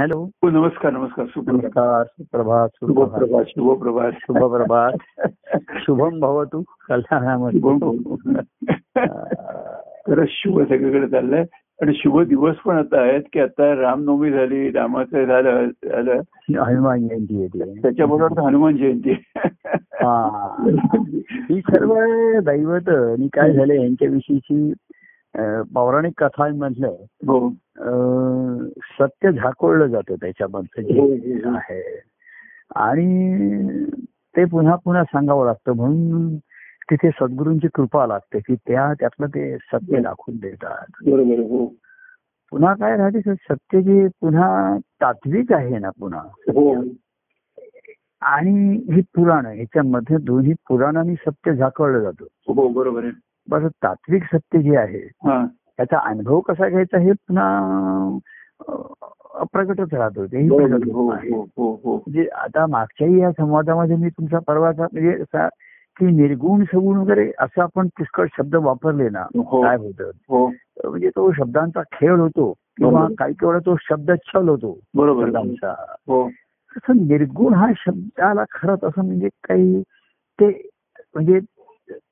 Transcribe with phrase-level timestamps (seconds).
[0.00, 0.30] Hello.
[0.42, 1.26] हो नमस्कार नमस्कार.
[1.26, 1.62] सुप्रभात.
[1.62, 3.44] नमस्कार सुप्रभात सुप्रभात.
[3.48, 4.12] शुभप्रभात शुभप्रभात.
[4.12, 4.92] शुभप्रभात.
[5.86, 8.16] शुभम भवतु कल्याणामध्ये शुभम भवतु.
[10.06, 11.44] खरंच शुभ सगळीकडे चाललंय.
[11.82, 16.12] आणि शुभ दिवस पण आता आहेत की आता रामनवमी झाली रामाचं झालं झालं.
[16.62, 19.12] हनुमान जयंती येते त्याच्याबरोबर हनुमान जयंती
[19.94, 20.48] हा.
[21.50, 21.94] ही सर्व
[22.50, 24.72] दैवत आणि काय झालं यांच्याविषयीची
[25.74, 26.86] पौराणिक कथांमधलं
[27.26, 27.50] हो.
[28.78, 31.56] सत्य झाकोळलं जातं त्याच्यामधलं जे हो, हो.
[31.56, 32.02] आहे.
[32.76, 33.34] आणि
[34.36, 35.72] ते पुन्हा पुन्हा सांगावं लागतं.
[35.72, 36.36] म्हणून
[36.90, 40.84] तिथे सद्गुरूंची कृपा लागते की त्या त्यातलं ते सत्य दाखवून देतात.
[41.06, 41.74] बरोबर हो.
[42.50, 46.22] पुन्हा काय राहते सत्य जे पुन्हा तात्विक आहे ना पुन्हा.
[48.22, 52.24] आणि ही पुराण ह्याच्यामध्ये दोन्ही पुराणांनी सत्य झाकळलं जातं.
[52.24, 53.12] हो बरोबर आहे.
[53.48, 55.46] बरं तात्विक सत्य जे आहे हा.
[55.76, 58.18] त्याचा अनुभव कसा घ्यायचा हे पुन्हा
[59.34, 60.26] अप्रगटच राहतो.
[60.26, 61.48] प्रगट हो होत.
[61.56, 65.24] हो हो म्हणजे आता मागच्याही या संवादामध्ये मी तुमचा परवाचा म्हणजे
[65.96, 70.10] की निर्गुण सगुण वगैरे असं आपण पुष्कळ शब्द वापरले ना काय होतं?
[70.90, 73.14] म्हणजे तो शब्दांचा खेळ होतो किंवा बरोबर.
[73.18, 75.28] काही वेळा तो शब्द छल होतो बरोबर
[76.08, 76.28] हो.
[76.76, 79.82] तसं निर्गुण हा शब्दाला खरंच असं म्हणजे काही
[80.40, 80.68] ते
[81.14, 81.38] म्हणजे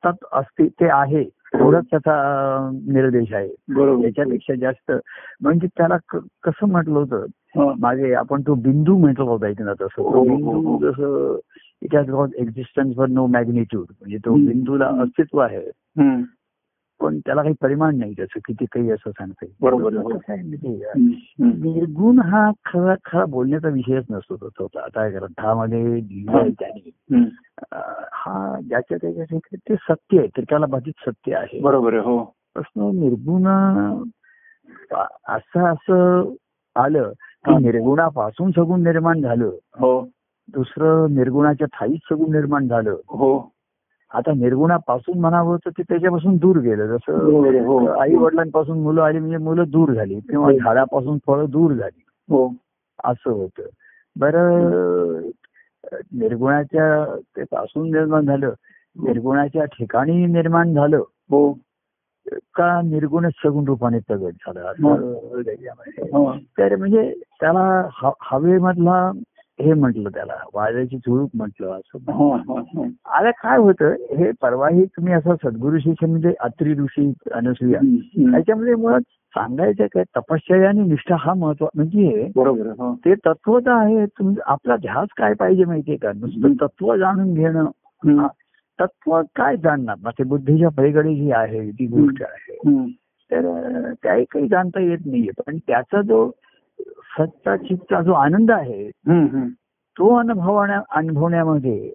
[0.05, 1.25] तत् असते ते आहे.
[1.55, 3.49] एवढाच त्याचा निर्देश आहे
[4.03, 4.93] त्याच्यापेक्षा जास्त
[5.41, 5.97] म्हणजे त्याला
[6.43, 7.25] कसं म्हटलं होतं
[7.59, 7.73] हा.
[7.79, 10.91] मागे आपण तो बिंदू म्हटलं होता इथे ना तसं हो, तो हो, बिंदू हो.
[10.91, 11.39] जसं
[11.83, 14.35] it has got existence for no magnitude म्हणजे तो.
[14.35, 15.71] बिंदूला अस्तित्व आहे.
[17.01, 19.55] पण त्याला काही परिमाण नाही त्याचं किती काही असं सांगता येईल.
[19.61, 20.17] बरोबर.
[21.39, 26.91] निर्गुण हा खरा खरा बोलण्याचा विषयच नसतो तो तो आता ग्रंथामध्ये लिहिलं त्याने.
[28.13, 31.61] हा ज्याच्या त्याच्या ते सत्य आहे त्रिकाला बाधित सत्य आहे.
[31.61, 32.25] बरोबर आहे हो.
[32.55, 33.47] प्रश्न निर्गुण
[35.27, 36.33] असं असं
[36.77, 37.13] आलं
[37.45, 37.55] की.
[37.63, 39.51] निर्गुणापासून सगुण निर्माण झालं.
[39.75, 40.09] हो.
[40.49, 42.97] दुसरं निर्गुणाच्या ठाईच सगुण निर्माण झालं.
[43.09, 43.56] हो.
[44.15, 46.87] आता निर्गुणापासून म्हणावं तर ते त्याच्यापासून दूर गेलं.
[46.87, 47.13] जसं
[47.65, 47.87] हो.
[47.87, 50.21] आई वडिलांपासून मुलं आली म्हणजे मुलं दूर झाली.
[50.21, 50.53] किंवा हो.
[50.53, 52.03] झाडापासून फळं दूर झाली.
[52.31, 52.55] हो.
[53.05, 53.63] असं होतं.
[54.17, 55.31] बरं
[56.13, 58.53] निर्गुणाच्या ते पासून निर्माण झालं.
[59.03, 60.97] निर्गुणाच्या ठिकाणी निर्माण झालं.
[61.31, 61.53] हो.
[62.55, 64.73] का निर्गुणच सगुण रूपाने प्रगट झालं?
[66.59, 67.89] तर म्हणजे त्याला
[68.21, 69.11] हवेमधला
[69.61, 72.13] हे म्हटलं त्याला वाऱ्याची झुळूक म्हटलं असं.
[72.13, 72.87] हो, हो, हो.
[73.05, 77.79] आता काय होतं हे परवाही तुम्ही असं सद्गुरु शिष्य म्हणजे अत्री ऋषी अनसुया.
[78.31, 79.01] त्याच्यामध्ये मुळात
[79.35, 82.95] सांगायचं काय तपश्चर्या आणि निष्ठा हा महत्त्व म्हणजे बरोबर हो.
[82.95, 84.05] ते तत्वच आहे
[84.47, 86.13] आपला ध्यास काय पाहिजे माहितीये का?
[86.17, 88.27] नुसतं तत्व जाणून घेणं.
[88.81, 89.97] तत्व काय जाणणार?
[90.03, 92.87] ना ते बुद्धीच्या पलीकडे जी आहे ती गोष्ट आहे.
[93.31, 93.47] तर
[94.03, 95.43] त्याही काही जाणता येत नाहीये.
[95.47, 96.31] पण त्याचा जो
[96.81, 98.91] सत्ता चित्ता जो आनंद आहे.
[99.99, 101.93] तो अनुभवण्या अनुभवण्यामध्ये.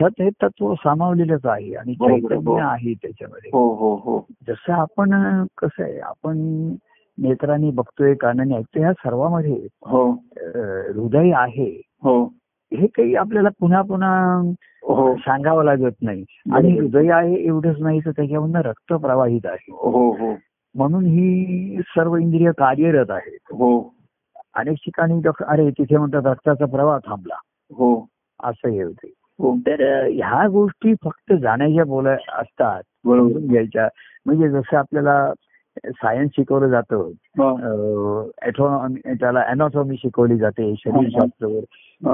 [0.00, 2.38] सत हे तत्व सामावलेलंच आहे आणि चैतन्य.
[2.60, 3.50] आहे त्याच्यामध्ये.
[3.52, 4.26] हो हो हो.
[4.48, 5.10] जसं आपण
[5.58, 6.34] कसं आहे आपण
[7.18, 10.10] नेत्रांनी बघतोय कानाने ऐकतोय ह्या सर्वांमध्ये हो.
[10.94, 11.82] हृदय आहे.
[12.02, 12.32] हो.
[12.72, 14.52] काही आपल्याला पुन्हा पुन्हा
[15.18, 16.24] सांगावं लागत नाही.
[16.52, 19.72] आणि हृदय आहे एवढंच नाही तर त्याच्यामधनं रक्त प्रवाहित आहे.
[20.78, 23.94] म्हणून ही सर्व इंद्रिय कार्यरत आहेत हो.
[24.54, 27.34] अनेक ठिकाणी अरे तिथे म्हणतात रक्ताचा प्रवाह थांबला.
[27.72, 28.06] हो.
[28.42, 29.12] असं हे होते.
[29.38, 29.56] हो.
[29.56, 32.82] तर ह्या गोष्टी फक्त जाण्याच्या बोलाय असतात.
[33.04, 33.38] बरोबर.
[33.40, 33.88] घ्यायच्या.
[34.26, 35.32] म्हणजे जसं आपल्याला
[35.86, 37.10] सायन्स शिकवलं जातं
[39.14, 41.46] त्याला अॅनॉटॉमी शिकवली जाते शरीरशास्त्र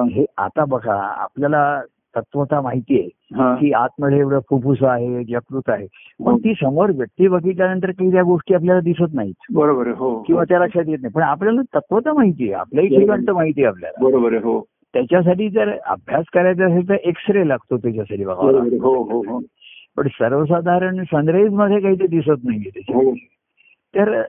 [0.05, 1.83] हे आता बघा आपल्याला
[2.17, 3.09] तत्वता माहिती आहे
[3.39, 3.55] हा.
[3.55, 5.87] की आतमध्ये एवढं फुफ्फुस आहे यकृत आहे.
[6.27, 9.35] पण ती समोर व्यक्ती बघितल्यानंतर काही त्या गोष्टी आपल्याला दिसत नाहीत.
[9.53, 11.13] बरोबर आहे हो किंवा त्या लक्षात येत नाही.
[11.13, 12.53] पण आपल्याला तत्वता माहिती आहे.
[12.53, 14.05] आपल्याही ठिकाणचं माहिती आहे आपल्याला.
[14.05, 14.61] बरोबर हो.
[14.95, 18.35] त्याच्यासाठी जर अभ्यास करायचा असेल तर एक्सरे लागतो त्याच्यासाठी बघा.
[18.35, 19.41] हो हो हो.
[19.97, 23.15] पण सर्वसाधारण सनराईजमध्ये काही ते दिसत नाहीये हो.
[23.95, 24.23] तर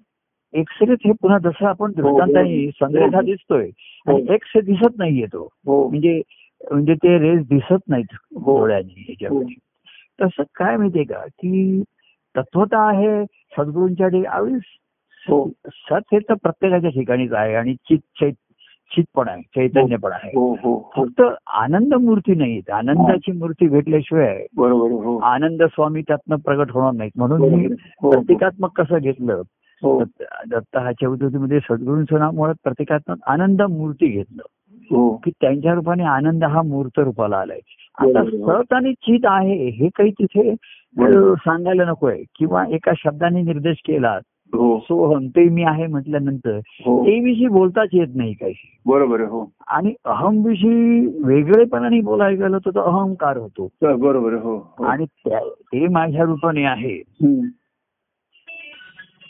[0.53, 3.69] एक्सरेच हे पुन्हा जसं आपण दृष्टांताने सनराईज हा दिसतोय.
[4.07, 5.49] आणि एक्स हे दिसत नाहीये तो.
[5.65, 5.89] हो.
[5.89, 6.21] म्हणजे
[6.71, 8.59] म्हणजे ते रेस दिसत नाहीत हो.
[8.59, 9.55] डोळ्यांनी ह्याच्यामध्ये.
[10.21, 11.19] तसं काय माहितीये का?
[11.19, 11.83] की
[12.37, 14.53] तत्वता आहे सद्गुरूंच्या ठिकाणी
[15.29, 15.49] हो.
[15.67, 18.33] सत हे तर प्रत्येकाच्या ठिकाणीच आहे आणि चित चैत
[18.91, 20.31] चित पण आहे चैतन्य पण आहे.
[20.35, 21.05] हो हो हो.
[21.05, 25.05] फक्त आनंद मूर्ती नाहीत आनंदाची मूर्ती भेटल्याशिवाय बरोबर.
[25.05, 25.17] हो.
[25.17, 27.11] आनंद स्वामी त्यातनं प्रगट होणार नाहीत.
[27.15, 27.65] म्हणून मी.
[28.01, 29.41] हो, प्रतिकात्मक कसं घेतलं?
[29.83, 30.03] हो.
[30.47, 34.41] दत्त- हा चौथीमध्ये सद्गुरूंचं नाव मुळात प्रतिकात्मक आनंद मूर्ती घेतलं.
[34.45, 34.54] हो
[34.91, 37.59] की त्यांच्या रूपाने आनंद हा मूर्त रूपाला आलाय.
[37.97, 38.23] आता.
[38.63, 40.55] सत आणि चित आहे हे काही तिथे
[41.35, 42.21] सांगायला नकोय.
[42.39, 44.19] किंवा एका शब्दाने निर्देश केला
[44.53, 44.79] हो.
[44.79, 47.03] सोहम ते मी आहे म्हटल्यानंतर हो.
[47.05, 48.53] ते विषयी बोलताच येत नाही काही
[48.85, 49.51] बरोबर हो.
[49.67, 53.67] आणि अहम विषयी वेगळेपणाने बोलायला गेलं तर तो अहंकार होतो.
[53.81, 54.55] बरोबर हो.
[54.79, 54.83] हो.
[54.85, 55.05] आणि
[55.35, 56.95] ते माझ्या रूपाने आहे.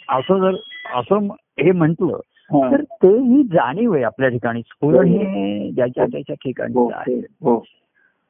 [0.10, 0.56] असं जर
[0.96, 1.28] असं
[1.60, 2.20] हे म्हंटल हा.
[2.54, 4.62] तर ते ही जाणीव आहे आपल्या ठिकाणी.
[4.62, 5.72] स्फुरण हे.
[5.72, 7.20] ज्याच्या त्याच्या ठिकाणी हो आहे.
[7.42, 7.60] हो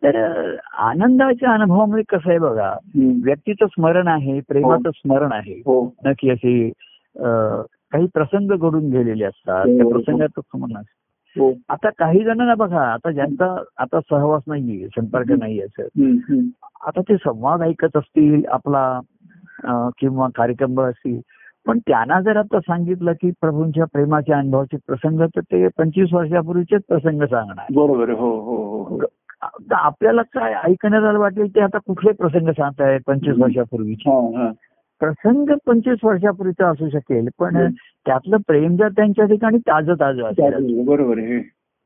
[0.03, 0.15] तर
[0.77, 2.73] आनंदाच्या अनुभवामुळे कसं आहे बघा.
[3.23, 5.59] व्यक्तीचं स्मरण आहे प्रेमाचं स्मरण आहे.
[5.65, 5.93] हो.
[6.05, 6.69] न की असे
[7.91, 9.65] काही प्रसंग घडून गेलेले असतात.
[9.65, 9.91] हो, त्या हो.
[9.91, 11.51] प्रसंगाचं स्मरण असतं हो.
[11.69, 15.83] आता काही जणांना बघा आता ज्यांचा आता सहवास नाहीये संपर्क नाही असं.
[16.87, 18.99] आता ते संवाद ऐकत असतील आपला
[19.99, 21.19] किंवा कार्यक्रम असतील.
[21.67, 27.21] पण त्यांना जर आता सांगितलं की प्रभूंच्या प्रेमाच्या अनुभवाचे प्रसंग तर ते पंचवीस वर्षापूर्वीचेच प्रसंग
[27.21, 27.65] सांगणार.
[27.73, 28.99] बरोबर हो हो हो हो.
[29.71, 34.09] आपल्याला काय ऐकण्याला वाटेल ते आता कुठले प्रसंग सांगतायत पंचवीस वर्षापूर्वीचे.
[34.99, 37.69] प्रसंग पंचवीस वर्षापूर्वीचा असू शकेल पण.
[38.05, 41.19] त्यातलं प्रेम जर त्यांच्या ठिकाणी ताजं ताजं असेल बरोबर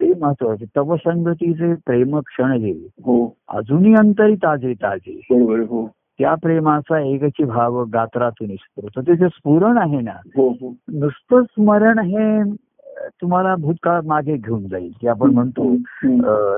[0.02, 2.72] ते महत्त्वाचे तव संगतीचे प्रेम क्षण जे
[3.06, 3.38] हो.
[3.50, 5.20] अजूनही अंतरी ताजे ताजे.
[5.32, 5.90] बरोबर हो.
[6.20, 12.00] त्या प्रेमाचा एकची भाव गात्रातून स्फुरतो ते जे स्फुरण आहे ना हो हो नुसतं स्मरण
[12.00, 12.44] हे
[13.22, 15.76] तुम्हाला भूतकाळ मागे घेऊन जाईल की आपण म्हणतो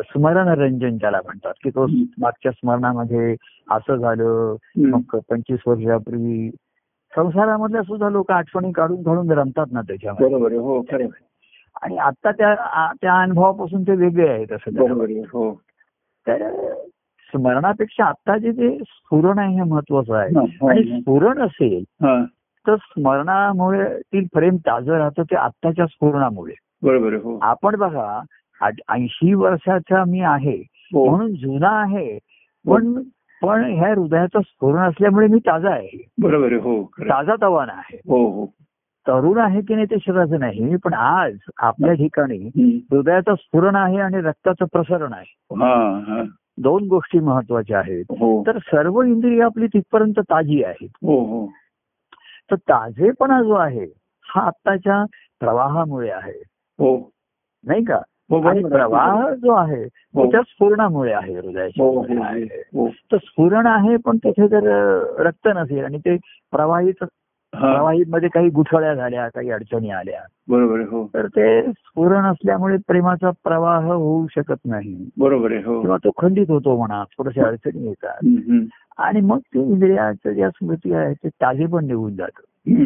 [0.01, 1.85] स्मरण रंजन त्याला म्हणतात की तो.
[2.19, 3.35] मागच्या स्मरणामध्ये
[3.71, 4.55] असं झालं.
[4.77, 6.49] मग पंचवीस वर्षापूर्वी
[7.15, 10.83] संसारामधल्या सुद्धा लोक आठवणी काढून काढून रमतात ना त्याच्यामध्ये हो.
[11.81, 12.53] आणि आता त्या
[13.01, 15.61] त्या अनुभवापासून ते वेगळे आहेत असं हो
[16.27, 16.49] तर
[17.35, 20.29] स्मरणापेक्षा आता जे ते स्फुरण आहे हे महत्वाचं आहे.
[20.29, 20.99] हा, हा, आणि हा.
[20.99, 22.23] स्फुरण असेल हा.
[22.67, 26.53] तर स्मरणामुळे ती प्रेम ताजं राहतं ते आत्ताच्या स्फुरणामुळे.
[26.83, 27.39] बरोबर हो.
[27.41, 28.21] आपण बघा
[28.89, 30.57] ऐंशी वर्षाचा मी आहे
[30.93, 31.09] हो.
[31.09, 32.17] म्हणून जुना आहे
[32.67, 33.01] पण
[33.41, 36.07] पण ह्या हृदयाचं स्फुरण असल्यामुळे मी ताजा आहे.
[36.21, 36.83] बरोबर हो.
[37.01, 37.97] ताजा तवाना आहे.
[37.97, 38.45] हो हो.
[39.07, 42.49] तरुण आहे की नाही ते शरीराचं नाही पण आज आपल्या ठिकाणी.
[42.91, 45.55] हृदयाचं स्फुरण आहे आणि रक्ताचं प्रसरण आहे.
[45.55, 46.23] हा हा.
[46.57, 48.05] दोन गोष्टी महत्त्वाच्या आहेत.
[48.09, 48.43] हो.
[48.47, 50.89] तर सर्व इंद्रिय आपली तिथपर्यंत ताजी आहेत.
[50.93, 51.47] हो हो.
[52.51, 53.87] तर ताजेपणा जो आहे
[54.23, 55.05] हा आत्ताच्या
[55.39, 56.43] प्रवाहामुळे आहे.
[57.67, 57.99] नाही का?
[58.49, 58.63] आणि.
[58.63, 60.31] प्रवाह जो आहे तो.
[60.31, 61.85] त्या स्फुरणामुळे आहे हृदयाच्या
[63.11, 64.69] तर स्फुरण आहे पण तिथे जर
[65.19, 66.17] रक्त नसेल आणि ते
[66.51, 67.03] प्रवाहित
[67.59, 70.19] प्रवाहित मध्ये काही गुठळ्या झाल्या काही अडचणी आल्या.
[70.47, 71.09] बरोबर आहे हो.
[71.13, 75.09] तर ते स्फुरण असल्यामुळे प्रेमाचा प्रवाह होऊ शकत नाही.
[75.17, 75.81] बरोबर आहे हो.
[75.81, 78.17] किंवा तो खंडित होतो म्हणा थोड्याशा अडचणी येतात.
[78.97, 82.41] आणि मग ते इंद्रियाचं ज्या स्मृती आहे ते ताजे पण निघून जातं.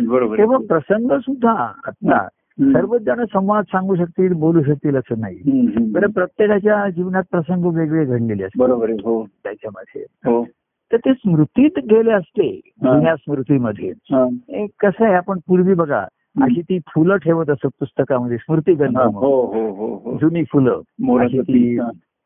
[0.08, 0.38] बरोबर.
[0.38, 1.52] तेव्हा प्रसंग सुद्धा
[1.86, 2.28] आता.
[2.62, 5.40] सर्वच जण संवाद सांगू शकतील बोलू शकतील असं नाही.
[5.92, 8.68] बरं प्रत्येकाच्या जीवनात प्रसंग वेगळे घडलेले असतात.
[8.68, 9.26] बरोबर हो.
[9.44, 10.06] त्याच्यामध्ये.
[10.26, 10.44] हो.
[10.92, 12.62] तर ते स्मृतीत गेले असते.
[12.84, 13.92] जुन्या स्मृतीमध्ये
[14.80, 16.06] कसं आहे आपण पूर्वी बघा
[16.42, 19.16] अशी ती फुलं ठेवत असत पुस्तकामध्ये स्मृतिगंध हा, म्हणून.
[19.16, 20.82] हो हो हो जुनी फुलं
[21.42, 21.80] ती.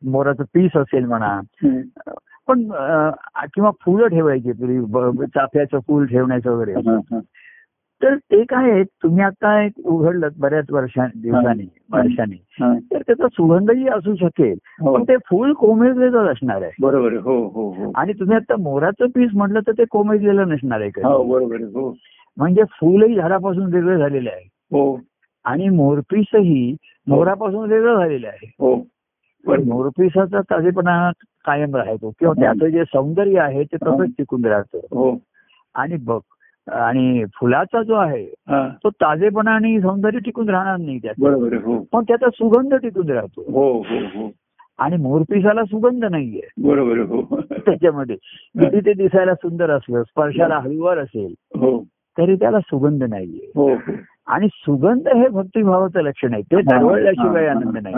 [0.05, 1.41] मोराचं पीस असेल म्हणा.
[2.47, 2.61] पण
[3.53, 6.73] किंवा फुलं ठेवायची पूर्वी चाफ्याचं फुल ठेवण्याचं वगैरे.
[8.03, 12.35] तर ते काय आहे तुम्ही आता एक उघडलं बऱ्याच वर्षा दिवसांनी वर्षांनी.
[12.61, 14.93] तर त्याचा सुगंधही असू शकेल हो.
[14.93, 16.71] पण ते फुल कोमेजलेलं असणार आहे.
[16.81, 17.91] बरोबर हो हो हो.
[17.95, 21.23] आणि तुम्ही आता मोराचं पीस म्हटलं तर ते कोमेजलेलं नसणार आहे हो.
[21.23, 21.95] बरोबर हो.
[22.37, 24.49] म्हणजे फुलही झाडापासून वेगळं झालेलं आहे.
[24.71, 24.99] हो.
[25.45, 26.75] आणि मोरपीसही
[27.07, 28.53] मोरापासून वेगळं झालेलं आहे.
[28.59, 28.75] हो.
[29.47, 29.63] पण.
[29.63, 31.11] मोरपीसाचा ताजेपणा
[31.45, 32.09] कायम राहतो.
[32.19, 35.17] किंवा त्याचं जे सौंदर्य आहे ते तसंच टिकून राहतं.
[35.75, 36.19] आणि बघ
[36.71, 38.25] आणि फुलाचा जो आहे
[38.83, 41.13] तो ताजेपणा आणि सौंदर्य टिकून राहणार नाही त्यात.
[41.19, 41.85] हो.
[41.91, 43.41] पण त्याचा सुगंध टिकून राहतो.
[43.51, 44.31] हो हो
[44.79, 46.47] आणि मोरपिसाला सुगंध नाहीये.
[46.63, 47.41] बरोबर हो.
[47.51, 48.15] त्याच्यामध्ये.
[48.59, 51.83] किती ते दिसायला सुंदर असलं स्पर्शाला हळूवार असेल हो.
[52.17, 53.75] तरी त्याला सुगंध नाहीये.
[54.27, 56.41] आणि सुगंध हे भक्तिभावाचं लक्षण आहे.
[56.41, 57.95] ते दरवळल्याशिवाय आनंद नाही.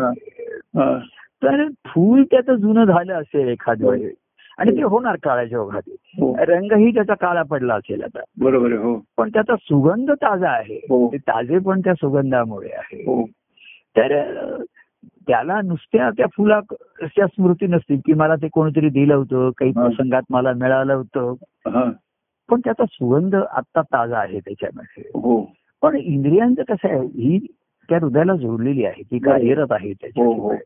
[1.44, 4.14] तर फूल त्याचं जुनं झालं असेल एखाद वेळेस
[4.62, 6.36] आणि ते होणार काळाच्या ओघात हो.
[6.40, 8.20] रंगही त्याचा काळा पडला असेल आता.
[8.40, 9.02] बरोबर हो.
[9.18, 10.76] पण त्याचा सुगंध ताजा आहे.
[10.76, 11.12] हो.
[11.12, 13.02] ते ताजे पण त्या सुगंधामुळे आहे.
[13.02, 13.26] हो.
[13.98, 14.24] तर
[15.28, 19.72] त्याला नुसत्या त्या फुलाच्या स्मृती नसतील की मला ते कोणीतरी दिलं होतं काही.
[19.72, 21.34] प्रसंगात मला मिळालं होतं.
[22.50, 25.04] पण त्याचा सुगंध आत्ता ताजा आहे त्याच्यामध्ये.
[25.08, 25.52] हो.
[25.82, 27.48] पण इंद्रियांचं कसं आहे ही
[27.90, 29.94] त्या हृदयाला जोडलेली आहे ती कार्यरत आहे.
[29.94, 30.58] त्याच्याशिवाय.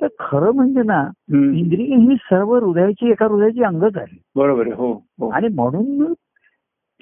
[0.00, 1.08] तर खरं म्हणजे ना.
[1.32, 4.16] इंद्रिय ही सर्व हृदयाची एका हृदयाची अंगच आहे.
[4.36, 5.28] बरोबर हो हो.
[5.28, 6.12] आणि म्हणून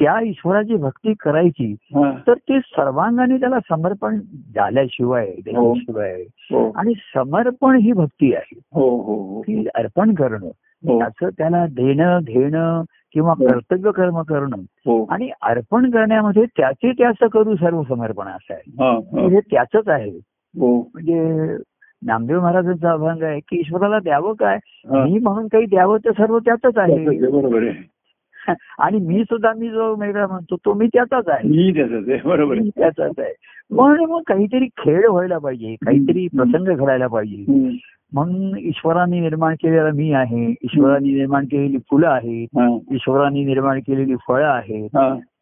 [0.01, 2.19] त्या ईश्वराची भक्ती करायची हा.
[2.27, 4.21] तर ते सर्वांगाने त्याला समर्पण
[4.55, 6.71] झाल्याशिवाय दिल्याशिवाय हो.
[6.71, 8.61] आणि समर्पण ही भक्ती आहे.
[8.73, 9.41] हो हो हो.
[9.41, 10.47] की अर्पण करणं
[10.89, 10.99] हो.
[10.99, 12.83] त्याचं त्याला देणं घेणं
[13.13, 13.47] किंवा हो.
[13.47, 15.05] कर्तव्य कर्म करणं हो.
[15.05, 18.73] आणि अर्पण करण्यामध्ये त्याचे त्याचं करू सर्व समर्पण असं आहे.
[18.81, 19.21] हा हा.
[19.21, 20.11] हे त्याच आहे.
[20.59, 20.91] हो.
[20.95, 21.57] म्हणजे
[22.03, 24.59] नामदेव महाराजांचा अभंग आहे की ईश्वराला द्यावं काय.
[24.87, 27.27] मी म्हणून काही द्यावं तर सर्व त्याच आहे.
[27.31, 27.95] बरोबर आहे.
[28.79, 31.49] आणि मी सुद्धा मी जो वेगळा म्हणतो तो मी त्याचाच आहे.
[31.49, 33.35] मी त्याच आहे बरोबर त्याचाच आहे.
[33.71, 37.69] म्हणून मग काहीतरी खेळ व्हायला पाहिजे काहीतरी प्रसंग घडायला पाहिजे.
[38.13, 44.47] म्हणून ईश्वराने निर्माण केलेला मी आहे ईश्वराने निर्माण केलेली फुलं आहेत ईश्वराने निर्माण केलेली फळं
[44.47, 44.99] आहेत.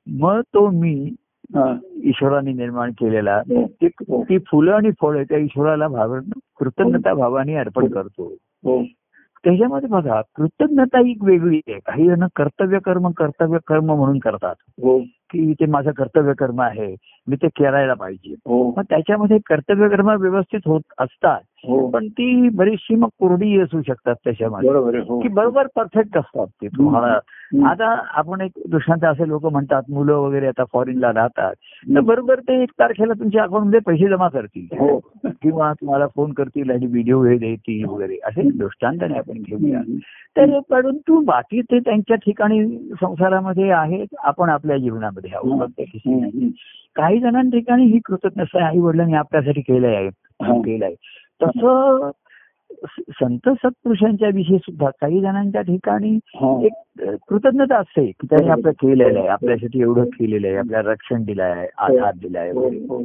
[0.07, 1.15] मग तो मी
[2.05, 3.37] ईश्वराने निर्माण केलेला.
[3.37, 4.23] हो.
[4.23, 6.17] ती फुलं आणि फळं त्या ईश्वराला भाव
[6.59, 8.33] कृतज्ञता भावाने अर्पण करतो.
[8.65, 8.85] हो.
[9.45, 11.79] त्याच्यामध्ये बघा कृतज्ञता एक वेगळी आहे.
[11.79, 14.55] काही जण कर्तव्य कर्म कर्तव्य कर्म म्हणून करतात.
[14.61, 15.01] हो.
[15.33, 16.97] की ते माझं कर्तव्य कर्म आहे
[17.27, 18.35] मी ते करायला पाहिजे.
[18.47, 18.75] हो.
[18.77, 21.91] मग त्याच्यामध्ये कर्तव्य कर्म व्यवस्थित होत असतात हो.
[21.91, 24.71] पण ती बरीचशी मग कोरडी असू शकतात त्याच्यामध्ये.
[24.71, 25.21] हो.
[25.21, 26.67] की बरोबर परफेक्ट असतात ते.
[26.67, 27.19] तुम्हाला.
[27.67, 31.55] आता आपण एक दृष्टांत असे लोक म्हणतात मुलं वगैरे आता फॉरेनला राहतात
[31.95, 34.67] तर बरोबर ते एक तारखेला तुमच्या अकाउंटमध्ये पैसे जमा करतील.
[35.43, 38.17] किंवा तुम्हाला फोन करतील आणि व्हिडिओ हे देतील वगैरे.
[38.25, 39.81] असे दृष्टांताने आपण घेऊया.
[40.37, 45.22] तर परंतु बाकी ते त्यांच्या ठिकाणी संसारामध्ये आहेत आपण आपल्या जीवनामध्ये.
[45.29, 45.89] प्रत्येक.
[45.95, 46.49] हम्म.
[46.97, 49.95] काही जणांच्या ठिकाणी ही कृतज्ञता आई वडिलांनी आपल्यासाठी केलंय.
[49.97, 50.07] आहे
[50.43, 50.59] हा.
[50.59, 50.95] केलंय.
[51.43, 52.11] तसं
[53.09, 56.63] संत सत्पुरुषांच्या विषयी सुद्धा काही जणांच्या ठिकाणी हा.
[56.65, 56.73] एक
[57.29, 59.29] कृतज्ञता असते की त्यांनी आपलं केलेलं आहे.
[59.29, 60.57] आपल्यासाठी एवढं केलेलं आहे.
[60.57, 62.85] आपल्याला रक्षण दिलं आहे आधार दिलाय हो, वगैरे.
[62.85, 62.99] हो,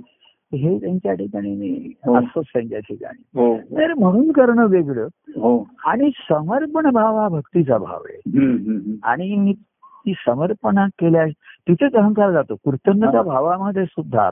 [0.58, 2.16] हे त्यांच्या ठिकाणी हो.
[2.16, 3.40] असतोच त्यांच्या ठिकाणी.
[3.40, 5.08] हो, तर म्हणून करणं वेगळं.
[5.36, 5.68] हो.
[5.86, 8.22] आणि समर्पण भाव हा भक्तीचा भाव आहे.
[9.04, 9.54] आणि
[10.08, 11.26] ती समर्पणा केल्या
[11.68, 12.56] तिथेच अहंकार जातो.
[12.56, 13.22] कृतज्ञता हा.
[13.22, 14.30] भावामध्ये सुद्धा.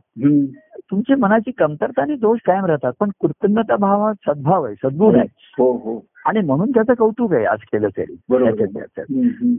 [0.92, 5.28] तुमची मनाची कमतरता आणि दोष कायम राहतात पण कृतज्ञता भाव हा सद्भाव आहे सद्गुण आहे.
[5.58, 8.16] हो हो आणि म्हणून त्याचं कौतुक आहे आज केलं तरी.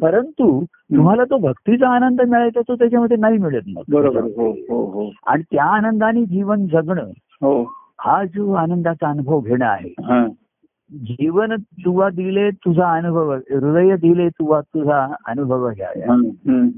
[0.03, 3.83] परंतु तुम्हाला तो भक्तीचा आनंद मिळायचा तो त्याच्यामध्ये नाही मिळत मग.
[3.89, 4.21] बरोबर.
[4.21, 5.11] हो हो हो.
[5.27, 7.05] आणि त्या आनंदाने जीवन जगणं
[7.43, 7.73] हो.
[7.99, 10.27] हा जो आनंदाचा अनुभव घेणं आहे हा.
[10.91, 15.91] जीवन तुवा दिले तुझा अनुभव हृदय दिले तुवा तुझा अनुभव घ्या.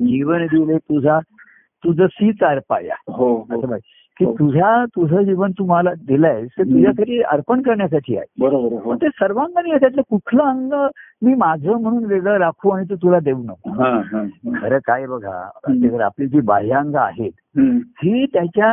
[0.00, 1.18] जीवन दिले तुझा
[1.84, 4.32] तुझसीच अर्पाया हो असं हो पाहिजे की हो.
[4.38, 6.62] तुझ्या तुझं जीवन तुम्हाला दिलंय ते.
[6.62, 10.72] तुझ्यासाठी अर्पण करण्यासाठी आहे बरोबर हो ते सर्वांगाने त्यातलं कुठलं अंग
[11.22, 14.58] मी माझं म्हणून वेगळं राखू आणि ते तुला देऊ नको हा हा हा.
[14.60, 15.38] खरं काय बघा
[16.04, 17.32] आपली जी बाह्यांग आहेत.
[18.02, 18.72] ही त्याच्या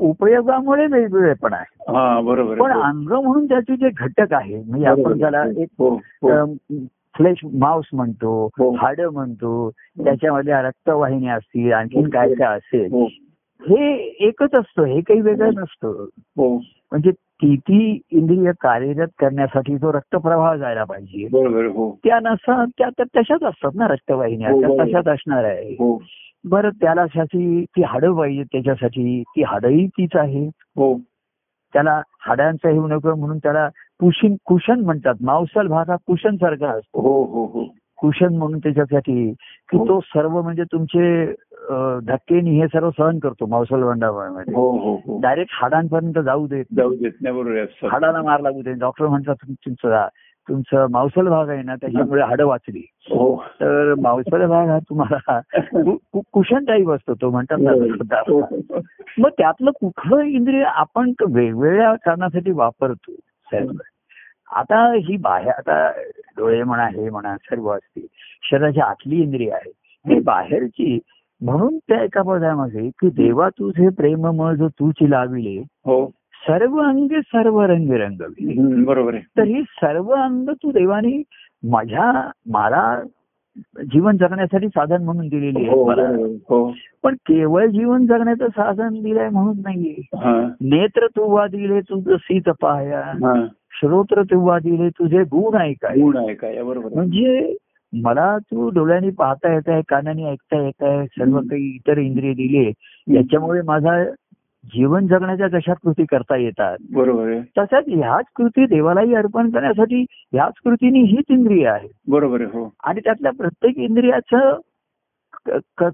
[0.00, 2.86] उपयोगामुळे वेगवेगळेपण आहे हा बरोबर पण आहे, हो.
[2.86, 5.18] अंग म्हणून त्याचे जे घटक आहे म्हणजे आपण.
[5.20, 5.88] त्याला एक हो
[6.22, 6.54] हो.
[7.14, 8.70] फ्लेश मांस म्हणतो हो.
[8.74, 9.70] हाड म्हणतो
[10.04, 13.04] त्याच्यामध्ये रक्तवाहिनी असतील आणखीन काय काय असेल हो.
[13.62, 13.94] हे
[14.26, 16.04] एकच असतं हे काही वेगळं नसतं.
[16.36, 16.56] हो.
[16.92, 21.24] म्हणजे ती ती इंद्रिय कार्यरत करण्यासाठी जो रक्तप्रवाह जायला पाहिजे.
[21.26, 21.90] आहे, हो.
[22.04, 24.84] त्या नसतात त्या तर तशाच असतात ना रक्तवाहिन्या हो, त्या.
[24.84, 25.72] तशाच असणार आहे.
[25.72, 25.96] हो.
[26.44, 30.46] बरं त्याला साठी ती हाडं पाहिजे त्याच्यासाठी ती हाडंही तीच आहे.
[30.76, 30.98] हो.
[31.72, 33.68] त्याला हाडांचा हे नको म्हणून त्याला
[34.00, 35.14] कुशन कुशन म्हणतात.
[35.20, 37.00] मांसल भाग हा कुशन सारखा असतो.
[37.00, 37.64] हो हो हो.
[37.98, 39.32] कुशन म्हणून त्याच्यासाठी
[39.70, 39.88] की हो.
[39.88, 41.26] तो सर्व म्हणजे तुमचे
[42.06, 44.54] धक्केनी हे सर्व सहन करतो मांसल भांडामध्ये.
[44.54, 46.64] हो हो डायरेक्ट हाडांपर्यंत जाऊ देत.
[46.76, 47.88] जाऊ देत नाही बरोबर.
[47.92, 50.08] हाडाला मार लागू दे डॉक्टर म्हणतात तुम- तुमचं
[50.48, 52.82] तुमचं मांसल भाग आहे ना त्याच्यामुळे हाडं वाचली.
[53.10, 53.36] हो.
[53.60, 55.40] तर मांसल भाग हा तुम्हाला
[56.32, 57.70] कुशन टाईप असतो तो म्हणतात ना
[58.28, 58.40] हो.
[59.18, 63.12] मग त्यातलं कुठलं इंद्रिय आपण वेगवेगळ्या कारणासाठी वापरतो
[64.50, 65.90] आता ही बाहेर आता
[66.36, 68.06] डोळे म्हणा हे म्हणा सर्व असते
[68.50, 69.70] शरीराची आतली इंद्रिय आहे
[70.06, 70.98] ही बाहेरची
[71.40, 76.04] म्हणून त्या एका पदामध्ये की देवा तुझे प्रेम मज तूची लाविले हो.
[76.48, 79.22] सर्व अंगे सर्व रंग रंगविले बरोबर आहे.
[79.38, 81.22] तर ही सर्व अंग तू देवाने
[81.70, 83.02] माझ्या मला
[83.78, 86.08] जीवन जगण्यासाठी साधन म्हणून दिलेली हो आहे मला.
[86.08, 86.34] बरोबर आहे.
[86.34, 86.72] हो.
[87.02, 89.94] पण केवळ जीवन जगण्याचं साधन दिलंय म्हणून नाहीये.
[90.14, 90.48] हा.
[90.60, 93.00] नेत्र तुवा दिले तुझं सीत पाया.
[93.00, 93.46] हा.
[93.72, 96.00] श्रोत्र तुवा दिले तुझे गुण ऐकाय.
[96.00, 96.88] गुण आहे काय बरोबर.
[96.94, 97.56] म्हणजे
[97.92, 101.40] मला तू डोळ्यांनी पाहता येत आहे कानाने ऐकता येत आहे सर्व.
[101.40, 102.72] काही इतर इंद्रिय दिले.
[103.18, 104.04] याच्यामुळे माझा
[104.64, 106.78] जीवन जगण्याच्या जशा कृती करता येतात?
[106.94, 111.88] बरोबर तशाच ह्याच कृती देवालाही अर्पण करण्यासाठी ह्याच कृतीने हीच इंद्रिय आहे.
[112.08, 112.72] बरोबर हो.
[112.84, 114.58] आणि त्यातल्या प्रत्येक इंद्रियाचं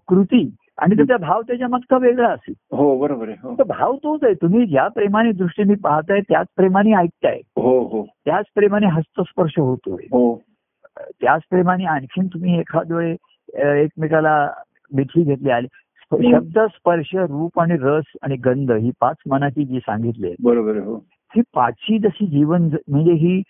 [0.09, 2.55] कृती आणि त्याचा भाव त्याच्या मागचा वेगळा असेल.
[2.73, 3.55] हो बरोबर आहे हो.
[3.69, 4.35] भाव तोच आहे.
[4.35, 7.41] तुम्ही ज्या प्रेमाने दृष्टीने पाहताय त्याच प्रेमाने ऐकताय.
[7.57, 8.05] हो हो.
[8.25, 10.05] त्याच प्रेमाने हस्तस्पर्श होतोय.
[10.05, 10.43] हो.
[10.99, 13.15] त्याच प्रेमाने आणखीन तुम्ही एखाद वेळे
[13.83, 14.51] एकमेकाला
[14.93, 15.67] मिठी घेतली आली.
[16.13, 20.95] शब्द स्पर्श रूप आणि रस आणि गंध ही पाच मनाची जी सांगितली बरोबर हो.
[21.37, 23.43] ही पाचही जशी जीवन म्हणजे ही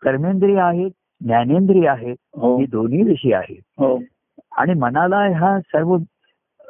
[0.00, 0.90] कर्मेंद्रिय आहेत
[1.24, 2.58] ज्ञानेंद्रिय आहेत हो.
[2.58, 3.60] ही दोन्ही जशी आहेत.
[3.78, 3.98] हो.
[4.56, 5.96] आणि मनाला ह्या सर्व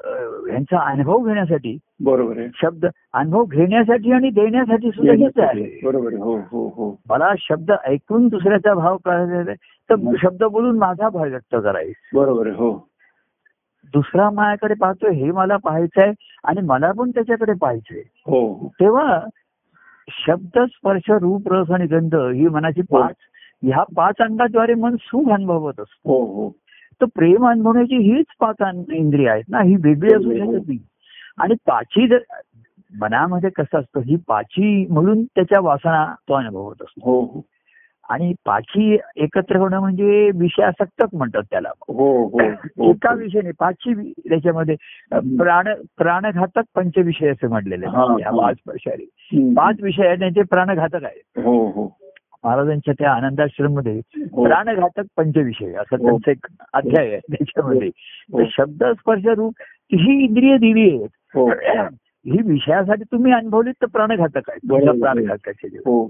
[0.04, 6.14] अं, ह्यांचा अनुभव घेण्यासाठी बरोबर शब्द अनुभव घेण्यासाठी आणि देण्यासाठी सुद्धा हेच आहे बरोबर.
[6.14, 6.96] हो हो हो.
[7.08, 9.52] मला शब्द ऐकून दुसऱ्याचा भाव कळायचा
[9.90, 11.92] तर शब्द बोलून माझा भाव व्यक्त करायचा.
[12.14, 12.46] बरोबर.
[12.46, 12.88] हो.
[13.84, 16.12] दुसरा माझ्याकडे पाहतोय हे मला पाहायचंय
[16.44, 18.02] आणि मला पण त्याच्याकडे पाहायचंय.
[18.26, 18.52] हो.
[18.52, 19.20] हो तेव्हा
[20.08, 23.14] शब्द स्पर्श रूप रस आणि गंध ही मनाची पाच
[23.62, 26.10] ह्या पाच अंगाद्वारे मन सुख अनुभवत असतं.
[26.10, 26.50] हो हो.
[27.00, 28.56] तर प्रेम अनुभवण्याची हीच पाच
[28.92, 30.78] इंद्रिय आहेत ना ही वेगळी असू शकत नाही.
[31.38, 32.18] आणि पाची जर
[33.00, 37.10] मनामध्ये कसं असतं ही पाची म्हणून त्याच्या वासना तो अनुभवत असतो.
[37.10, 37.40] हो हो.
[38.08, 44.12] आणि पाची एकत्र होणं म्हणजे विषयासक्तक म्हणतात त्याला हो हो हो एका विषयाने पाचही वि-
[44.28, 44.74] त्याच्यामध्ये
[45.38, 48.50] प्राण प्राणघातक पंचविषय असे म्हटलेले हा, आहेत हा.
[49.56, 51.88] पाच विषय आहेत त्यांचे प्राणघातक आहेत हो हो
[52.44, 54.00] महाराजांच्या त्या आनंदाश्रममध्ये.
[54.26, 55.96] प्राणघातक पंचविषय असं.
[55.96, 57.88] त्यांचं एक अध्याय आहे त्याच्यामध्ये
[58.32, 58.44] हो.
[58.50, 59.52] शब्द स्पर्श रूप
[59.92, 61.46] ही इंद्रिय दिली आहेत हो
[62.46, 65.00] विषयासाठी तुम्ही अनुभवलीत तर प्राणघातक आहे तुमच्या बरोबर.
[65.00, 65.80] प्राणघातकाचे जीव.
[65.86, 66.04] हो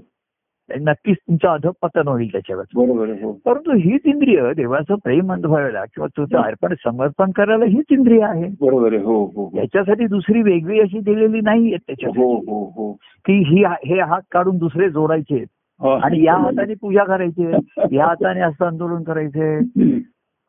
[0.69, 2.63] नक्कीच तुमचं अधपतन होईल त्याच्यावर.
[2.73, 8.47] हो परंतु हीच इंद्रिय देवाचं प्रेम अनुभवायला किंवा तुझं अर्पण समर्पण करायला हीच इंद्रिय आहे
[8.61, 8.93] बरोबर.
[8.93, 9.49] हो हो.
[9.55, 12.91] याच्यासाठी दुसरी वेगळी अशी दिलेली नाहीये त्याच्यात हो हो हो
[13.25, 15.43] की ही हे हात काढून दुसरे जोडायचे.
[15.81, 17.43] आणि या हाताने पूजा करायची
[17.91, 19.97] या हाताने असं आंदोलन करायचंय हम्म.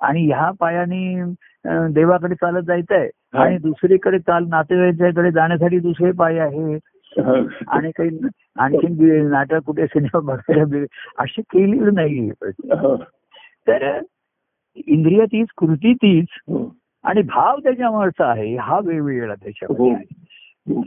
[0.00, 1.32] आणि ह्या पायाने
[1.92, 3.08] देवाकडे चालत जायचंय.
[3.34, 6.78] आणि दुसरीकडे चाल नातेवाईकाकडे जाण्यासाठी दुसरे पाय आहे.
[7.68, 8.18] आणि काही
[8.58, 10.84] आणखीन बी- नाटक कुठे सिनेमा बघायला
[11.18, 12.94] अशी केलेलं नाही हा.
[13.68, 14.00] तर
[14.86, 16.74] इंद्रिय तीच कृती तीच हो.
[17.04, 19.44] आणि भाव त्याच्यावरचा आहे हा वेगवेगळा हो.
[19.44, 20.04] त्याच्यावर आहे.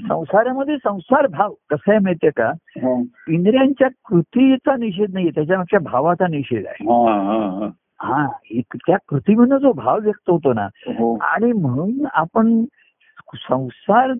[0.07, 2.47] संसारामध्ये संसार भाव कसा आहे माहितीये का
[2.83, 3.01] हा.
[3.27, 7.69] इंद्रियांच्या कृतीचा निषेध नाही त्याच्यामागच्या भावाचा निषेध आहे हा, हा, हा.
[7.99, 8.27] हा
[8.75, 12.63] त्या कृतीमधून जो भाव व्यक्त होतो ना हो आणि म्हणून आपण
[13.35, 14.11] संसार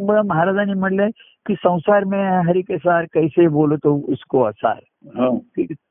[0.00, 1.10] महाराजांनी म्हणलंय
[1.46, 4.78] की संसार में हरि के सार कैसे बोलतो उसको असार.
[5.06, 5.38] हा.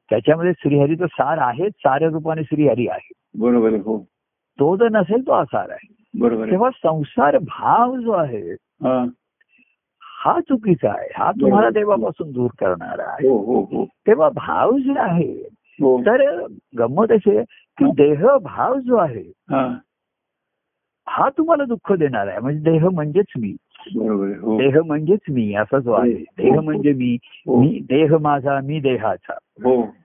[0.10, 3.12] त्याच्यामध्ये श्रीहरीचं सार आहे साऱ्या रूपाने श्रीहरी आहे.
[3.39, 3.69] बरोबर.
[3.69, 4.06] हो.
[4.60, 5.93] तो जर नसेल तो असार आहे.
[6.19, 6.51] बरोबर.
[6.51, 10.39] तेव्हा संसार भाव जो आहे हा.
[10.39, 11.10] चुकीचा आहे.
[11.15, 13.30] हा तुम्हाला देवापासून दूर करणारा आहे.
[13.30, 15.49] हो हो तेव्हा भाव जे आहे
[16.06, 16.45] तर
[16.80, 17.43] गंमत आहे
[17.77, 19.32] की देह भाव जो आहे.
[21.10, 22.39] हा तुम्हाला दुःख देणार आहे.
[22.39, 23.56] म्हणजे देह म्हणजेच मी.
[23.96, 24.28] बरोबर.
[24.28, 24.58] हो.
[24.58, 26.13] देह म्हणजेच मी असा जो आहे.
[26.13, 27.17] देह म्हणजे मी.
[27.24, 27.62] हो.
[27.62, 29.34] मी देह माझा मी देहाचा.
[29.63, 29.96] हो.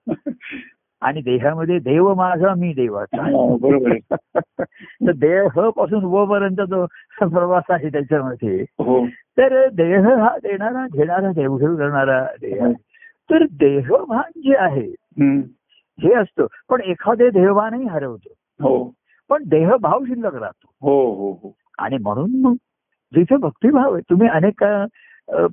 [1.01, 3.23] आणि देहामध्ये देव माझा मी देवाचा.
[3.23, 3.93] हा, बरोबर.
[4.79, 6.87] तर देहपासून व पर्यंत जो
[7.21, 9.07] प्रवास आहे त्याच्यामध्ये हो.
[9.07, 12.73] तर देह हा देणारा घेणारा देवघेव करणारा देह.
[13.31, 14.95] तर देहभान जे आहे.
[16.03, 16.47] हे असतं.
[16.69, 18.33] पण एखादे देहभानही हरवतो.
[18.61, 18.93] हो.
[19.29, 20.71] पण देहभाव शिल्लक राहतो.
[20.83, 21.55] हो हो हो.
[21.79, 22.55] आणि म्हणून मग
[23.12, 24.64] जिथे भक्तिभाव आहे तुम्ही अनेक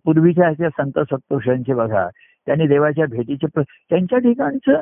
[0.06, 2.08] पूर्वीच्या ह्याच्या संत सत्पुरुषांचे बघा
[2.48, 4.82] त्यांनी देवाच्या भेटीचे त्यांच्या ठिकाणचं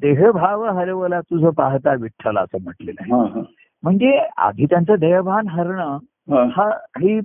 [0.00, 3.42] देहभाव हरवला तुझं पाहता विठ्ठल असं म्हटलेलं आहे.
[3.82, 5.98] म्हणजे आधी त्यांचं देहभान हरणं
[6.30, 6.44] हा.
[6.56, 6.70] हा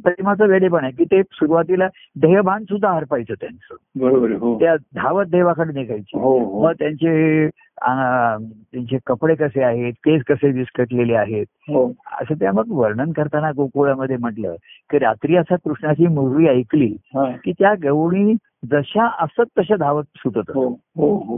[0.04, 3.76] प्रेमाचं वेडेपण आहे की ते सुरुवातीला देहभान सुद्धा हरपायचं त्यांचं.
[3.96, 4.32] बरोबर.
[4.32, 4.60] हो.
[4.60, 6.20] त्या धावत देवाकडे निघायची.
[6.20, 6.63] हो हो.
[6.63, 7.50] मग त्यांचे
[7.82, 11.46] त्यांचे कपडे कसे आहेत केस कसे विस्कटलेले आहेत.
[12.22, 14.56] असं त्या मग वर्णन करताना गोकुळामध्ये म्हटलं
[14.89, 16.96] की रात्री असा कृष्णाची मुरळी ऐकली
[17.44, 18.34] की त्या गवळी
[18.72, 20.52] जशा असत तशा धावत सुटत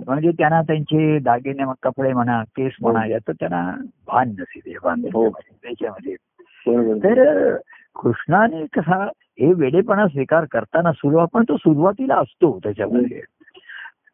[0.07, 3.71] म्हणजे त्यांना त्यांचे दागिने कपडे म्हणा केस म्हणा याचं त्यांना
[4.07, 4.73] भान नसे
[5.13, 5.29] हो.
[5.29, 6.15] त्याच्यामध्ये.
[6.67, 7.55] तर
[7.95, 9.03] कृष्णाने कसा
[9.39, 13.21] हे वेडेपणा स्वीकार करताना सुरुवात पण तो सुरुवातीला असतो त्याच्यामध्ये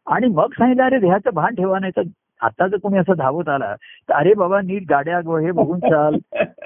[0.06, 2.02] आणि मग सांगितलं अरे देहाचं भान ठेवा नाही तर
[2.40, 3.74] आता जर कोणी असं धावत आला
[4.08, 6.16] तर अरे बाबा नीट गाड्या हे बघून चाल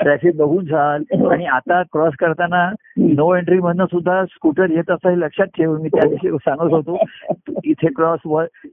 [0.03, 5.20] ट्रॅफिक बघून चाल आणि आता क्रॉस करताना नो एंट्री मधनं सुद्धा स्कूटर येत असं हे
[5.20, 6.96] लक्षात ठेव मी त्या दिवशी सांगत होतो
[7.64, 8.20] इथे क्रॉस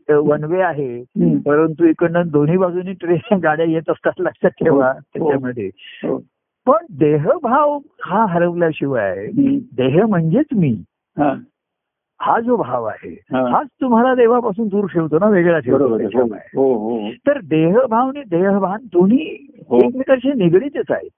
[0.09, 1.03] वन वे आहे.
[1.37, 5.69] परंतु इकडनं दोन्ही बाजूनी ट्रेन गाड्या येत असतात लक्षात ठेवा त्याच्यामध्ये
[6.03, 6.17] हो.
[6.65, 9.27] पण देहभाव हा हरवल्याशिवाय.
[9.75, 10.83] देह म्हणजेच मी.
[11.19, 11.35] हा.
[12.39, 13.49] जो भाव आहे हा.
[13.51, 16.49] हाच तुम्हाला देवापासून दूर ठेवतो ना वेगळा ठेवतो आहे.
[16.55, 17.09] हो हो हो.
[17.27, 19.47] तर देहभाव आणि देहभान दोन्ही.
[19.71, 21.09] एकमेकांशी निगडीतच आहेत.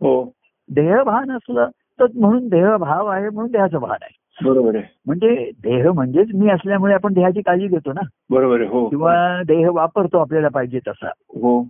[0.00, 0.32] हो.
[0.70, 1.68] देहभान असलं
[2.00, 4.44] तर म्हणून देहभाव आहे म्हणून देहाचं भान आहे.
[4.44, 4.84] बरोबर आहे.
[5.06, 8.00] म्हणजे देह म्हणजेच मी असल्यामुळे आपण देहाची काळजी घेतो ना.
[8.30, 8.88] बरोबर आहे हो.
[8.88, 11.08] किंवा देह वापरतो आपल्याला पाहिजे तसा.
[11.08, 11.66] हो.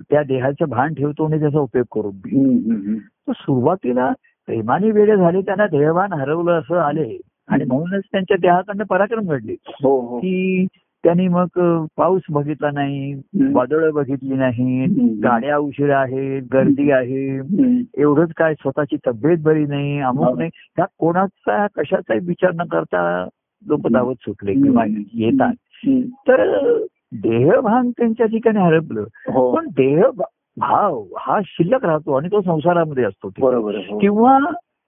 [0.00, 2.98] त्या देहाचं भान ठेवतो आणि त्याचा उपयोग करून.
[2.98, 4.12] तर सुरुवातीला
[4.46, 10.00] प्रेमाने वेळे झाले त्यांना देहभान हरवलं असं आले आणि म्हणूनच त्यांच्या देहाकडनं पराक्रम घडले हो
[10.00, 10.66] हो की
[11.04, 11.46] त्यांनी मग
[11.96, 13.14] पाऊस बघितला नाही.
[13.52, 14.86] वादळ बघितली नाही.
[15.22, 17.36] गाड्या उशिरा आहेत गर्दी आहे.
[17.98, 20.08] एवढंच काय स्वतःची तब्येत बरी नाही हा.
[20.08, 23.28] अमुक नाही त्या कोणाचा कशाचाही विचार न करता
[23.66, 24.84] लोक धावत सुटले किंवा.
[25.14, 25.52] येतात.
[26.28, 26.42] तर
[27.22, 30.02] देहभान त्यांच्या ठिकाणी हरपलं हो पण देह
[30.56, 33.28] भाव हा शिल्लक राहतो आणि तो संसारामध्ये असतो.
[33.38, 33.98] बरोबर हो.
[33.98, 34.38] किंवा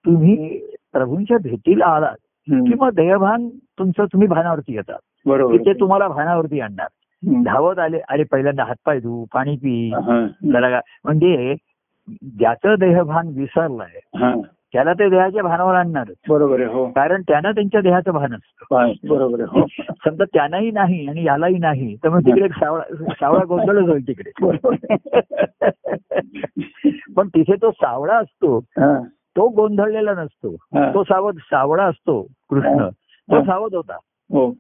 [0.05, 0.59] तुम्ही
[0.93, 2.17] प्रभूंच्या भेटीला आलात.
[2.49, 6.87] किंवा देहभान तुमचं तुम्ही भानावरती येतात बरोबर ते तुम्हाला भानावरती आणणार.
[7.45, 10.27] धावत आले अरे पहिल्यांदा हातपाय धू पाणी पी हा.
[10.53, 11.55] जरा म्हणजे
[12.39, 14.01] ज्याचं देहभान विसरलंय.
[14.73, 16.87] त्याला ते देहाच्या भानावर आणणारच बरोबर आहे हो.
[16.91, 18.93] कारण त्यांना त्यांच्या देहाचं भान असतं?
[19.09, 19.67] बरोबर आहे हो.
[20.05, 24.31] समजा त्यांनाही नाही आणि यालाही नाही तर मग तिकडे सावळा सावळा गोंधळच होईल तिकडे.
[24.41, 24.95] बरोबर
[27.17, 29.01] पण तिथे तो सावळा असतो हा.
[29.37, 30.57] तो गोंधळलेला नसतो.
[30.95, 32.89] तो सावध सावळा असतो कृष्ण.
[33.33, 33.97] तो सावध होता.
[34.33, 34.53] हो.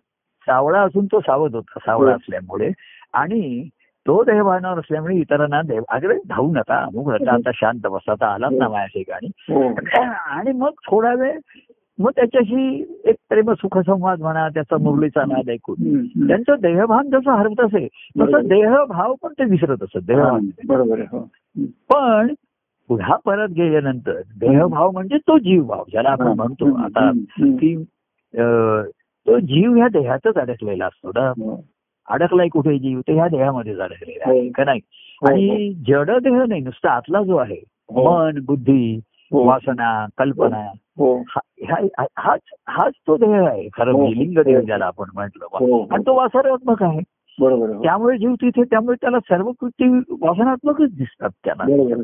[0.46, 2.14] सावळा असून तो सावध होता सावळा.
[2.14, 2.70] असल्यामुळे.
[3.12, 3.68] आणि
[4.06, 6.78] तो देहभानावर असल्यामुळे इतरांना देव अगदी धावू नका.
[6.78, 9.28] अमुक आता शांत बसा आता आलात ना माझ्या ठिकाणी
[10.14, 11.38] आणि मग थोडा वेळ
[11.98, 16.06] मग त्याच्याशी एक प्रेम सुखसंवाद म्हणा त्याचा मुरलीचा नाद ऐकून.
[16.28, 17.88] त्यांचं देहभान जसं हरत असे.
[18.20, 20.06] तसं देहभाव पण ते विसरत असत.
[20.06, 20.46] देहभान.
[20.66, 21.20] बरोबर हो.
[21.90, 22.34] पण
[22.88, 26.74] पुन्हा परत गेल्यानंतर देहभाव म्हणजे तो जीवभाव ज्याला आपण म्हणतो.
[26.84, 27.10] आता.
[27.40, 27.84] की
[29.26, 31.28] तो जीव ह्या देहातच अडकलेला असतो ना.
[31.28, 31.64] हो.
[32.08, 34.50] अडकलाय कुठे जीव ते ह्या देहामध्येच अडकलेला आहे हो.
[34.54, 34.80] का नाही
[35.22, 35.26] हो.
[35.28, 38.02] आणि जड देह नाही नुसता आतला जो आहे हो.
[38.04, 39.00] मन बुद्धी
[39.32, 39.44] हो.
[39.44, 40.66] वासना कल्पना
[40.98, 41.22] हो
[41.70, 44.06] हा- हाच हाच तो देह आहे खरं हो.
[44.06, 45.86] लिंग देह ज्याला आपण म्हटलं हो.
[45.90, 47.00] आणि तो वासनात्मक आहे
[47.40, 47.82] बरोबर हो.
[47.82, 51.48] त्यामुळे जीव तिथे त्यामुळे त्याला सर्व कृती वासनात्मकच दिसतात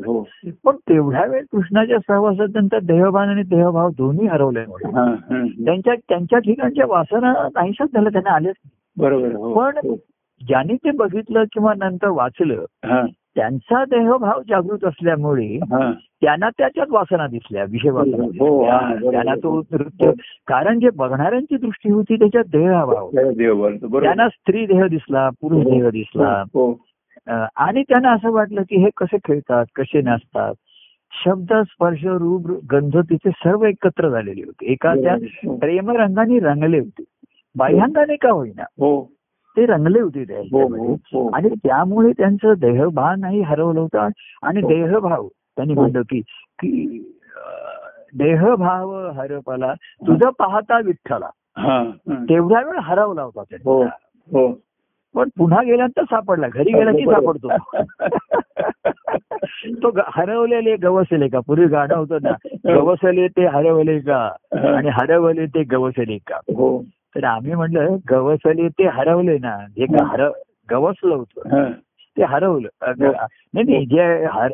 [0.05, 0.27] हो
[0.65, 5.45] पण तेवढ्या वेळ कृष्णाच्या सहवासानंतर देहभान आणि देहभाव दोन्ही हरवल्यामुळे हा, हा.
[5.65, 8.82] त्यांच्या त्यांच्या ठिकाणच्या वासना नाहीशाच झाल्या त्यांना आल्याच नाही.
[8.97, 9.95] बरोबर हो पण हो.
[10.41, 12.63] ज्यांनी ते बघितलं किंवा नंतर वाचलं
[13.35, 15.57] त्यांचा देहभाव जागृत असल्यामुळे.
[16.21, 18.63] त्यांना त्याच्यात वासना दिसल्या विषय वासना हो.
[18.63, 19.11] बरोबर.
[19.11, 20.11] त्यांना तो नृत्य
[20.47, 23.09] कारण जे बघणाऱ्यांची दृष्टी होती त्याच्यात देहभाव
[23.99, 26.43] त्यांना स्त्री देह दिसला पुरुष देह दिसला
[27.55, 30.53] आणि त्यांना असं वाटलं की हे कसे खेळतात कसे नाचतात
[31.13, 35.15] शब्द स्पर्श रूप गंध तिथे सर्व एकत्र झालेले होते एका त्या.
[35.57, 37.03] प्रेमरंगाने रंगले होते
[37.57, 38.63] बाह्यांगाने का होईना?
[38.63, 39.09] हो.
[39.57, 41.29] ते रंगले होते हो त्याच्यामध्ये हो हो.
[41.33, 44.07] आणि त्यामुळे त्यांचं देहभानही हरवलं होतं.
[44.43, 44.67] आणि हो.
[44.67, 45.81] देहभाव त्यांनी हो.
[45.81, 46.21] म्हणलं की
[46.59, 46.97] की
[48.15, 51.29] देहभाव हरपला तुझं पाहता विठ्ठला.
[51.57, 52.23] हा, हा.
[52.29, 53.89] तेवढ्या वेळ हरवला होता हो त्यांनी.
[54.31, 54.59] हो
[55.15, 56.47] पण पुन्हा गेल्यानंतर सापडला.
[56.47, 57.47] घरी गेला की सापडतो.
[59.83, 61.39] तो हरवलेले गवसले का?
[61.39, 62.31] पूर्वी गाणं होतं ना
[62.73, 64.21] गवसले ते हरवले का?
[64.77, 66.35] आणि हरवले ते गवसले का?
[66.35, 66.83] हो.
[67.15, 70.29] तर आम्ही म्हणलं गवसले ते हरवले ना जे का हर
[70.71, 71.71] गवसलं होतं.
[72.17, 72.67] ते हरवलं.
[73.53, 74.51] नाही नाही जे हर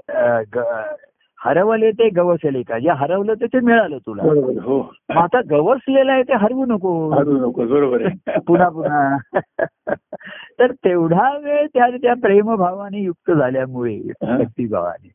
[1.45, 2.79] हरवले ते गवसले का?
[2.79, 4.23] जे हरवलं ते ते मिळालं तुला.
[4.63, 4.93] हो.
[5.09, 7.09] आता गवसलेलं आहे ते हरवू नको.
[7.09, 8.39] हारू नको बरोबर आहे.
[8.47, 9.17] पुन्हा पुन्हा.
[10.59, 13.99] तर तेवढा वेळ त्या त्या प्रेमभावाने युक्त झाल्यामुळे.
[14.21, 15.09] भक्तिभावाने.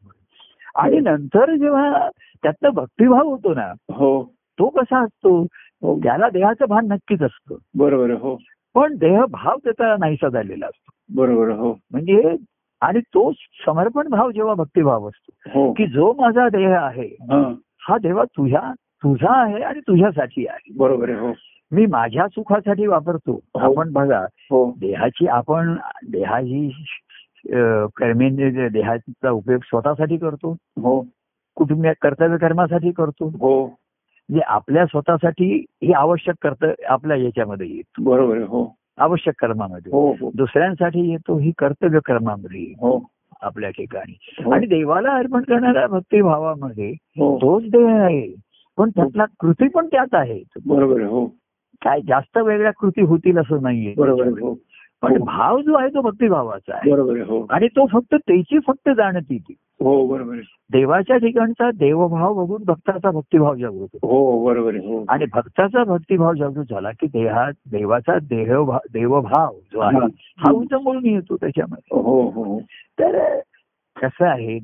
[0.77, 2.09] आणि नंतर जेव्हा
[2.43, 4.35] त्यातला भक्तिभाव होतो ना हो.
[4.59, 5.47] तो कसा असतो?
[5.85, 7.55] हो त्याला देहाचं भान नक्कीच असतं.
[7.79, 8.39] बरोबर हो.
[8.75, 10.91] पण देहभाव त्याचा नाहीसा झालेला असतो.
[11.15, 11.79] बरोबर हो.
[11.91, 12.37] म्हणजे
[12.81, 13.33] आणि तो
[13.67, 15.73] समर्पण भाव जेव्हा भक्तिभाव असतो हो.
[15.73, 17.55] की जो माझा देह आहे हा.
[17.89, 20.73] हा देवा तुझ्या तुझा आहे आणि तुझ्यासाठी आहे.
[20.77, 21.33] बरोबर हो.
[21.73, 23.41] मी माझ्या सुखासाठी वापरतो.
[23.55, 24.71] आपण बघा हो.
[24.81, 25.77] देहाची आपण
[26.09, 26.71] देहाची
[27.53, 30.53] अ, कर्मेंद्रिय देहाचा उपयोग स्वतःसाठी करतो.
[30.53, 31.07] हो.
[31.55, 33.29] कुटुंब कर्तव्य कर्मासाठी करतो.
[33.29, 33.75] हो.
[34.29, 38.03] म्हणजे आपल्या स्वतःसाठी हे आवश्यक कर्तव्य आपल्या याच्यामध्ये येतो.
[38.05, 38.77] बरोबर हो.
[38.99, 39.93] आवश्यक कर्मामध्ये.
[39.93, 40.31] हो हो.
[40.35, 43.09] दुसऱ्यांसाठी येतो ही कर्तव्य कर्मामध्ये हो.
[43.43, 44.19] आपल्या ठिकाणी.
[44.45, 44.51] हो.
[44.51, 47.37] आणि देवाला अर्पण करणाऱ्या भक्तिभावामध्ये हो.
[47.37, 48.35] तोच देह आहे.
[48.79, 50.43] पण त्यातला कृती पण त्यात आहे.
[50.67, 51.27] बरोबर हो.
[51.83, 53.95] काय जास्त वेगळ्या कृती होतील असं नाहीये.
[53.97, 54.55] बरोबर हो.
[55.03, 56.91] पण भाव जो आहे तो भक्तिभावाचा आहे.
[56.91, 57.47] बरोबर हो.
[57.51, 59.55] आणि तो फक्त त्याची फक्त जाणती ती.
[59.81, 60.37] हो बरोबर
[60.73, 64.07] देवाच्या ठिकाणचा देवभाव बघून भक्ताचा भक्तिभाव जागृत होतो.
[64.07, 65.05] हो बरोबर हो.
[65.09, 70.07] आणि भक्ताचा भक्तिभाव जागृत झाला की देहात देवाचा देहभाव देवभाव जो आहे हा.
[70.39, 72.01] हा उचंबळून येतो त्याच्यामध्ये.
[72.01, 72.61] हो हो.
[73.01, 73.41] तर
[74.03, 74.59] कसं आहे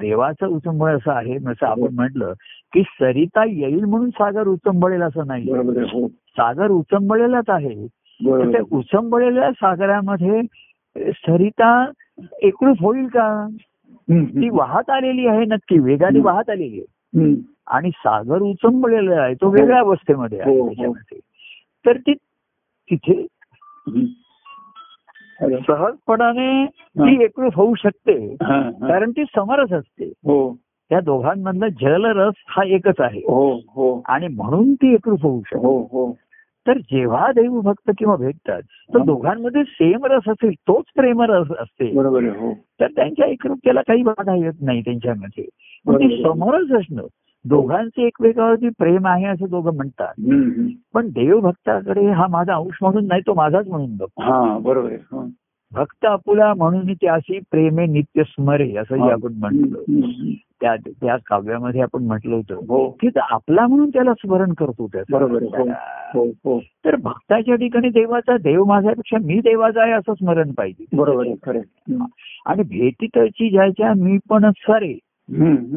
[0.00, 2.32] देवाचं उचंबळ असं आहे जसं आपण म्हटलं
[2.72, 6.08] की सरिता येईल म्हणून सागर उचंबळेल असं नाही हो.
[6.08, 7.86] सागर उचंबळेलाच आहे.
[8.24, 8.62] त्या.
[8.72, 10.42] उचंबळलेल्या सागरामध्ये
[11.12, 11.90] सरिता
[12.42, 13.48] एकरूप होईल का?
[14.10, 17.34] ती वाहत आलेली आहे नक्की वेगाने वाहत आलेली आहे.
[17.66, 20.92] आणि सागर उचंबळलेला आहे तो वेगळ्या अवस्थेमध्ये आहे हो, हो.
[21.86, 22.14] तर ती
[22.90, 23.26] तिथे.
[25.40, 28.88] सहजपणाने ती एकरूप होऊ शकते हा, हा.
[28.88, 30.04] कारण ती समरस असते.
[30.04, 30.56] हो.
[30.88, 33.20] त्या दोघांमधला जलरस हा एकच आहे.
[33.20, 34.02] हो हो.
[34.08, 35.66] आणि म्हणून ती एकरूप होऊ शकते.
[35.66, 36.18] हो हो.
[36.66, 38.62] तर जेव्हा देवभक्त किंवा भेटतात
[38.94, 39.04] तर हा.
[39.04, 44.62] दोघांमध्ये सेम रस असेल तोच प्रेमरस असते बरोबर हो तर त्यांच्या एकरूपतेला काही बाधा येत
[44.62, 45.44] नाही त्यांच्यामध्ये
[45.86, 46.22] बरोबर.
[46.22, 47.06] समोरच असणं
[47.44, 50.14] दोघांचे एकमेकावरती प्रेम आहे असं दोघं म्हणतात.
[50.94, 54.96] पण देवभक्ताकडे हा माझा अंश म्हणून नाही तो माझाच म्हणून बघ हा बरोबर.
[55.72, 59.12] भक्त आपुला म्हणून त्याशी प्रेमे नित्य स्मरे असंही हा.
[59.12, 60.32] आपण हम्म.
[60.60, 65.16] त्या त्या काव्यामध्ये आपण म्हटलं होतं हो की तो आपला म्हणून त्याला स्मरण करतो त्याचं.
[65.22, 65.68] हो.
[66.14, 71.56] हो हो तर भक्ताच्या ठिकाणी देवाचा देव माझ्यापेक्षा मी देवाचा आहे असं स्मरण पाहिजे बरोबर.
[72.46, 74.98] आणि भेटीतची ज्याच्या मी पण सरे.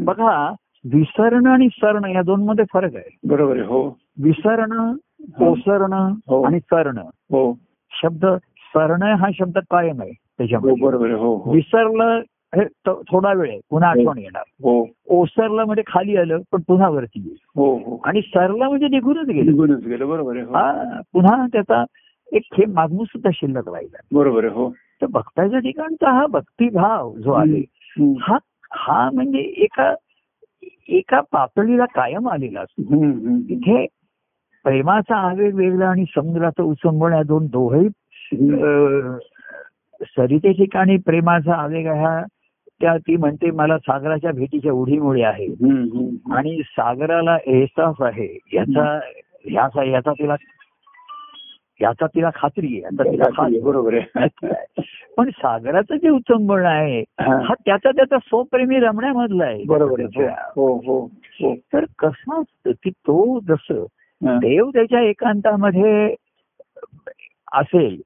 [0.04, 0.54] बघा
[0.94, 4.94] विसरणं आणि सरण या दोन मध्ये फरक आहे बरोबर हो विसरणं
[5.40, 6.44] ओसरणं हो.
[6.44, 7.58] आणि सरणं हो
[7.92, 8.26] शब्द
[8.74, 11.16] सरणं हा शब्द कायम आहे हो त्याच्यामध्ये बरोबर आहे.
[11.16, 11.52] हो हो.
[11.52, 12.22] विसरलं
[12.56, 13.60] हे थोडा वेळ आहे.
[13.70, 14.44] पुन्हा आठवण येणार.
[14.64, 14.88] हो.
[15.08, 18.02] ओसरलं म्हणजे खाली आलं पण पुन्हा वरती येईल हो हो.
[18.06, 19.52] आणि सरलं म्हणजे निघूनच गेलं.
[19.52, 20.08] निघूनच गेलं.
[20.10, 20.54] बरोबर हो.
[20.54, 21.84] हा पुन्हा त्याचा
[22.32, 23.98] एक थेंब मागून सुद्धा शिल्लक राहिला.
[24.12, 24.70] बरोबर हो.
[25.02, 27.64] तर भक्ताच्या ठिकाणचा हा भक्तिभाव जो आहे.
[28.20, 28.38] हा
[28.72, 29.94] हा म्हणजे एका
[30.90, 32.82] एका पातळीला कायम आलेला असतो.
[33.50, 33.86] इथे
[34.64, 37.86] प्रेमाचा आवेग वेगळा आणि समुद्राचा उचंबळ या दोन दोघही.
[37.86, 37.92] अं,
[40.02, 42.22] सरिते ठिकाणी प्रेमाचा आवेग हा
[42.82, 45.46] त्या ती म्हणते मला सागराच्या भेटीच्या उडीमुळे आहे.
[46.34, 49.00] आणि सागराला एहसास आहे याचा
[49.46, 50.36] ह्याचा याचा तिला
[51.80, 54.28] याचा तिला खात्री आहे याचा तिला खात्री बरोबर आहे.
[55.18, 57.54] पण सागराचं जे उचंबळ आहे हा.
[57.66, 61.00] त्याचा त्याचा स्वप्रेमी रमण्यामधला आहे बरोबर आहे हो हो
[61.42, 63.86] हो तर कसं असतं की तो जसं.
[64.22, 66.16] देव त्याच्या एकांतामध्ये
[67.54, 67.98] असेल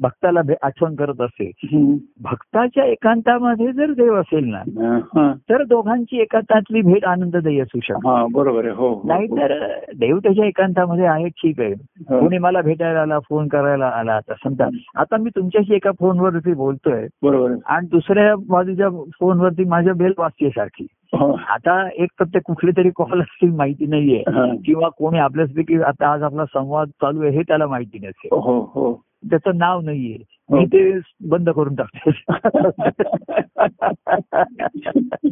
[0.00, 1.96] भक्ताला भे- आठवण करत असेल.
[2.22, 5.32] भक्ताच्या एकांतामध्ये जर देव असेल ना हा, हा.
[5.50, 9.00] तर दोघांची एकांतातली भेट आनंददायी असू शकते हा बरोबर आहे हो हो.
[9.08, 9.56] नाहीतर
[9.96, 12.20] देव त्याच्या एकांतामध्ये आहे ठीक आहे हो.
[12.20, 17.06] कोणी मला भेटायला आला फोन करायला आला आता समजा आता मी तुमच्याशी एका फोनवरती बोलतोय
[17.22, 18.88] बरोबर आणि दुसऱ्या बाजूच्या
[19.20, 20.97] फोनवरती माझ्या बेल वाजते सारखी हो.
[21.48, 24.22] आता एक तर ते कुठले तरी कॉल असतील माहिती नाहीये.
[24.64, 28.28] किंवा कोणी आपल्यापैकी आता आज आपला संवाद चालू आहे हे त्याला माहिती नसेल.
[28.32, 29.02] हो हो.
[29.30, 30.16] त्याचं नाव नाहीये.
[30.30, 30.56] हो.
[30.56, 32.24] मी ते बंद करून टाकते.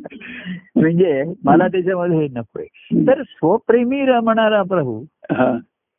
[0.77, 2.65] म्हणजे मला त्याच्यामध्ये हे नकोय.
[3.07, 5.05] तर स्वप्रेमी रमणारा प्रभू.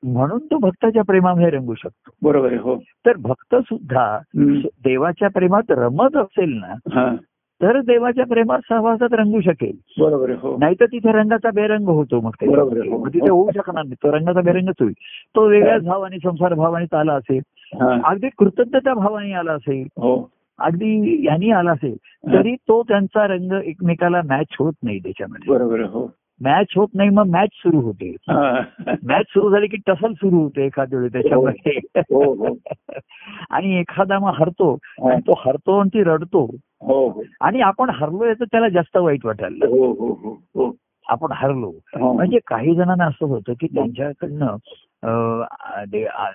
[0.03, 2.11] म्हणून तो भक्ताच्या प्रेमामध्ये रंगू शकतो.
[2.21, 2.75] बरोबर हो.
[2.75, 4.19] तर भक्त सुद्धा.
[4.83, 6.73] देवाच्या प्रेमात रमत असेल ना
[7.61, 9.71] तर देवाच्या प्रेमात सहवासात रंगू शकेल.
[10.01, 10.57] बरोबर हो.
[10.57, 12.59] नाही तर तिथे रंगाचा बेरंग होतो मग बरोबर आहे.
[12.61, 12.91] त्याच्यामध्ये.
[12.91, 13.95] मग तिथे होऊ शकणार नाही.
[14.03, 14.93] तो रंगाचा बेरंगच होईल.
[15.35, 17.41] तो वेगळ्याच भावाने संसार भावाने आला असेल.
[17.73, 17.99] हा.
[18.05, 19.83] अगदी कृतज्ञता भावाने आला असेल.
[19.83, 20.31] हो.
[20.59, 21.95] अगदी यांनी आला असेल.
[22.33, 25.53] तरी तो त्यांचा रंग एकमेकाला मॅच होत नाही त्याच्यामध्ये.
[25.53, 26.07] बरोबर हो.
[26.41, 28.61] मॅच होत नाही मग मॅच सुरू होते हा.
[29.03, 31.77] मॅच सुरू झाली की टसल सुरू होते एखाद्या वेळी त्याच्यामध्ये
[32.11, 32.53] हो, हो.
[33.49, 35.11] आणि एखादा मग हरतो हा.
[35.11, 36.43] आणि तो हरतो आणि ती रडतो
[36.81, 39.65] हो हो आणि आपण हरलोय तर त्याला जास्त वाईट वाटायला.
[39.67, 40.71] हो हो हो हो
[41.07, 42.11] आपण हरलो हो.
[42.13, 44.55] म्हणजे काही जणांना असं होतं की त्यांच्याकडनं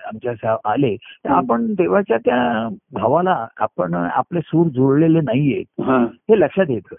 [0.05, 5.97] आमच्या आले तर आपण देवाच्या त्या भावाला आपण आपले सूर जुळलेले नाहीये हा.
[6.29, 6.97] हे लक्षात येतं हो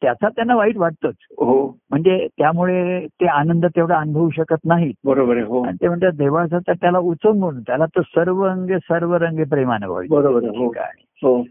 [0.00, 1.14] त्याचा त्यांना वाईट वाटतंच.
[1.30, 1.76] हो.
[1.90, 4.94] म्हणजे त्यामुळे ते आनंद तेवढा अनुभवू शकत नाहीत.
[5.04, 5.62] बरोबर आहे हो.
[5.62, 10.14] आणि ते म्हणतात देवाचा तर त्याला उचंबून त्याला तर सर्व अंगे सर्व रंगे प्रेमाने व्हायचं
[10.14, 10.72] बरोबर आहे हो.
[10.72, 11.04] ठिकाणी.
[11.22, 11.42] हो.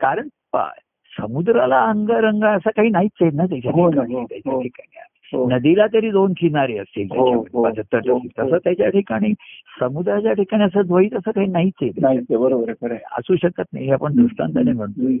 [0.00, 0.80] कारण पा-
[1.20, 4.62] समुद्राला अंग रंग असं काही नाहीच आहे ना त्याच्या हो ना, ठिकाणी हो, त्याच्या हो.
[4.62, 4.98] ठिकाणी.
[4.98, 7.66] हो नदीला तरी दोन किनारे असतील हो, हो, हो.
[7.66, 8.18] हो.
[8.38, 9.32] तसं त्याच्या ठिकाणी
[9.80, 12.92] समुद्राच्या ठिकाणी असं द्वैत असं काही नाहीच आहे बरोबर.
[13.18, 15.12] असू शकत नाही हे आपण दृष्टांताने म्हणतो.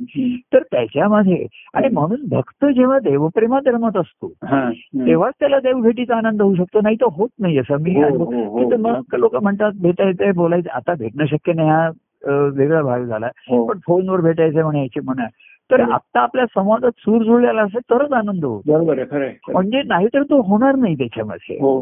[0.52, 4.70] तर त्याच्यामध्ये आणि म्हणून भक्त जेव्हा देवप्रेमात रमत असतो हा.
[4.96, 8.76] तेव्हाच त्याला देवभेटीचा आनंद होऊ शकतो नाही तर होत नाही असं मी हो, हो, हो.
[8.78, 11.88] मग लोक म्हणतात भेटायचंय बोलायचं आता भेटणं शक्य नाही हा
[12.26, 13.66] वेगळा भाग झाला हो.
[13.66, 15.26] पण फोनवर भेटायचं म्हणायचे म्हणा
[15.70, 15.90] तर हो.
[15.92, 19.30] आता आपल्या समाजात सूर जुळलेला असेल तरच आनंद होतो बरोबर खरं.
[19.52, 21.80] म्हणजे नाहीतर तो होणार नाही त्याच्यामध्ये हो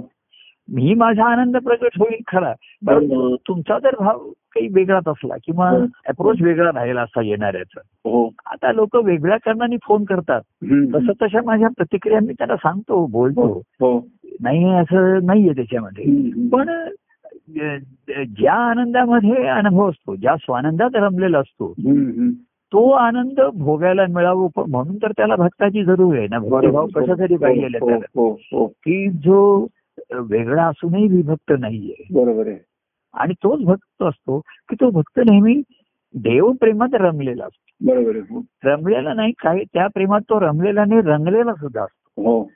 [0.69, 2.53] मी माझा आनंद प्रकट होईल खरा
[2.87, 5.85] परंतु तुमचा जर भाव काही वेगळाच असला किंवा हो.
[6.07, 10.41] अप्रोच वेगळा राहिला असा येणाऱ्याचा हो आता लोक वेगळ्या कारणाने फोन करतात.
[10.95, 13.99] तसं तशा माझ्या प्रतिक्रिया मी त्यांना सांगतो बोलतो हो
[14.41, 16.05] नाही असं नाहीये त्याच्यामध्ये.
[16.49, 16.69] पण
[18.39, 21.75] ज्या आनंदामध्ये अनुभव असतो ज्या स्वानंदात रमलेला असतो.
[22.77, 26.39] तो आनंद भोगायला मिळावं पण म्हणून तर त्याला भक्ताची जरूर आहे ना.
[26.39, 28.05] भक्तिभाव कशासाठी पाहिजे हो, त्याला?
[28.15, 28.67] हो हो.
[28.67, 29.67] की जो
[30.13, 32.07] वेगळा असूनही विभक्त नाहीये.
[32.11, 32.57] बरोबर आहे.
[33.15, 35.63] आणि तोच भक्त असतो की तो भक्त नेहमी
[36.15, 37.93] देव प्रेमात रमलेला असतो.
[37.93, 38.43] बरोबर हो.
[38.65, 42.23] रमलेला नाही काही त्या प्रेमात तो रमलेला नाही रंगलेला सुद्धा असतो.
[42.23, 42.51] हो.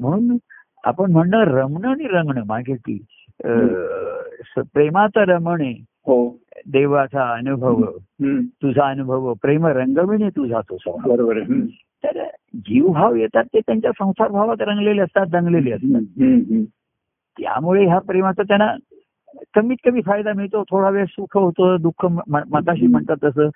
[0.00, 0.36] म्हणून
[0.84, 6.41] आपण म्हणणं रमणं आणि रंगणं मागे स- प्रेमात रमणे हो.
[6.72, 7.84] देवाचा अनुभव.
[8.40, 11.16] तुझा अनुभव प्रेम रंगविणे तुझा तो स्वभाव.
[11.16, 11.40] बरोबर.
[12.04, 16.00] तर जीवभाव येतात ते त्यांच्या संसार भावात रंगलेले असतात दंगलेले असतात.
[17.40, 18.76] त्यामुळे ह्या प्रेमाचा त्यांना
[19.54, 23.48] कमीत कमी फायदा मिळतो थोडा वेळ सुख होतं दुःख मताशी म्हणतात तसं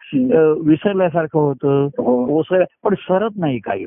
[0.66, 2.38] विसरल्यासारखं होतं हो.
[2.38, 3.84] ओसर पण सरत नाही काही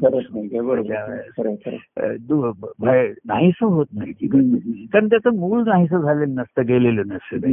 [3.26, 4.86] नाहीसं होत नाही.
[4.93, 7.48] कारण त्याचं मूळ नाहीसं झालेलं नसतं गेलेलं नसतं.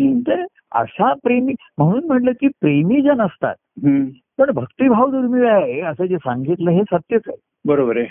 [0.00, 3.54] तर अशा प्रेमी म्हणून म्हटलं की प्रेमी जण असतात.
[4.38, 7.36] पण भक्तिभाव दुर्मिळ आहे असं जे सांगितलं हे सत्यच आहे.
[7.64, 8.06] बरोबर आहे.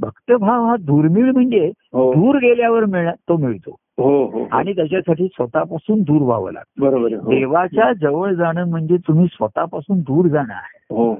[0.00, 2.12] भक्तभाव हा दुर्मिळ म्हणजे हो.
[2.12, 3.76] दूर गेल्यावर मिळ तो मिळतो.
[3.98, 6.82] हो हो आणि त्याच्यासाठी स्वतःपासून दूर व्हावं लागतं.
[6.82, 7.30] बरोबर हो.
[7.30, 10.94] देवाच्या जवळ जाणं म्हणजे तुम्ही स्वतःपासून दूर जाणं आहे.
[10.94, 11.14] हो.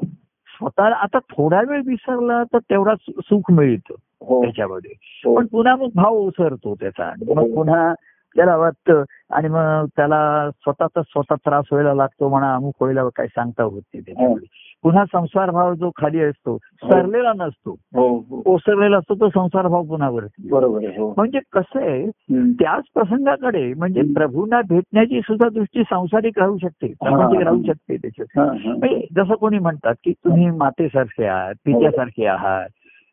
[0.46, 4.42] स्वतःला आता थोडा वेळ विसरला तर तेवढा सु- सुख मिळतं हो.
[4.42, 4.90] त्याच्यामध्ये.
[5.00, 5.37] हो.
[5.37, 7.05] पण पुन्हा मग भाव ओसरतो त्याचा.
[7.05, 7.55] आणि मग हो.
[7.55, 7.94] पुन्हा
[8.37, 9.03] त्याला वाटतं.
[9.31, 14.01] आणि मग त्याला स्वतःचा स्वतः त्रास व्हायला लागतो म्हणा अमुक व्हायला काही सांगता होत नाही
[14.01, 14.49] त्याच्यामध्ये.
[14.83, 17.70] पुन्हा संसार भाव जो खाली असतो सरलेला नसतो.
[17.70, 18.42] हो हो.
[18.46, 21.14] ओसरलेला असतो तो संसार भाव पुन्हा वरती बरोबर हो.
[21.16, 22.11] म्हणजे कसं आहे.
[22.53, 24.03] त्याच प्रसंगाकडे म्हणजे.
[24.03, 26.87] प्रभूंना भेटण्याची सुद्धा दृष्टी सांसारिक राहू शकते.
[26.87, 28.38] प्रापंचिक राहू शकते त्याच्यात.
[28.38, 28.77] हा, हा.
[28.77, 32.68] म्हणजे जसं कोणी म्हणतात की तुम्ही मातेसारखे आहात पित्यासारखे आहात.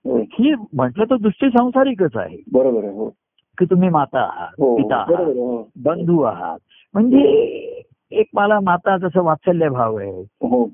[0.05, 0.17] हो.
[0.17, 2.43] ही म्हटलं तर दृष्टी संसारिकच आहे.
[2.53, 3.09] बरोबर हो.
[3.57, 5.67] की तुम्ही माता आहात हो पिता बरोबर आहात आहे हो.
[5.83, 6.57] बंधू आहात.
[6.93, 7.19] म्हणजे
[8.11, 10.09] एक मला माता जसं वात्सल्य भाव आहे
[10.41, 10.65] हो.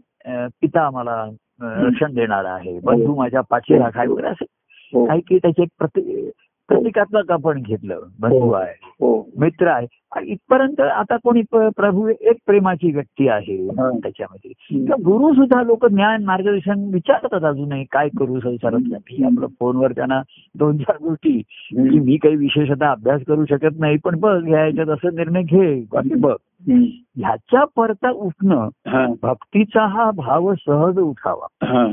[0.62, 1.24] पिता मला
[1.62, 4.46] रक्षण देणारा आहे बंधू माझ्या पाठी राखाय वगैरे असं
[4.94, 5.06] हो.
[5.06, 6.30] काही काही त्याचे एक प्रति
[6.70, 8.00] प्रतिकात्मक आपण घेतलं.
[8.20, 9.30] बंधू आहे हो.
[9.38, 9.88] मित्र आहे.
[10.22, 13.90] इथपर्यंत आता कोणी प्रभू एक प्रेमाची व्यक्ती आहे हा.
[14.04, 14.52] त्याच्यामध्ये.
[14.90, 18.94] तर गुरु सुद्धा लोक ज्ञान मार्गदर्शन विचारतात अजूनही काय करू संसारात.
[19.26, 20.22] आपलं फोनवर त्यांना
[20.56, 22.00] दोन चार गोष्टी की.
[22.00, 25.86] मी काही विशेषतः अभ्यास करू शकत नाही पण बघ याच्यात असं निर्णय घे.
[26.20, 26.36] बघ.
[27.18, 29.14] ह्याच्या परता उठणं हा.
[29.24, 31.48] भक्तीचा हा भाव सहज उठावा.
[31.64, 31.88] हा.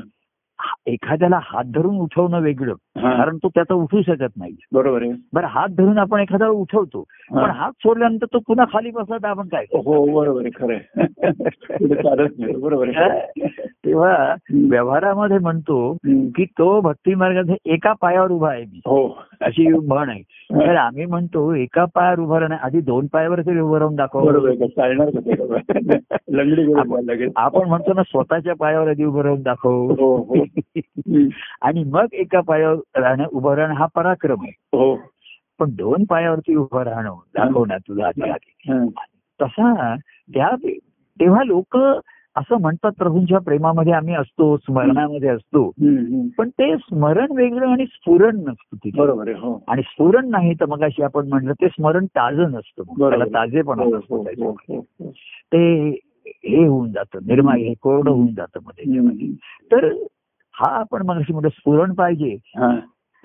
[0.86, 2.72] एखाद्याला हात धरून उठवणं वेगळं
[3.16, 4.52] कारण तो त्याचा उठू शकत नाही.
[4.72, 5.12] बरोबर आहे.
[5.32, 7.50] बरं हात धरून आपण एखादा उठवतो पण.
[7.50, 9.64] हात सोडल्यानंतर तो पुन्हा खाली बसला तर आपण काय?
[9.72, 10.76] हो बरोबर आहे खरं
[12.60, 12.88] बरोबर
[13.86, 15.96] तेव्हा व्यवहारामध्ये म्हणतो.
[16.36, 18.78] की तो भक्ती मार्गात एका पायावर उभा आहे मी.
[18.78, 19.18] हो.
[19.40, 20.22] अशी म्हण आहे.
[20.52, 24.28] तर आम्ही म्हणतो एका पायावर उभं राहणं आधी दोन पायावर तरी उभं राहून दाखव.
[27.36, 29.70] आपण- म्हणतो ना स्वतःच्या पायावर आधी उभं राहून दाखव.
[29.70, 30.34] हो हो.
[31.62, 34.96] आणि मग एका पायावर राहणं उभं राहणं हा पराक्रम आहे हो
[35.58, 38.30] पण दोन पायावरती उभं राहणं दाखवणं तुझा आधी.
[39.42, 39.96] तसा
[40.34, 40.48] त्या
[41.20, 41.76] तेव्हा लोक
[42.36, 45.70] असं म्हणतात प्रभूंच्या प्रेमामध्ये आम्ही असतो स्मरणामध्ये असतो.
[46.38, 50.66] पण ते स्मरण वेगळं आणि स्फुरण नसतं तिथे बरोबर आहे हो आणि स्फुरण नाही तर
[50.66, 52.82] मग अशी आपण म्हटलं ते स्मरण ताजं नसतं.
[52.82, 54.80] त्याला ताजेपणा हो, नसतो हो.
[55.52, 55.90] ते
[56.26, 59.08] हे होऊन जातं निर्माण हे कोरडं होऊन जातं हम्म.
[59.72, 59.92] तर
[60.56, 62.36] हा आपण मग म्हणतो स्फुरण पाहिजे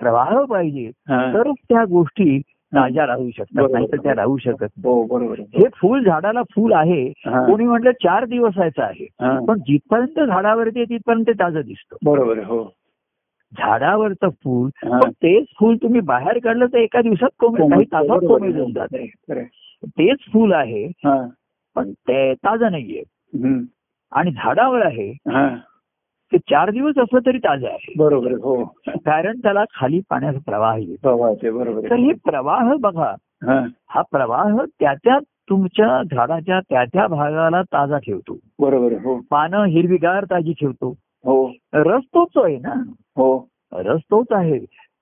[0.00, 0.90] प्रवाह पाहिजे.
[1.34, 2.40] तरच त्या गोष्टी
[2.72, 3.66] ताज्या राहू शकतात.
[3.72, 7.08] नाही तर त्या राहू शकत हो बरोबर हे फुल झाडाला फुल आहे.
[7.26, 9.06] कोणी म्हटलं चार दिवसाचं आहे.
[9.46, 12.62] पण जिथपर्यंत झाडावरती आहे तिथपर्यंत ताजं दिसतं बरोबर हो
[13.52, 14.70] झाडावरचं फूल.
[14.84, 18.26] पण तेच फूल तुम्ही बाहेर काढलं तर एका दिवसात कोमेल काही तासात आहे.
[18.26, 19.06] कोमेजून जाते.
[19.86, 20.86] तेच फूल आहे.
[21.76, 23.02] पण ते ताजं नाहीये.
[24.12, 25.12] आणि झाडावर आहे.
[26.32, 27.92] ते चार दिवस असलं तरी ताजं आहे.
[27.98, 28.64] बरोबर हो.
[28.88, 31.32] कारण त्याला खाली पाण्याचा प्रवाह येतो.
[31.58, 33.14] बरोबर तर हे प्रवाह बघा.
[33.88, 34.02] हा.
[34.02, 35.18] प्रवाह त्या त्या
[35.48, 38.38] तुमच्या झाडाच्या त्या त्या भागाला ताजा ठेवतो.
[38.58, 39.20] बरोबर हो.
[39.30, 40.94] पानं हिरवीगार ताजी ठेवतो.
[41.24, 41.52] हो.
[41.72, 42.74] रस तोच आहे ना?
[43.16, 43.48] हो.
[43.72, 44.58] रस तोच आहे.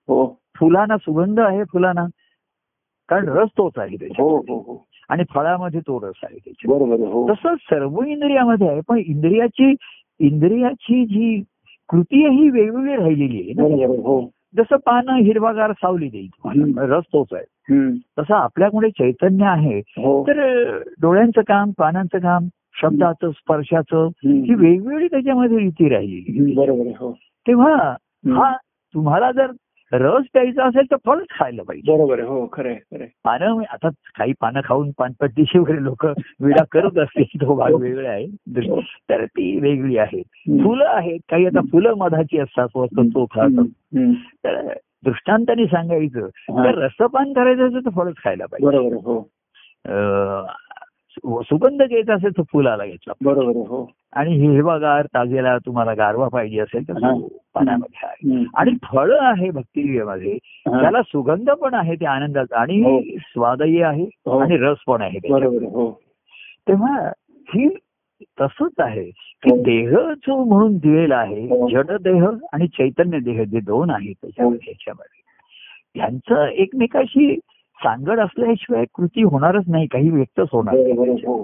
[0.07, 0.41] हो.
[0.55, 2.05] फुलांना सुगंध आहे फुलांना.
[3.09, 4.85] कारण रस तोच आहे त्याच्यात हो हो हो.
[5.09, 9.75] आणि फळामध्ये तो रस आहे त्याच्यात बरोबर तसं सर्व इंद्रियामध्ये आहे पण इंद्रियाची
[10.21, 11.43] इंद्रियाची जी
[11.89, 13.85] कृती ही वेगवेगळी राहिलेली आहे ना.
[13.87, 14.29] हो.
[14.57, 16.27] जसं पानं हिरवागार सावली देईल.
[16.77, 17.43] रस तोच आहे.
[18.19, 19.77] तसं आपल्याकडे चैतन्य आहे.
[19.77, 20.23] हो.
[20.23, 20.61] तर
[21.01, 22.47] डोळ्यांचं काम पानांचं काम
[22.81, 24.07] शब्दाचं स्पर्शाचं.
[24.25, 26.53] ही वेगवेगळी त्याच्यामध्ये रीती राहिली
[26.91, 27.17] हो.
[27.47, 27.95] तेव्हा.
[28.27, 28.57] हा
[28.93, 29.51] तुम्हाला जर
[29.93, 31.97] रस प्यायचा असेल तर फळच खायला पाहिजे.
[31.97, 33.05] बरोबर हो खरं खरं.
[33.23, 36.05] पानं आता काही पानं खाऊन पानपट्टीशी वगैरे लोक
[36.39, 38.27] विडा करत असतील तो भाग वेगळा आहे.
[39.09, 40.21] तर ती वेगळी आहे.
[40.63, 41.19] फुलं आहेत.
[41.29, 43.63] काही आता फुलं मधाची असतात वस्तू तो खात.
[44.17, 44.73] तर
[45.03, 46.63] दृष्टांताने सांगायचं हा.
[46.63, 48.65] तर रसपान करायचं असेल तर फळच खायला पाहिजे.
[48.65, 49.29] बरोबर हो.
[51.17, 56.87] सुगंध घ्यायचा असेल तर फुलाला घेतला बरोबर हो आणि हिरवागार ताजेला तुम्हाला गारवा पाहिजे असेल
[56.87, 57.11] तर हा.
[57.11, 58.43] तो पाण्यामध्ये आहे.
[58.55, 60.33] आणि फळ आहे भक्तिमध्ये
[60.67, 60.81] हा.
[60.81, 62.61] त्याला सुगंध पण आहे त्या आनंदाचा हो.
[62.61, 64.37] आणि स्वादही आहे हो.
[64.39, 65.19] आणि रस पण आहे
[65.65, 65.89] हो
[66.67, 66.97] तेव्हा
[67.47, 67.67] ही
[68.39, 69.03] तसंच आहे
[69.43, 69.61] की हो.
[69.63, 71.67] देह जो म्हणून दिलेला आहे हो.
[71.69, 75.19] जड देह आणि चैतन्य देह जे दोन आहेत त्याच्यामध्ये ह्याच्यामध्ये
[75.95, 77.33] यांचं एकमेकाशी
[77.83, 80.75] सांगड असल्याशिवाय कृती होणारच नाही काही व्यक्तच होणार
[81.25, 81.43] हो.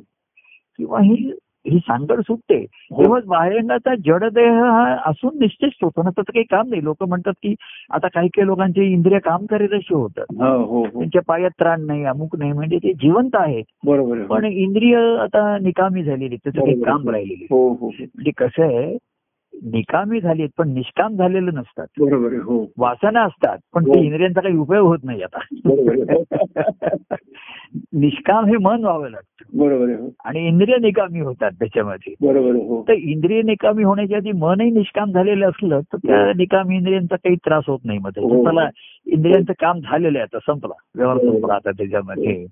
[0.79, 1.31] किंवा ही
[1.67, 2.55] ही सांगड सुटते.
[2.91, 3.01] हो.
[3.01, 6.03] तेव्हा बाहेरंगाचा जडदेह हा असून निश्चित होतो.
[6.03, 6.83] ना त्याचं काही काम नाही.
[6.83, 7.53] लोक म्हणतात की
[7.89, 10.25] आता काही काही लोकांचे इंद्रिय काम करीत अशी होतात.
[10.41, 13.63] हो त्यांच्या पायात त्राण नाही अमुक नाही म्हणजे ते जिवंत आहेत.
[13.85, 16.81] बरोबर पण इंद्रिय आता निकामी झालेली त्याचं काही.
[16.83, 17.47] काम राहिलेली.
[17.51, 18.97] म्हणजे कसं आहे
[19.63, 21.87] निकामी झालीत पण निष्काम झालेलं नसतात.
[21.99, 22.65] बरोबर हो.
[22.77, 23.93] वासना असतात पण हो.
[23.93, 25.37] ते इंद्रियांचा काही उपयोग होत नाही आता.
[25.37, 26.23] आहे
[27.93, 29.57] निष्काम हे मन व्हावं लागतं.
[29.57, 30.09] बरोबर हो.
[30.25, 32.13] आणि इंद्रिय निकामी होतात त्याच्यामध्ये.
[32.21, 32.85] बरोबर हो.
[32.87, 37.63] तर इंद्रिय निकामी होण्याच्या आधी मनही निष्काम झालेलं असलं तर त्या निकामी इंद्रियांचा काही त्रास
[37.67, 38.43] होत नाही हो.
[38.43, 38.69] त्याला
[39.05, 40.73] इंद्रियांचं काम झालेलं आहे आता संपला.
[40.95, 41.33] व्यवहार हो.
[41.33, 42.45] संपला आता त्याच्यामध्ये.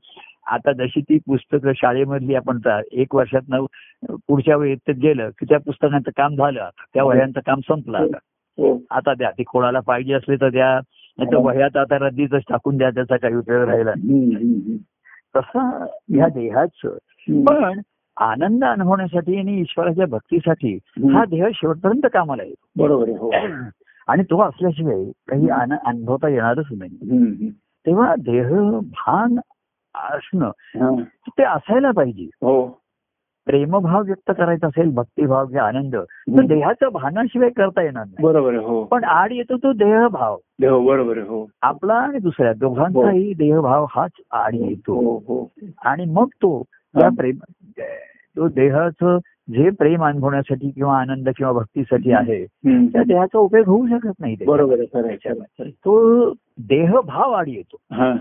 [0.46, 2.60] आता जशी ती पुस्तकं शाळेमधली आपण
[2.92, 3.56] एक वर्षात
[4.28, 7.10] पुढच्या वेळेत गेलं की त्या पुस्तकांचं काम झालं आता त्या हो.
[7.10, 8.18] वह्यांचं काम संपलं आता
[8.58, 10.74] हो आता द्या ती कोणाला पाहिजे असले तर द्या
[11.18, 11.42] नाही तर हो.
[11.44, 13.94] वह्यात आता रद्दीच टाकून द्या त्याचा काही उपयोग राहिला
[15.36, 16.98] तसं ह्या देहाचं.
[17.46, 17.80] पण
[18.18, 20.74] आनंद अनुभवण्यासाठी आणि ईश्वराच्या भक्तीसाठी.
[21.14, 23.32] हा देह शेवटपर्यंत कामाला येतो बरोबर आहे हो
[24.08, 27.50] आणि तो असल्याशिवाय काही अनुभवता येणारच नाही.
[27.86, 29.36] तेव्हा देह भान
[29.96, 30.48] असणं.
[30.48, 31.04] हा.
[31.30, 32.24] ते असायला पाहिजे.
[32.24, 32.80] हो.
[33.46, 35.96] प्रेमभाव व्यक्त करायचा असेल भक्तिभाव किंवा आनंद.
[35.96, 36.46] तर.
[36.46, 38.24] देहाचं भानाशिवाय करता येणार नाही.
[38.24, 38.84] बरोबर हो.
[38.84, 40.38] पण आड येतो तो देहभाव.
[40.60, 41.50] देव बरोबर हो.
[41.62, 44.94] आपला आणि दुसऱ्या दोघांचाही देहभाव हाच आड येतो.
[44.94, 45.52] हो हो.
[45.86, 46.64] आणि मग तो
[47.00, 47.36] या प्रेम
[48.38, 49.18] तो देहाचं
[49.50, 52.46] जे प्रेम अनुभवण्यासाठी किंवा आनंद किंवा भक्तीसाठी आहे.
[52.88, 54.36] त्या देहाचा उपयोग होऊ शकत नाही.
[54.48, 54.76] बरोबर.
[55.70, 57.78] तो देहभाव आड येतो.
[57.92, 58.16] हा.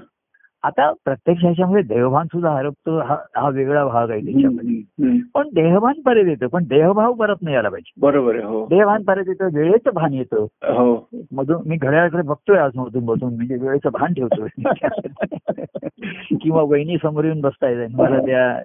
[0.65, 5.21] आता प्रत्यक्ष ह्याच्यामध्ये देहभान सुद्धा हरपतो हा हा वेगळा भाग आहे त्याच्यामध्ये.
[5.35, 7.93] पण देहभान परत येतं पण देहभाव परत नाही आला पाहिजे.
[8.01, 8.67] बरोबर हो.
[8.67, 10.47] देहभान परत येतं वेळेचं भान येतं.
[10.63, 11.09] हो.
[11.33, 14.49] मधून मी घड्याळाकडे बघतोय आज मधून बसून म्हणजे वेळेचं भान ठेवतोय.
[16.41, 18.63] किंवा वहिनी समोर येऊन बसताय मला त्या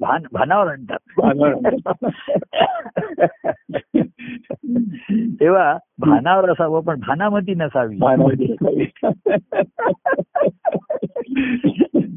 [0.00, 0.98] भान भानावर आणतात.
[5.40, 7.98] तेव्हा भानावर असावं पण भानामध्ये नसावी.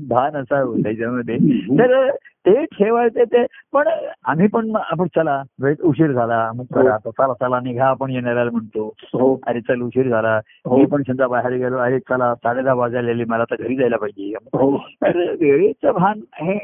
[0.09, 1.37] भान असावं त्याच्यामध्ये.
[1.79, 2.09] तर
[2.45, 3.87] ते ठेवायचं ते पण
[4.25, 8.51] आम्ही पण आपण चला वेळ उशीर झाला मग करा आता चला चला निघा आपण येणाऱ्याला
[8.51, 8.93] म्हणतो.
[9.13, 9.39] हो.
[9.47, 10.39] अरे चल उशीर झाला.
[10.65, 10.77] हो.
[10.77, 14.33] मी पण समजा बाहेर गेलो अरे चला साडे दहा वाजलेली मला आता घरी जायला पाहिजे.
[14.53, 14.77] हो.
[14.77, 16.57] तर वेळेचं भान हे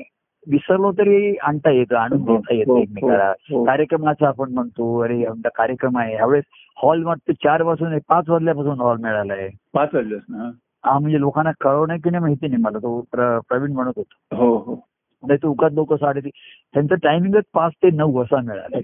[0.47, 3.29] विसरलो तरी आणता येतं आणून देता येतं हो, एकमेकाला.
[3.29, 3.65] हो.
[3.65, 6.15] कार्यक्रमाचा आपण म्हणतो अरे आमचा कार्यक्रम आहे.
[6.15, 6.43] ह्यावेळेस
[6.83, 9.49] हॉल वाटतं चार वाजून पाच वाजल्यापासून हॉल मिळालाय.
[9.73, 10.51] पाच हा.
[10.83, 12.77] म्हणजे लोकांना कळवणं की नाही माहिती नाही मला.
[12.77, 14.35] तो प्र- प्रवीण म्हणत होता.
[14.35, 14.85] हो हो.
[15.27, 16.29] नाही तर उगाच लोक साडेतीन
[16.73, 18.77] त्यांचं टायमिंगच पाच ते नऊ वाजता मिळालं.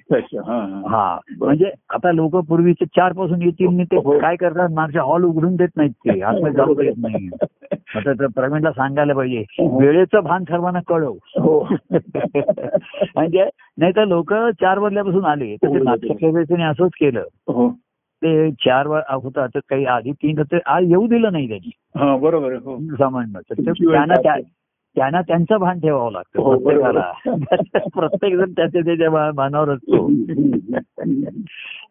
[0.48, 0.82] हा हा.
[0.90, 4.20] हा म्हणजे आता लोक पूर्वीचे चारपासून येतील ते हो.
[4.20, 6.22] काय करतात मागच्या हॉल उघडून देत नाहीत ते.
[6.22, 7.30] आतमध्ये जाऊ देत नाही.
[7.96, 11.14] आता तर प्रवीणला सांगायला पाहिजे वेळेचं भान सर्वांना कळव.
[11.14, 11.68] हो.
[13.16, 17.24] म्हणजे नाही तर लोक चार वाजल्यापासून आले तर ते नाटक असंच केलं.
[17.48, 17.68] हो.
[18.22, 22.16] ते चार वा होता तर काही आधी तीन तर आज येऊ दिलं नाही त्यांनी हा
[22.18, 24.38] बरोबर हो सामान्य त्यांना.
[24.96, 26.58] त्यांना त्यांचं भान ठेवावं लागतं हो.
[26.58, 27.12] प्रत्येकाला
[27.96, 30.08] प्रत्येक जण त्याच्या त्याच्या भानावर असतो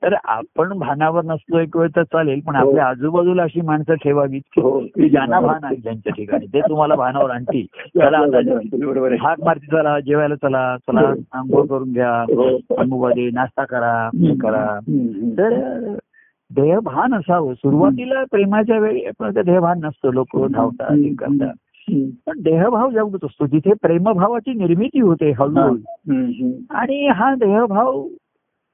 [0.03, 2.69] तर आपण भानावर नसलो एक वेळ तर चालेल पण हो.
[2.69, 4.81] आपल्या आजूबाजूला अशी माणसं ठेवावीत की हो.
[5.09, 8.19] ज्यांना भान आहे त्यांच्या ठिकाणी ते तुम्हाला भानावर आणतील चला
[9.21, 11.15] हाक मारती चला जेवायला चला चला हो.
[11.33, 12.49] आंघोळ करून घ्या हो.
[12.79, 14.67] अमुवादी नाश्ता करा हे करा.
[15.39, 15.95] तर
[16.57, 17.55] देहभान असावं.
[17.55, 20.13] सुरुवातीला प्रेमाच्या वेळी देहभान नसतं.
[20.13, 21.55] लोक धावतात हे करतात.
[22.27, 23.47] पण देहभाव जागृत असतो.
[23.47, 25.31] जिथे प्रेमभावाची निर्मिती होते.
[25.31, 26.53] हळूहळू.
[26.71, 28.09] आणि हा देहभाव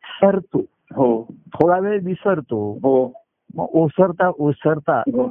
[0.05, 0.64] सरतो.
[0.93, 1.22] हो.
[1.55, 2.72] थोडा वेळ विसरतो.
[2.72, 3.12] हो.
[3.55, 5.28] मग ओसरता ओसरता हो.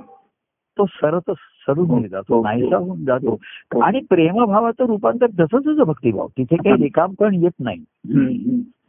[0.77, 1.31] तो सरत
[1.67, 2.07] सरून हो.
[2.07, 2.43] जातो हो.
[2.43, 3.37] नाहीसा होऊन जातो.
[3.81, 7.77] आणि प्रेमभावाचं रूपांतर जसं जसं भक्तिभाव तिथे काही रिकाम पण येत नाही.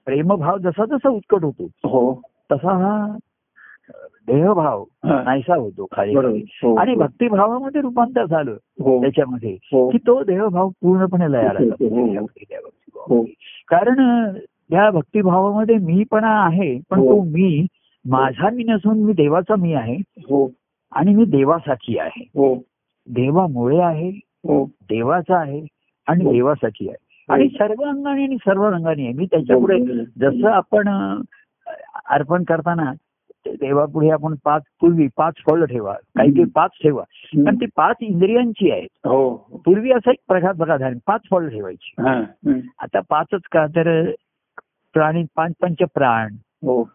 [0.07, 2.21] प्रेमभाव जसा जसा उत्कट होतो हो.
[2.53, 3.17] तसा हा
[4.27, 5.23] देहभाव हा.
[5.23, 6.75] नाहीसा होतो खाली हो.
[6.77, 9.03] आणि भक्तिभावामध्ये रूपांतर झालं हो.
[9.03, 9.91] त्याच्यामध्ये हो.
[9.91, 11.89] की तो देहभाव पूर्णपणे लयाला जातो.
[11.89, 12.07] हो.
[12.07, 13.17] त्या भक्तिभावामध्ये.
[13.17, 13.23] हो.
[13.69, 14.33] कारण
[14.93, 17.05] भक्तिभावामध्ये मीपणा आहे पण हो.
[17.05, 17.67] तो मी
[18.09, 19.97] माझा मी नसून मी देवाचा मी आहे.
[20.19, 20.51] हो.
[20.93, 22.23] आणि मी देवासाठी आहे.
[22.23, 22.55] हो.
[23.09, 24.65] देवामुळे आहे हो.
[24.65, 25.67] देवाचा आहे
[26.07, 26.33] आणि हो.
[26.33, 27.33] देवासाठी आहे.
[27.33, 29.13] आणि सर्व अंगाने आणि सर्व रंगाने आहे.
[29.13, 29.79] मी त्याच्यापुढे
[30.19, 30.89] जसं आपण
[32.11, 32.93] अर्पण करताना
[33.49, 35.93] देवापुढे आपण पाच पूर्वी पाच फळ ठेवा.
[35.93, 37.03] काही काही पाच ठेवा.
[37.37, 38.89] कारण ती पाच इंद्रियांची आहेत.
[38.95, 39.37] हो.
[39.65, 41.95] पूर्वी असं एक प्रघात बघा झाली पाच फळ ठेवायची.
[42.79, 43.67] आता पाचच का?
[43.67, 44.11] तर
[44.93, 46.91] प्राणी पाच पंच प्राण हो.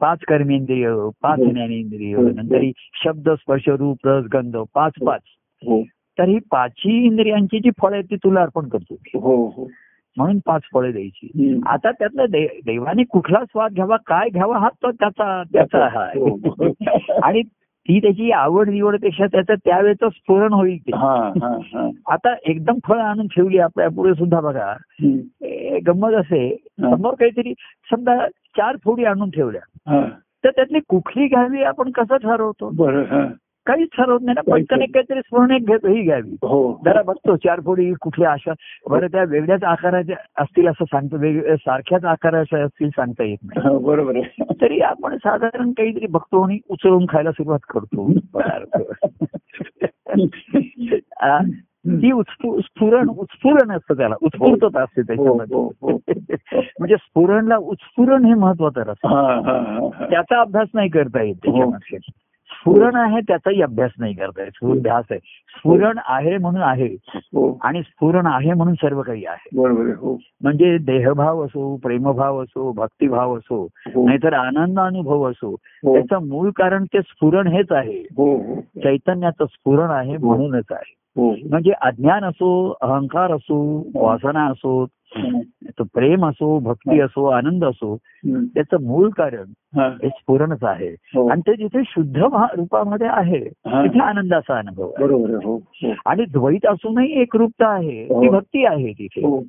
[0.00, 0.90] पाच कर्मेंद्रिय
[1.22, 1.50] पाच हो.
[1.50, 2.16] ज्ञानेंद्रिय.
[2.16, 2.70] नंतर
[3.04, 4.92] शब्द स्पर्श रूप रस गंध पाच.
[5.06, 5.20] पाच.
[5.62, 5.82] हो.
[6.18, 8.94] तर ही पाचही इंद्रियांची जी फळं आहेत ती तुला अर्पण करतो.
[9.20, 9.70] हो हो.
[10.18, 11.60] म्हणून पाच फळं द्यायची.
[11.66, 12.24] आता त्यातलं
[12.66, 15.88] देवाने कुठला स्वाद घ्यावा काय घ्यावा हा तो त्याचा त्याचा.
[17.22, 17.42] आणि
[17.90, 20.96] ती त्याची आवड निवडपेक्षा त्याचं त्यावेळेचं स्फुरण होईल ते.
[20.96, 21.90] हा हा हा.
[22.12, 24.74] आता एकदम फळं आणून ठेवली आपल्या पुढे सुद्धा बघा.
[25.86, 26.56] गंमत असे.
[26.80, 27.54] समोर काहीतरी
[27.90, 30.04] समजा चार फोडी आणून ठेवल्या.
[30.44, 32.70] तर त्यातली कुठली घ्यावी आपण कसं ठरवतो?
[32.70, 33.26] बरं
[33.68, 36.30] काहीच ठरवत नाही ना पटकन एक काहीतरी स्फुरण एक घेतो ही घ्यावी.
[36.30, 36.80] हो.
[36.84, 38.52] जरा बघतो चार फोडी कुठल्या अशा
[38.90, 41.16] बरं त्या वेगळ्याच आकाराच्या असतील असं सांगतो
[41.56, 43.68] सारख्याच आकाराच्या असतील सांगता येत नाही.
[43.68, 44.20] हा, बरोबर
[44.60, 48.12] तरी आपण साधारण काहीतरी बघतो आणि उचलून खायला सुरुवात करतो.
[51.88, 54.14] ती उत्स्फु- स्फुरण उत्स्फुरण असतं त्याला.
[54.22, 55.56] उत्स्फूर्तता असते हो, त्याच्यामध्ये.
[55.56, 55.90] हो, हो.
[56.78, 60.06] म्हणजे स्फुरणला उत्स्फुरण हे महत्वाचं असतं हा हा हा, हा.
[60.10, 61.52] त्याचा अभ्यास नाही करता येत हो.
[61.52, 61.98] त्याच्यामध्ये
[62.68, 64.50] स्फुरण आहे त्याचाही अभ्यास नाही करता येत.
[64.50, 65.20] स्फुरध्यास आहे.
[65.48, 66.96] स्फुरण आहे म्हणून आहे.
[67.16, 67.58] हो.
[67.62, 69.48] आणि स्फुरण आहे म्हणून सर्व काही आहे.
[69.92, 70.18] हो.
[70.40, 74.06] म्हणजे देहभाव असो प्रेमभाव असो भक्तिभाव असो हो.
[74.06, 78.02] नाहीतर आनंद अनुभव असो त्याचं मूळ कारण ते स्फुरण हेच आहे.
[78.82, 80.94] चैतन्याचं स्फुरण आहे म्हणूनच आहे.
[81.16, 81.30] हो.
[81.30, 84.86] म्हणजे अज्ञान असो अहंकार असो वासना असो
[85.78, 87.96] तो प्रेम असो भक्ती असो आनंद असो.
[88.26, 89.44] त्याचं मूळ कारण
[89.80, 90.88] हा, स्फुरणच आहे.
[90.88, 91.28] हो.
[91.28, 92.16] आणि ते जिथे शुद्ध
[92.56, 93.44] रूपामध्ये आहे.
[93.66, 95.04] तिथे आनंदाचा अनुभव आहे.
[95.04, 95.44] बरोबर आहे.
[95.44, 95.56] हो.
[95.56, 95.92] हो.
[96.06, 98.04] आणि द्वैत असूनही एक रूपता आहे.
[98.04, 98.28] ती.
[98.28, 99.40] भक्ती आहे तिथे.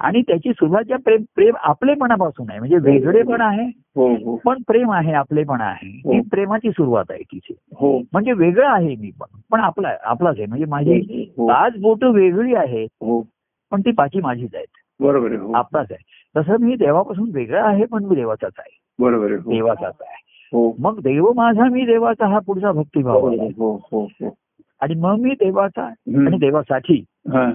[0.00, 2.58] आणि त्याची सुरुवात ज्या प्रेम प्रेम आपलेपणापासून आहे.
[2.58, 3.66] म्हणजे वेगळेपण आहे
[3.96, 4.14] हो.
[4.14, 4.36] हो.
[4.36, 6.00] पण प्रेम आहे आपलेपण आहे.
[6.04, 6.22] हो.
[6.30, 7.54] प्रेमाची सुरुवात आहे तिथे.
[7.76, 7.98] हो.
[7.98, 9.38] म्हणजे वेगळं आहे मी पण.
[9.50, 10.46] पण आपला आपलाच आहे.
[10.46, 13.35] म्हणजे माझी पाच बोट वेगळी आहेत हो.
[13.70, 14.66] पण ती पाची माझीच आहेत.
[15.00, 15.52] बरोबर हो.
[15.52, 16.04] आपलाच आहे
[16.36, 18.78] तसं मी देवापासून वेगळा आहे पण मी देवाचाच आहे.
[18.98, 19.50] बरोबर हो.
[19.50, 20.22] देवाचाच आहे.
[20.52, 20.76] हो.
[20.78, 23.48] मग देव माझा मी देवाचा हा पुढचा भक्तिभाव आहे.
[23.48, 24.34] हो हो हो.
[24.80, 26.26] आणि मग मी देवाचा हं.
[26.26, 27.50] आणि देवासाठी हा.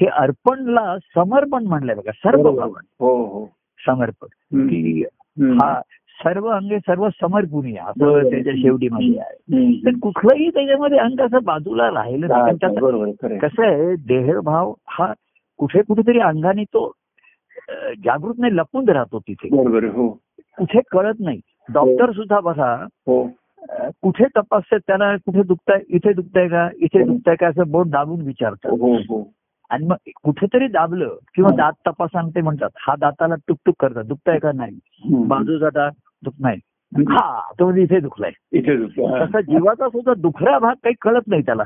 [0.00, 2.48] हे अर्पणला समर्पण म्हणलंय बघा सर्व
[3.00, 3.46] हो हो.
[3.86, 4.60] समर्पण.
[4.60, 4.66] हं.
[4.66, 5.04] की
[5.40, 5.80] हं.
[6.18, 8.30] हा सर्व अंगे सर्व समर्पणीय असं.
[8.30, 9.72] त्याच्या शेवटीमध्ये आहे हं.
[9.86, 13.38] तर कुठलंही त्याच्यामध्ये अंग असं बाजूला राहिलं नाही हा, आहे, आहे.
[13.38, 15.12] कसं आहे देहभाव हा
[15.58, 16.90] कुठे कुठेतरी अंगाने तो
[18.04, 20.08] जागृत नाही लपून राहतो तिथे आहे, हो
[20.58, 22.74] कुठे कळत नाही डॉक्टर सुद्धा बघा
[23.06, 23.22] हो
[24.02, 27.06] कुठे तपासतात त्याला कुठे दुखताय इथे दुखताय का इथे हो.
[27.06, 29.22] दुखताय का असं बोट दाबून विचारतात हो हो
[29.70, 31.56] आणि मग कुठेतरी दाबलं किंवा हो.
[31.56, 35.26] दात तपासताना ते म्हणतात हा दाताला टुकटुक करतात दुखताय का नाही हं.
[35.28, 35.92] बाजूचा दात
[36.24, 36.58] दुख नाही
[36.92, 37.04] हं.
[37.58, 38.76] तो म्हणजे इथे दुखलाय इथे.
[38.86, 41.62] तसा जीवाचा सुद्धा दुखरा भाग काही कळत नाही त्याला.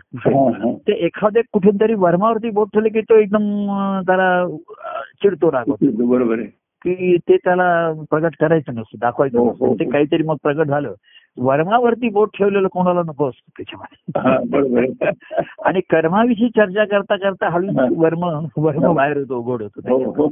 [0.86, 3.42] ते एखादे कुठेतरी वर्मावरती बोट ठेवले की तो एकदम
[4.06, 4.46] त्याला
[5.22, 6.46] चिडतो रागवतो बरोबर आहे
[6.84, 7.68] की ते त्याला
[8.10, 9.90] प्रगट करायचं नसतं दाखवायचं हो, हो, नसतं ते हो.
[9.90, 10.92] काहीतरी मग प्रगट झालं
[11.38, 15.00] वर्मावरती बोट ठेवलेलं कोणाला नको असतं त्याच्यामध्ये.
[15.64, 17.72] आणि कर्माविषयी चर्चा करता करता हळू.
[17.96, 18.24] वर्म
[18.56, 20.28] वर्म बाहेर होतो गोड होतो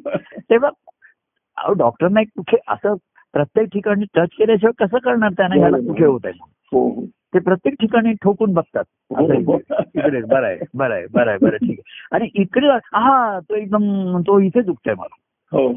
[0.51, 2.95] तेव्हा डॉक्टरना एक कुठे असं
[3.37, 5.57] प्रत्येक ठिकाणी टच केल्याशिवाय कसं करणार त्यांना?
[5.57, 7.07] ह्याला कुठे होत आहे हो.
[7.07, 8.85] ते प्रत्येक ठिकाणी ठोकून बघतात.
[8.89, 9.33] हो.
[9.79, 10.23] इकडे.
[10.23, 10.59] बरं आहे.
[10.75, 11.07] बरं आहे.
[11.15, 11.39] बरं आहे.
[11.39, 12.17] बरं ठीक आहे.
[12.17, 15.17] आणि इकडे हा तो एकदम तो इथे दुखतोय मला.
[15.57, 15.75] हो.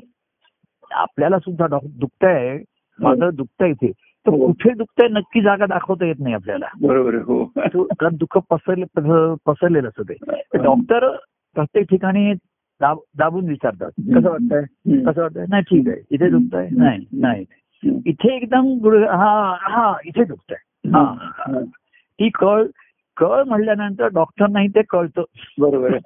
[0.92, 2.58] आपल्याला सुद्धा दुखतंय.
[3.00, 3.92] माझं दुखतंय इथे.
[3.92, 4.32] तर.
[4.32, 6.66] कुठे दुखतंय नक्की जागा दाखवता येत नाही आपल्याला.
[6.82, 7.46] बरोबर हो.
[7.56, 10.42] कारण दुःख पसरले पस- पसरलेलं असतं ते.
[10.58, 11.16] डॉक्टर
[11.56, 12.34] प्रत्येक ठिकाणी
[12.82, 14.62] दाबून विचारतात कसं वाटतंय.
[15.04, 15.46] कसं वाटतंय?
[15.50, 15.98] नाही ठीक आहे.
[16.12, 16.68] इथे दुखतंय?
[16.72, 17.46] नाही नाही.
[18.06, 18.66] इथे एकदम
[19.06, 20.90] हा हा इथे दुखतंय.
[20.94, 21.16] हा.
[21.22, 21.60] हा.
[22.20, 22.66] ती कळ
[23.18, 25.24] कळ म्हणल्यानंतर डॉक्टर नाही ते कळतं.
[25.60, 25.98] बरोबर.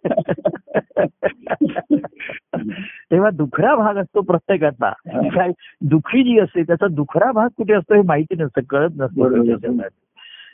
[3.11, 4.89] तेव्हा दुखरा भाग असतो प्रत्येकाचा.
[5.07, 5.51] काय
[5.81, 9.77] दुखी जी असते त्याचा दुखरा भाग कुठे असतो हे माहिती नसतं कळत नसतं.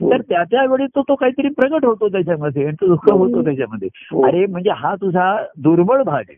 [0.04, 3.90] तर त्या त्यावेळी तो तो काहीतरी प्रगट होतो त्याच्यामध्ये आणि तो दुःख होतो त्याच्यामध्ये.
[3.94, 4.28] हो.
[4.28, 6.38] अरे म्हणजे हा तुझा दुर्बळ भाग आहे.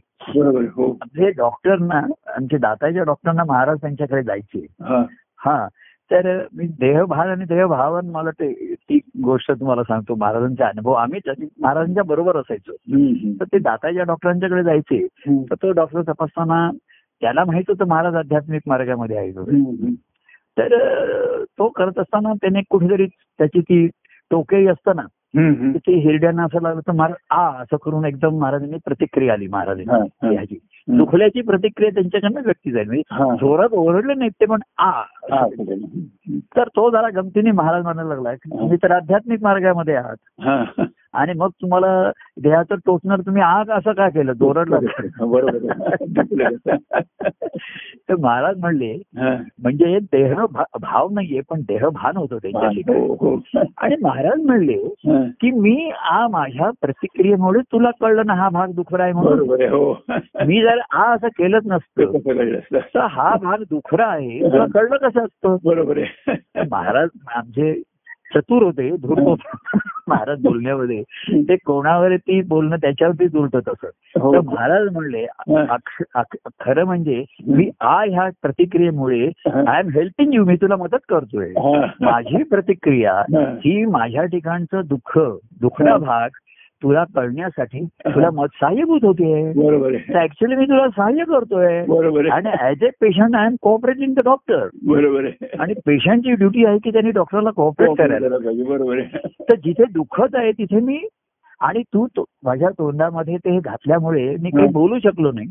[0.59, 0.87] हो.
[0.93, 2.01] म्हणजे डॉक्टरना
[2.37, 4.65] आमचे दाताच्या डॉक्टरांना महाराज त्यांच्याकडे जायचे.
[4.81, 5.05] हा.
[5.37, 5.67] हा.
[6.13, 10.15] तर मी देहभान आणि देहभावन मला ते ती गोष्ट तुम्हाला सांगतो.
[10.15, 12.71] महाराजांचा अनुभव आम्ही महाराजांच्या बरोबर असायचो.
[12.71, 13.13] हं.
[13.39, 15.07] तर ते दाताच्या डॉक्टरांच्याकडे जायचे.
[15.17, 15.43] हं.
[15.43, 16.71] तर तो डॉक्टर तपासताना
[17.21, 19.29] त्याला माहीत होतं महाराज आध्यात्मिक मार्गामध्ये आहे.
[19.29, 19.91] हं.
[20.57, 23.87] तर तो करत असताना त्याने कुठेतरी त्याची ती
[24.31, 25.01] टोकेही असतं ना
[25.37, 25.71] हम्म, हम्म.
[25.71, 30.33] ते हिरड्यांना असं लागलं तर महाराज आ असं करून एकदम महाराजांनी प्रतिक्रिया आली महाराजांनी.
[30.33, 33.35] ह्याची दुखल्याची प्रतिक्रिया त्यांच्याकडनं व्यक्त झाली म्हणजे.
[33.37, 35.01] जोरात ओरडले नाहीत ते पण आ.
[36.57, 40.15] तर तो जरा गमतीने महाराज म्हणायला लागला तुम्ही तर आध्यात्मिक मार्गामध्ये आहात.
[41.13, 44.33] आणि मग तुम्हाला देहाचं टोचणार तुम्ही आग असं का केलं?
[44.41, 44.77] ओरडला
[45.19, 45.73] बरोबर.
[48.09, 49.35] तर महाराज म्हणले हा.
[49.63, 50.33] म्हणजे देह
[50.81, 53.35] भाव नाहीये पण देह भान होतं त्यांच्या ठिकाणी हो, हो.
[53.77, 54.77] आणि महाराज म्हणले.
[55.41, 59.61] की मी आ माझ्या प्रतिक्रियेमुळे तुला कळलं ना हा भाग दुखरा आहे म्हणून?
[59.69, 59.93] हो.
[60.47, 62.17] मी जर आ असं केलंच नसतं?
[62.73, 64.39] तर हा भाग दुखरा आहे.
[64.51, 65.57] तुला कळलं कसं असतं?
[65.63, 66.63] बरोबर आहे.
[66.71, 67.81] महाराज आमचे
[68.35, 69.77] चतुर होते धूर्त होते.
[70.07, 71.03] महाराज बोलण्यामध्ये.
[71.33, 74.33] ते कोणावर ती बोलणं त्याच्यावरतीच उलटत असत हो.
[74.33, 75.25] तर महाराज म्हणले
[76.59, 79.29] खरं म्हणजे मी आ ह्या प्रतिक्रियेमुळे
[79.67, 81.49] आय एम हेल्पिंग यू मी तुला मदत करतोय.
[81.49, 81.85] हा.
[82.01, 83.39] माझी प्रतिक्रिया हा.
[83.39, 85.19] ही माझ्या ठिकाणचं दुःख
[85.61, 86.29] दुखणा भाग
[86.83, 89.53] तुला कळण्यासाठी तुला मत सहाय्यभूत होते.
[89.53, 91.85] बरोबर ऍक्च्युली मी तुला सहाय्य करतोय.
[91.85, 95.45] बरोबर आणि as a patient I am cooperating the doctor बरोबर आहे.
[95.59, 98.27] आणि पेशंटची ड्युटी आहे की त्यांनी डॉक्टरला कोऑपरेट करायला.
[98.67, 99.17] बरोबर आहे.
[99.49, 100.99] तर जिथे दुःखच आहे तिथे मी
[101.61, 104.71] आणि तू तो- माझ्या तोंडामध्ये ते घातल्यामुळे मी काही हं.
[104.71, 105.47] बोलू शकलो नाही.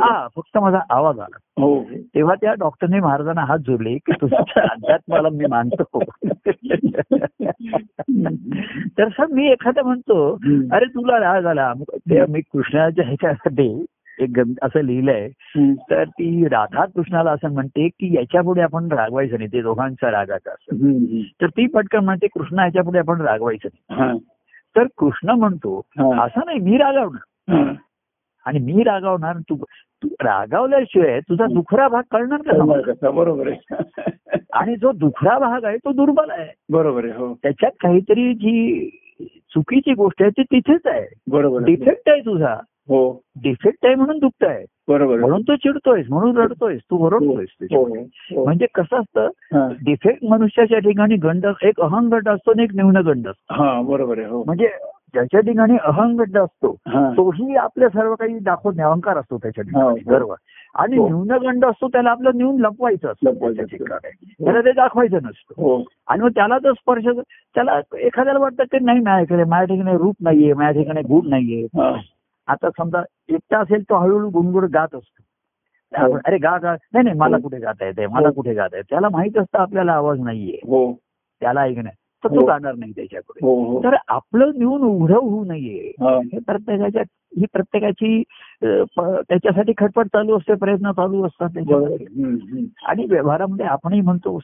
[0.00, 1.62] आ फक्त माझा आवाज आला.
[1.62, 1.84] हो.
[2.14, 4.40] तेव्हा त्या डॉक्टरने महाराजांना हात जोडले की तुझ्या
[4.72, 6.02] अध्यात्माला मी मानतो.
[8.98, 10.38] तर सर मी एखादा म्हणतो.
[10.72, 11.72] अरे तुला राग आला.
[12.28, 13.84] मी कृष्णाच्या ह्याच्यासाठी
[14.20, 15.28] एक गं- असं लिहिलंय.
[15.90, 19.48] तर ती राधा कृष्णाला असं म्हणते की याच्यापुढे आपण रागवायचं नाही.
[19.52, 20.76] ते दोघांचा रागाचा असं.
[21.40, 24.02] तर ती पटकन म्हणते कृष्णा ह्याच्यापुढे आपण रागवायचं नाही.
[24.02, 24.12] हा.
[24.76, 25.78] तर कृष्ण म्हणतो.
[26.22, 27.72] असं नाही मी रागावणार.
[28.46, 29.56] आणि मी रागावणार तू
[30.02, 33.10] तू रागावल्याशिवाय तुझा दुखरा भाग कळणार का?
[33.10, 33.74] बरोबर आहे.
[34.52, 36.48] आणि जो दुखरा भाग आहे तो दुर्बल आहे.
[36.68, 37.34] बरोबर आहे हो.
[37.34, 38.88] त्याच्यात काहीतरी जी
[39.20, 41.14] चुकीची गोष्ट आहे ती तिथेच आहे.
[41.30, 42.56] बरोबर डिफेक्ट आहे तुझा.
[42.88, 42.98] हो
[43.42, 48.00] डिफेक्ट आहे म्हणून दुखत आहे बरोबर म्हणून तू चिडतोयस म्हणून रडतोयस तू ओरडतोयस हो, त्याच्यामुळे.
[48.30, 48.44] हो.
[48.44, 49.66] म्हणजे कसं असतं हा.
[49.84, 54.42] डिफेक्ट मनुष्याच्या ठिकाणी गंड एक अहंगट असतो आणि एक न्यूनगंड असतो हा बरोबर आहे हो
[54.46, 54.68] म्हणजे
[55.14, 57.08] ज्याच्या ठिकाणी अहंगट असतो हा.
[57.16, 60.10] तोही आपल्या सर्व काही दाखवत नाही अहंकार असतो त्याच्या ठिकाणी हो.
[60.10, 60.34] गर्व
[60.74, 61.06] आणि हो.
[61.08, 63.62] न्यूनगंड असतो त्याला आपलं न्यून लपवायचं असतं.
[63.64, 64.10] ठिकाणी
[64.44, 69.00] त्याला ते दाखवायचं नसतं हो आणि मग त्याला तो स्पर्श त्याला एखाद्याला वाटतं की नाही
[69.00, 71.94] माझ्याकडे माझ्या ठिकाणी रूप नाहीये माझ्या ठिकाणी गुण नाहीये हा.
[72.48, 75.22] आता समजा एकटा असेल तो हळूहळू गुणगुण गात असतो.
[76.26, 77.42] अरे गा गा नाही नाही मला हो.
[77.42, 78.32] कुठे गाता येते मला हो.
[78.32, 80.56] कुठे गाता येते त्याला माहीत असतं आपल्याला आवाज नाहीये.
[80.64, 80.92] हो.
[81.40, 81.90] त्याला ऐकणं
[82.24, 82.46] तर तो हो.
[82.46, 83.82] गाणार नाही त्याच्याकडे हो हो.
[83.84, 85.92] तर आपलं न्यून उघडं होऊ नये.
[86.38, 87.02] प्रत्येकाच्या
[87.38, 88.22] ही प्रत्येकाची
[88.62, 92.64] त्याच्यासाठी खटपट चालू असते प्रयत्न चालू असतात त्याच्यासाठी हम्म.
[92.86, 94.38] आणि व्यवहारामध्ये आपणही म्हणतो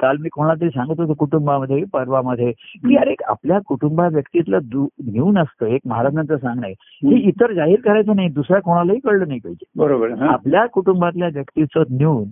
[0.00, 4.58] काल मी कोणाला तरी सांगत होतो कुटुंबामध्ये पर्वामध्ये की अरे आपल्या कुटुंबा व्यक्तीतलं
[5.04, 9.40] न्यून असतं एक महाराजांचं सांगणं आहे की इतर जाहीर करायचं नाही दुसऱ्या कोणालाही कळलं नाही
[9.40, 9.64] पाहिजे.
[9.76, 10.10] बरोबर.
[10.22, 12.24] आपल्या कुटुंबातल्या व्यक्तीचं न्यून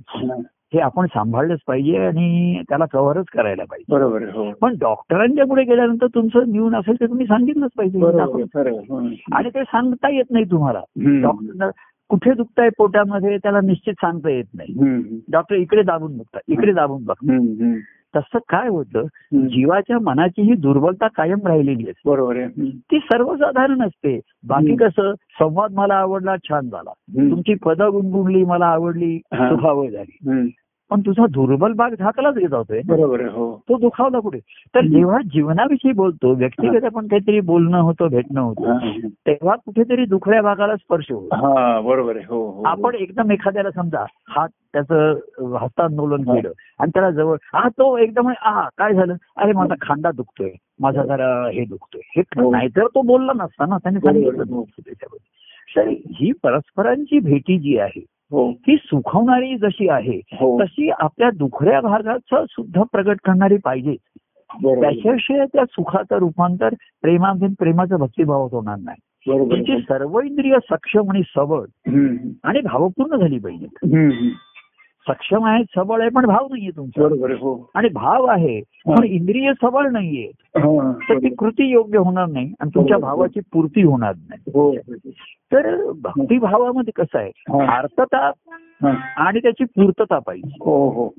[0.73, 0.79] हा.
[0.79, 6.07] हे आपण सांभाळलंच पाहिजे आणि त्याला कव्हरच करायला पाहिजे बरोबर हो पण डॉक्टरांच्या पुढे गेल्यानंतर
[6.07, 7.99] तुमचं न्यून असेल ते तुम्ही सांगितलंच पाहिजे.
[7.99, 9.09] हम्म.
[9.33, 10.81] आणि ते सांगता येत नाही तुम्हाला.
[11.23, 11.71] डॉक्टर
[12.09, 14.75] कुठे दुखताय पोटामध्ये त्याला निश्चित सांगता येत नाही.
[15.33, 17.75] डॉक्टर इकडे दाबून बघतात इकडे दाबून बघतात हम्म.
[18.17, 19.03] तसं काय होतं.
[19.35, 22.47] जीवाच्या मनाची ही दुर्बलता कायम राहिलेली असते बरोबर.
[22.69, 24.77] ती सर्वसाधारण असते बाकी.
[24.77, 26.91] कसं संवाद मला आवडला छान झाला.
[27.31, 29.49] तुमची पदं गुणगुणली मला आवडली हा.
[29.49, 30.43] सुखावं झाली.
[30.93, 34.39] पण तुझा दुर्बल भाग झाकलाच होतोय बरोबर हो तो दुखावला कुठे
[34.75, 34.81] तर.
[34.81, 38.79] जेव्हा जीवनाविषयी बोलतो व्यक्तिगत आपण काहीतरी बोलणं होतं भेटणं होतं.
[39.27, 44.05] तेव्हा कुठेतरी दुखऱ्या भागाला स्पर्श होतो हा बरोबर आहे हो हो आपण एकदम एखाद्याला समजा
[44.29, 46.23] हात त्याचं हस्तांदोलन.
[46.23, 51.03] केलं आणि त्याला जवळ हा तो एकदम आ काय झालं अरे माझा खांदा दुखतोय माझा
[51.05, 52.51] जरा हे दुखतोय हे.
[52.51, 54.01] नाहीतर तो बोलला नसता ना त्याने.
[54.01, 54.45] सांगितलं
[55.77, 61.81] तर ही परस्परांची भेटी जी आहे हो ही सुखवणारी जशी आहे हो तशी आपल्या दुखऱ्या
[61.81, 63.97] भागाचं सुद्धा प्रगट करणारी पाहिजे.
[64.81, 66.69] त्याच्याशिवाय त्या सुखाचं रूपांतर
[67.03, 68.99] प्रेमामध्ये प्रेमाचा भक्तिभावात होणार नाही.
[69.81, 71.61] सर्व इंद्रिय सक्षम आणि सबळ.
[72.45, 74.29] आणि भावपूर्ण झाली पाहिजे हम्म.
[75.09, 77.03] सक्षम आहे सबळ आहे पण भाव नाहीये तुमचा.
[77.35, 77.71] हो.
[77.75, 80.31] आणि भाव आहे पण इंद्रिय सबळ नाहीये.
[80.41, 80.93] हा.
[81.09, 82.99] तर ती कृती योग्य होणार नाही आणि तुमच्या.
[82.99, 84.51] भावाची पूर्ती होणार नाही.
[84.55, 84.75] हो.
[85.53, 87.63] तर भक्तिभावामध्ये कसं आहे.
[87.67, 88.93] आर्तता हा.
[89.17, 90.57] आणि त्याची पूर्तता पाहिजे.
[90.61, 91.15] हो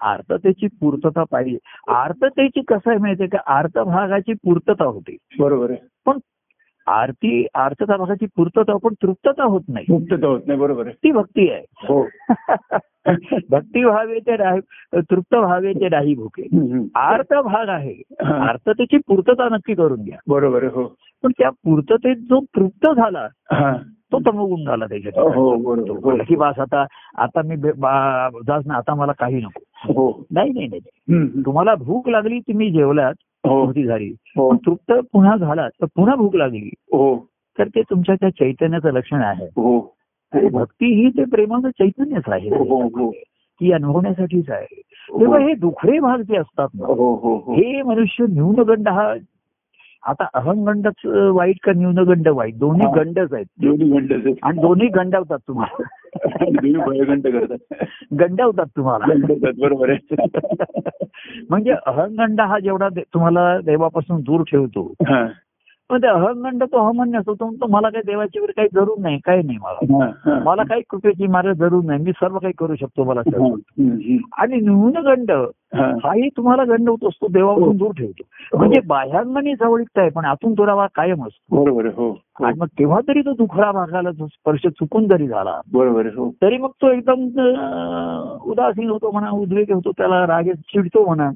[0.00, 1.58] आर्ततेची पूर्तता पाहिजे.
[1.88, 3.38] आर्ततेची कसं आहे माहितीये का?
[3.46, 5.16] आर्त भागाची पूर्तता होते.
[5.38, 6.10] बरोबर आहे.
[6.86, 9.86] आरती आर्थता भागाची पूर्तता पण तृप्तता होत नाही.
[9.88, 11.62] मुक्तता होत नाही बरोबर ती भक्ती आहे.
[11.88, 12.06] हो.
[13.50, 14.60] भक्ती व्हावे ते राही
[15.10, 16.42] तृप्त व्हावे ते राही भुके.
[16.94, 17.92] आर्त भाग आहे.
[18.22, 18.34] हा.
[18.48, 20.18] आर्ततेची पूर्तता नक्की करून घ्या.
[20.28, 20.94] बरोबर हो.
[21.22, 23.76] पण त्या पूर्ततेत जो तृप्त झाला हा.
[24.12, 25.18] तो तमगुण झाला त्याच्यात.
[25.18, 25.74] हो हो.
[26.02, 26.84] म्हणलं की बास आता
[27.18, 27.56] आता मी
[28.46, 29.60] जास ना आता मला काही नको.
[29.92, 30.26] हो.
[30.30, 31.42] नाही नाही नाही.
[31.42, 33.14] तुम्हाला भूक लागली तुम्ही जेवलात
[33.46, 33.64] हो.
[33.64, 34.14] होती झाली.
[34.36, 34.56] हो.
[34.56, 36.70] तृप्त पुन्हा झाला तर पुन्हा भूक लागली.
[36.92, 37.26] हो.
[37.58, 39.46] तर ते तुमच्या त्या चैतन्याचं लक्षण आहे.
[39.46, 39.96] हो.
[40.52, 42.50] भक्ती ही ते प्रेमाचं चैतन्यच आहे.
[43.60, 44.82] ती अनुभवण्यासाठीच आहे.
[45.20, 46.86] तेव्हा हे दुखरे भाग जे असतात ना
[47.52, 49.14] हे मनुष्य न्यूनगंड हा
[50.06, 52.58] आता अहंगंडच वाईट का न्यूनगंड वाईट?
[52.58, 52.86] दोन्ही.
[52.96, 53.46] गंडच आहेत.
[53.62, 55.82] दोन्ही घंटे आणि दोन्ही गंडावतात तुम्हाला.
[58.20, 59.04] गंडावतात तुम्हाला.
[59.58, 60.14] बरोबर आहे.
[61.50, 65.26] म्हणजे अहंगंड हा जेवढा तुम्हाला देवापासून दूर ठेवतो हा,
[65.90, 69.58] पण ते अहंगंड तो अहमन्य असतो मला काही देवाची वगैरे काही जरूर नाही काही नाही
[69.58, 70.38] मला हा, हा.
[70.44, 73.20] मला काही कृपेची मार्ग जरूर नाही मी सर्व काही करू शकतो मला.
[74.38, 75.86] आणि न्यूनगंड हा.
[76.04, 77.72] हाही तुम्हाला गंड होत असतो देवापासून हो.
[77.72, 82.44] दूर ठेवतो म्हणजे बाह्यांगणी जवळीकता आहे पण आतून दुरावा कायम असतो बरोबर हो हो.
[82.44, 86.56] आणि मग तेव्हा तरी तो दुखरा भागाला जो स्पर्श चुकून जरी झाला बरोबर हो तरी
[86.56, 87.26] मग तो एकदम
[88.50, 91.30] उदासीन होतो म्हणा उद्वेग होतो त्याला राग येत- चिडतो म्हणा.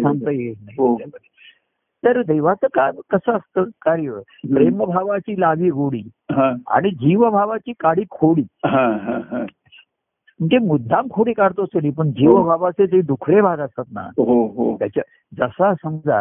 [0.00, 0.92] सांगता येत हो.
[0.94, 1.10] नाही
[2.04, 3.64] तर देवाचं का कसं असतं?
[3.82, 4.20] कार्य.
[4.54, 6.02] प्रेमभावाची लावी गोडी
[6.32, 6.52] हा.
[6.68, 8.42] आणि जीवभावाची काडी खोडी.
[8.66, 9.44] हा हा हा.
[10.40, 14.76] म्हणजे मुद्दाम खोडी काढतो तरी पण जीवभावाचे जे दुखरे भाग असतात ना हो हो.
[14.78, 15.02] त्याच्या
[15.38, 16.20] जसा समजा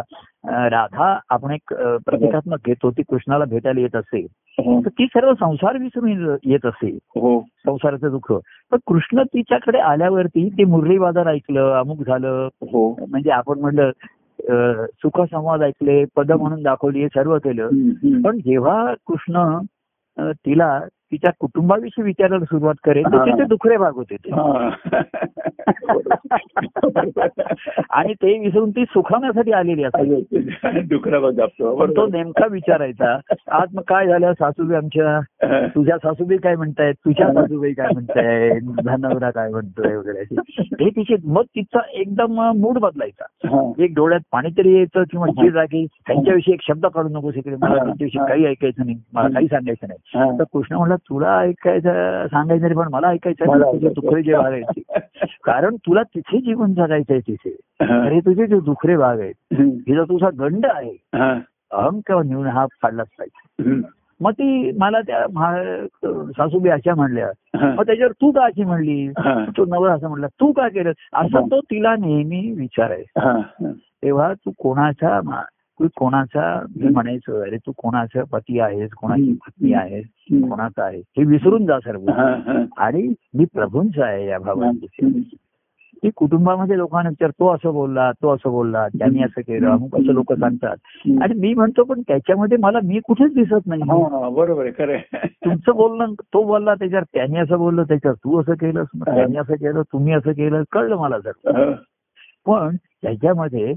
[0.70, 1.74] राधा आपण एक
[2.06, 4.26] प्रतिकात्मक घेतो ती कृष्णाला भेटायला येत असेल
[4.58, 4.82] हो.
[4.82, 6.98] तर ती सर्व संसार विसरून येत असेल.
[7.16, 7.40] हो.
[7.66, 8.34] संसाराचं दुःख.
[8.72, 12.48] पण कृष्ण तिच्याकडे आल्यावरती ते मुरलीवादन ऐकलं अमुक झालं.
[12.62, 13.06] हो.
[13.10, 13.92] म्हणजे आपण म्हणलं
[14.84, 17.70] सुखसंवाद ऐकले पद म्हणून दाखवली हे सर्व केलं.
[18.22, 19.58] पण जेव्हा कृष्ण
[20.32, 20.80] तिला
[21.12, 23.26] तिच्या कुटुंबाविषयी विचारायला सुरुवात करेल तर.
[23.26, 24.30] तिचे दुखरे भाग होते ते.
[27.90, 33.18] आणि ते विसरून ती सुखावण्यासाठी आलेली असते दुखरा आपतो पण तो नेमका विचारायचा
[33.52, 35.20] आज मग काय झालं सासूबाई आमच्या.
[35.76, 40.36] तुझ्या सासूबाई काय म्हणतायत तुझ्या सासूबाई काय म्हणतायत धनवरा काय म्हणतोय वगैरे.
[40.84, 43.26] हे तिचे मग तिचा एकदम मूड बदलायचा.
[43.84, 47.76] एक डोळ्यात पाणी तरी यायचं किंवा चिड रागी त्यांच्याविषयी एक शब्द काढू नकोस इकडे मला
[47.76, 48.26] त्यांच्याविषयी.
[48.28, 50.38] काही ऐकायचं नाही मला काही सांगायचं नाही.
[50.40, 55.00] तर कृष्ण म्हणला तुला ऐकायचं सांगायचं नाही पण मला ऐकायचं दुखरे जे भाग आहेत.
[55.44, 58.04] कारण तुला तिथे जीवन जगायचंय तिथे हा.
[58.06, 59.36] अरे तुझे जे दुखरे भाग आहेत.
[59.54, 60.96] हे जर तुझा गंड आहे.
[61.72, 63.72] अहम किंवा न्यून हा काढलाच पाहिजे.
[64.22, 65.26] मग ती मला त्या
[66.38, 67.28] सासूबाई अशा म्हणल्या.
[67.78, 69.10] मग त्याच्यावर तू का अशी म्हणली.
[69.58, 73.38] तो नवरा असं म्हणला तू का केलं असं तो तिला नेहमी विचारायचा हा.
[73.38, 73.72] हा.
[73.72, 75.20] तेव्हा तू कोणाचा
[75.80, 79.34] तू कोणाचा मी म्हणायचं अरे तू कोणाचा पती आहेस कोणाची.
[79.34, 80.06] पत्नी आहेस.
[80.32, 82.06] कोणाचा आहे हे विसरून जा सर्व.
[82.78, 84.88] आणि मी प्रभूंचा आहे या भावांची
[86.04, 90.14] ती कुटुंबामध्ये लोकांना विचार तो असं बोलला तो असं बोलला त्यांनी असं केलं अमुक असं
[90.14, 90.78] लोक सांगतात
[91.22, 94.98] आणि मी म्हणतो पण त्याच्यामध्ये मला मी कुठेच दिसत नाही हा, बरोबर आहे खरं.
[95.46, 98.88] तुमचं बोलणं तो बोलला त्याच्यावर त्यांनी असं बोललं त्याच्यावर तू असं केलंस.
[99.06, 101.72] त्यांनी असं केलं तुम्ही असं केलं कळलं मला जर.
[102.46, 103.74] पण त्याच्यामध्ये.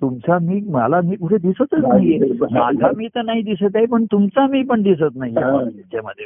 [0.00, 4.46] तुमचा मी मला मी कुठे दिसतच नाहीये माझा मी तर नाही दिसत आहे पण तुमचा
[4.46, 5.34] मी पण दिसत नाही.
[5.34, 6.24] त्याच्यामध्ये.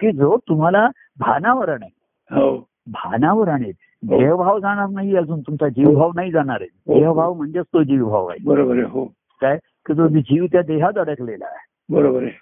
[0.00, 1.88] की जो तुम्हाला भानावर आहे
[2.30, 2.56] हो
[2.86, 3.70] भानावर आहे
[4.02, 6.68] देहभाव जाणार नाही अजून तुमचा जीवभाव नाही जाणार आहे.
[6.86, 6.98] हो.
[6.98, 8.38] देहभाव म्हणजेच तो जीवभाव आहे.
[8.44, 9.04] बरोबर आहे हो.
[9.40, 9.56] काय?
[9.56, 11.94] की तो जीव त्या देहात अडकलेला आहे.
[11.94, 12.32] बरोबर आहे.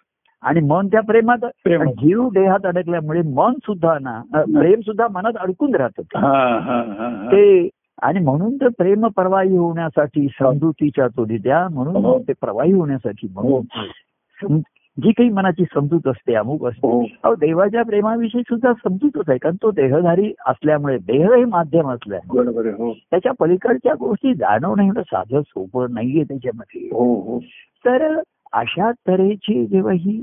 [0.43, 1.47] आणि मन त्या प्रेमात
[1.89, 6.03] जीव देहात अडकल्यामुळे मन सुद्धा ना प्रेम सुद्धा मनात अडकून राहतं.
[6.17, 7.27] हा हा हा हा.
[7.27, 7.69] ते
[8.03, 11.69] आणि म्हणून तर प्रेम प्रवाही होण्यासाठी समजुतीच्या तोडी द्या हो.
[11.69, 13.41] म्हणून ते प्रवाही होण्यासाठी हो.
[13.41, 14.61] म्हणून.
[15.03, 16.89] जी काही मनाची समजूत असते अमुक असते.
[16.89, 17.35] हो.
[17.35, 22.93] देवाच्या प्रेमाविषयी सुद्धा समजूतच आहे कारण तो देहधारी असल्यामुळे देह हे माध्यम असल्यामुळे हो.
[22.93, 26.81] त्याच्या पलीकडच्या गोष्टी जाणवणं एवढं साधं सोपं नाहीये त्याच्यामध्ये.
[26.81, 27.39] हो हो.
[27.85, 28.21] तर
[28.53, 30.23] अशा तऱ्हेची जेव्हा ही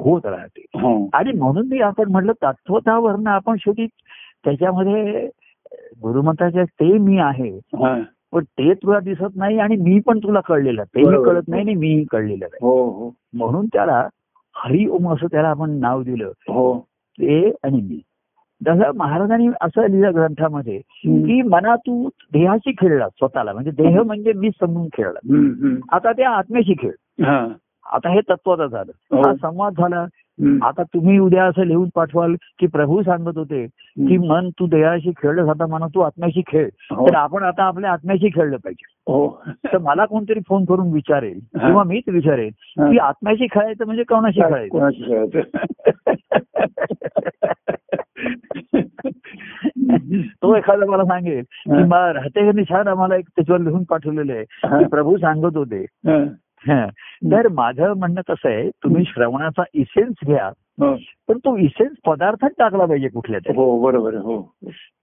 [0.00, 0.64] होत राहते.
[1.14, 3.86] आणि म्हणून मी आपण म्हटलं तत्वतावरनं आपण शेवटी
[4.44, 5.28] त्याच्यामध्ये
[6.02, 7.60] गुरुमताच्या ते मी आहे.
[8.32, 10.82] पण ते तुला दिसत नाही आणि मी पण तुला कळलेलं.
[10.84, 11.24] तेही.
[11.24, 13.10] कळत नाही आणि मीही कळलेलं आहे हो हो.
[13.34, 14.08] म्हणून त्याला
[14.56, 16.26] हरि ओम असं त्याला आपण नाव दिलं.
[16.26, 16.78] हो.
[17.18, 18.00] ते आणि मी.
[18.64, 23.52] जसं महाराजांनी असं लिहिलं ग्रंथामध्ये की मना तू देहाशी खेळला स्वतःला.
[23.52, 25.18] म्हणजे देह म्हणजे मी समजून खेळला.
[25.92, 26.92] आता त्या आत्म्याशी खेळ.
[27.92, 29.16] आता हे तत्वाचं झालं हो.
[29.16, 30.06] हा संवाद झाला.
[30.62, 35.50] आता तुम्ही उद्या असं लिहून पाठवाल की प्रभू सांगत होते की मन तू देहाशी खेळलं
[35.50, 37.08] आता म्हणा तू आत्म्याशी खेळ हो.
[37.08, 39.40] तर आपण आता आपल्या आत्म्याशी खेळलं पाहिजे हो
[39.72, 41.38] तर मला कोणतरी फोन करून विचारेल.
[41.38, 42.50] किंवा मीच विचारेल.
[42.90, 44.78] की आत्म्याशी खेळायचं म्हणजे कोणाशी खेळायचं
[50.42, 54.44] तो एखादा मला सांगेल की राहते छान आम्हाला एक त्याच्यावर लिहून पाठवलेलं आहे.
[54.78, 55.86] की प्रभू सांगत होते.
[57.32, 60.50] तर माझं म्हणणं कसं आहे तुम्ही श्रवणाचा इसेन्स घ्या.
[61.28, 63.56] पण तो इसेन्स पदार्थात टाकला पाहिजे कुठल्या तरी.
[63.56, 64.54] हो बरोबर हो.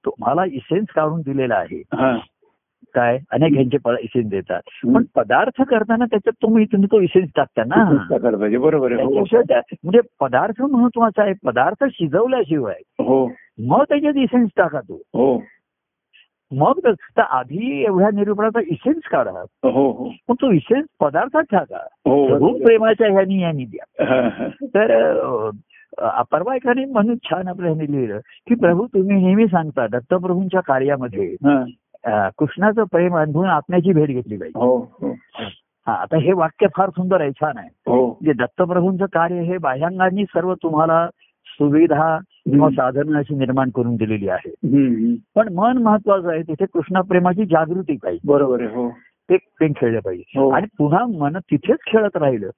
[0.06, 1.82] तुम्हाला इसेन्स काढून दिलेला आहे.
[2.96, 3.20] काय?
[3.32, 4.62] अनेक ह्यांचे इसेन्स देतात.
[4.96, 7.84] पण पदार्थ करताना त्याच्यात तुम्ही तुम्ही तो इसेन्स टाकता ना.
[8.38, 9.20] पाहिजे बरोबर हो.
[9.84, 11.34] म्हणजे पदार्थ महत्त्वाचा आहे.
[11.46, 13.32] पदार्थ शिजवल्याशिवाय हो.
[13.66, 14.96] मग त्याच्यात इसेन्स टाका तो.
[14.96, 15.38] हो.
[16.58, 19.32] मग तर आधी एवढ्या निरूपणाचा इसेन्स काढा.
[19.64, 20.10] हो हो.
[20.28, 21.88] पण तो इसेन्स पदार्थात टाका.
[22.06, 22.66] हो प्रभू बरोबर.
[22.66, 24.06] प्रेमाच्या ह्यानी यांनी द्या.
[24.06, 24.48] हा, हा.
[24.66, 25.50] तर
[26.32, 32.30] परवा एकाने म्हणून छान आपल्या ह्याने लिहिलं की प्रभू तुम्ही नेहमी सांगता दत्तप्रभूंच्या कार्यामध्ये हा.
[32.38, 34.60] कृष्णाचं प्रेम अनुभवून आत्म्याची भेट घेतली पाहिजे.
[34.60, 35.16] हो हो.
[35.88, 37.70] हा आता हे वाक्य फार सुंदर आहे छान आहे.
[37.88, 38.06] हो.
[38.08, 41.08] म्हणजे दत्तप्रभूंचं कार्य हे बाह्यांगांनी सर्व तुम्हाला
[41.54, 44.50] सुविधा किंवा साधनं अशी निर्माण करून दिलेली आहे.
[45.36, 48.90] पण मन महत्वाचं आहे तिथे कृष्णाप्रेमाची जागृती पाहिजे बरोबर आहे हो
[49.30, 50.50] ते प्रेम खेळलं पाहिजे हो.
[50.50, 52.50] आणि पुन्हा मन तिथेच खेळत राहिलं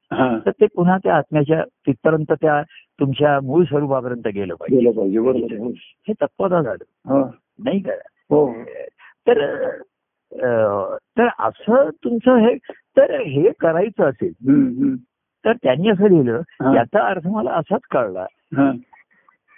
[0.46, 2.62] तर ते पुन्हा त्या आत्म्याच्या तिथपर्यंत त्या
[3.00, 5.18] तुमच्या मूळ स्वरूपापर्यंत गेलं पाहिजे
[5.58, 5.70] हो.
[6.08, 6.84] हे तत्वता झालं
[7.60, 7.92] नाही का
[8.30, 8.48] हो
[9.28, 9.44] तर
[11.18, 12.56] तर असं तुमचं हे
[12.98, 14.32] तर हे करायचं असेल.
[15.46, 16.42] तर त्यांनी असं लिहिलं.
[16.76, 18.26] याचा अर्थ मला असाच कळला.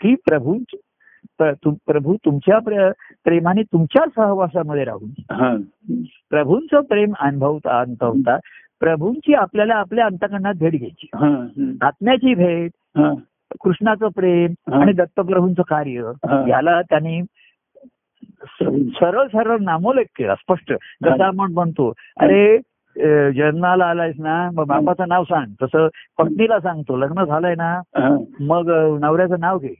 [0.01, 0.57] की प्रभू
[1.65, 2.91] प्रभू तुमच्या प्र-
[3.23, 5.55] प्रेमाने तुमच्या सहवासामध्ये राहून हा.
[6.29, 8.37] प्रभूंचं प्रेम अनुभवता अनुभवता
[8.79, 11.47] प्रभूंची आपल्याला आपल्या अंतकरणात भेट घ्यायची हा.
[11.81, 12.71] आत्म्याची भेट.
[13.63, 14.53] कृष्णाचं प्रेम.
[14.73, 16.11] आणि दत्तप्रभूंचं कार्य.
[16.49, 17.21] याला त्यांनी
[18.87, 20.73] सरळ सरळ नामोल्लेख केला स्पष्ट
[21.03, 22.57] जसं आपण म्हणतो अरे
[23.35, 25.87] जन्माला आलायस ना मग बापाचं नाव सांग तसं
[26.17, 27.81] पत्नीला सांगतो लग्न झालंय ना.
[28.39, 28.71] मग
[29.01, 29.73] नवऱ्याचं नाव घे.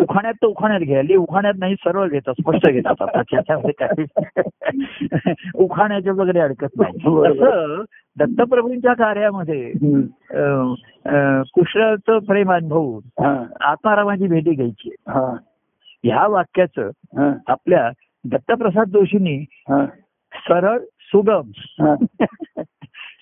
[0.00, 4.04] उखाण्यात तर उखाण्यात घे हल्ली उखाण्यात नाही सरळ घेतात स्पष्ट घेतात आता त्याच्यामध्ये काही
[5.54, 6.92] उखाण्याचे वगैरे अडकत नाही
[8.18, 9.72] दत्तप्रभूंच्या कार्यामध्ये
[11.54, 13.24] कृष्णाचं प्रेम अनुभवून.
[13.60, 14.94] आत्मारामाची भेटी घ्यायची.
[16.04, 16.90] ह्या वाक्याचं.
[17.46, 17.90] आपल्या
[18.24, 19.44] दत्तप्रसाद जोशींनी.
[20.34, 20.78] सरळ
[21.14, 21.50] सुगम.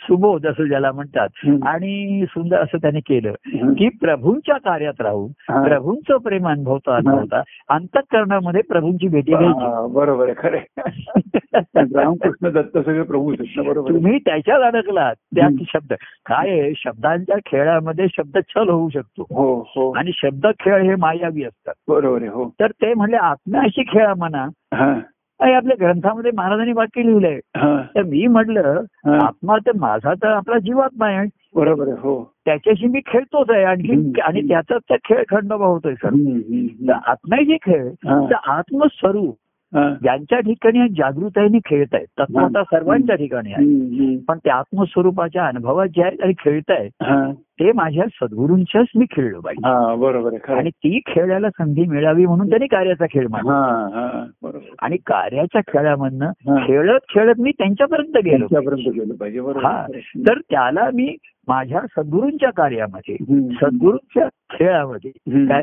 [0.03, 1.29] सुबोध असं ज्याला म्हणतात.
[1.67, 3.33] आणि सुंदर असं त्याने केलं.
[3.75, 5.33] की प्रभूंच्या कार्यात राहून.
[5.65, 9.93] प्रभूंचं प्रेम अनुभवता अनुभवता अंतःकरणामध्ये प्रभूंची भेटी घ्यायची.
[9.93, 10.29] बरोबर
[11.97, 13.95] रामकृष्ण दत्त सगळे प्रभू बरोबर.
[13.95, 15.65] तुम्ही त्याच्यात अडकलात हम्म.
[15.69, 15.93] शब्द.
[16.27, 19.23] काय शब्दांच्या खेळामध्ये शब्द छल होऊ शकतो.
[19.23, 19.93] हो हो.
[19.99, 21.75] आणि शब्द खेळ हे मायावी असतात.
[21.89, 22.49] बरोबर आहे हो.
[22.61, 24.47] तर ते म्हणले आत्म्याशी खेळा म्हणा.
[25.41, 27.39] आपल्या ग्रंथामध्ये महाराजांनी वाक्य लिहिलंय.
[27.95, 28.83] तर मी म्हटलं.
[29.07, 34.21] आत्मा तर माझा तर आपला जीवात्मा आहे बरोबर आहे हो त्याच्याशी मी खेळतोच आहे आणखी.
[34.21, 36.09] आणि त्याचाच त्या खेळ खंडोबा होतोय सर.
[37.07, 37.89] आत्म्याची खेळ.
[38.07, 39.37] तर आत्मस्वरूप.
[39.75, 43.65] ज्यांच्या ठिकाणी जागृताईने खेळत आहेत तत्वता सर्वांच्या ठिकाणी आहे.
[44.29, 46.91] पण त्या आत्मस्वरूपाच्या अनुभवात जे आहेत आणि खेळतायत.
[47.61, 53.07] ते माझ्या सद्गुरूंच्याच मी खेळलो पाहिजे बरोबर आणि ती खेळायला संधी मिळावी म्हणून त्यांनी कार्याचा
[53.07, 54.25] खेळ मांडला
[54.83, 56.31] आणि कार्याच्या खेळामधनं.
[56.67, 59.87] खेळत खेळत मी त्यांच्यापर्यंत गेलो त्यांच्यापर्यंत गेलं पाहिजे हा.
[60.29, 61.17] तर त्याला मी
[61.49, 63.17] माझ्या सद्गुरूंच्या कार्यामध्ये.
[63.55, 65.11] सद्गुरूंच्या खेळामध्ये.
[65.47, 65.63] काय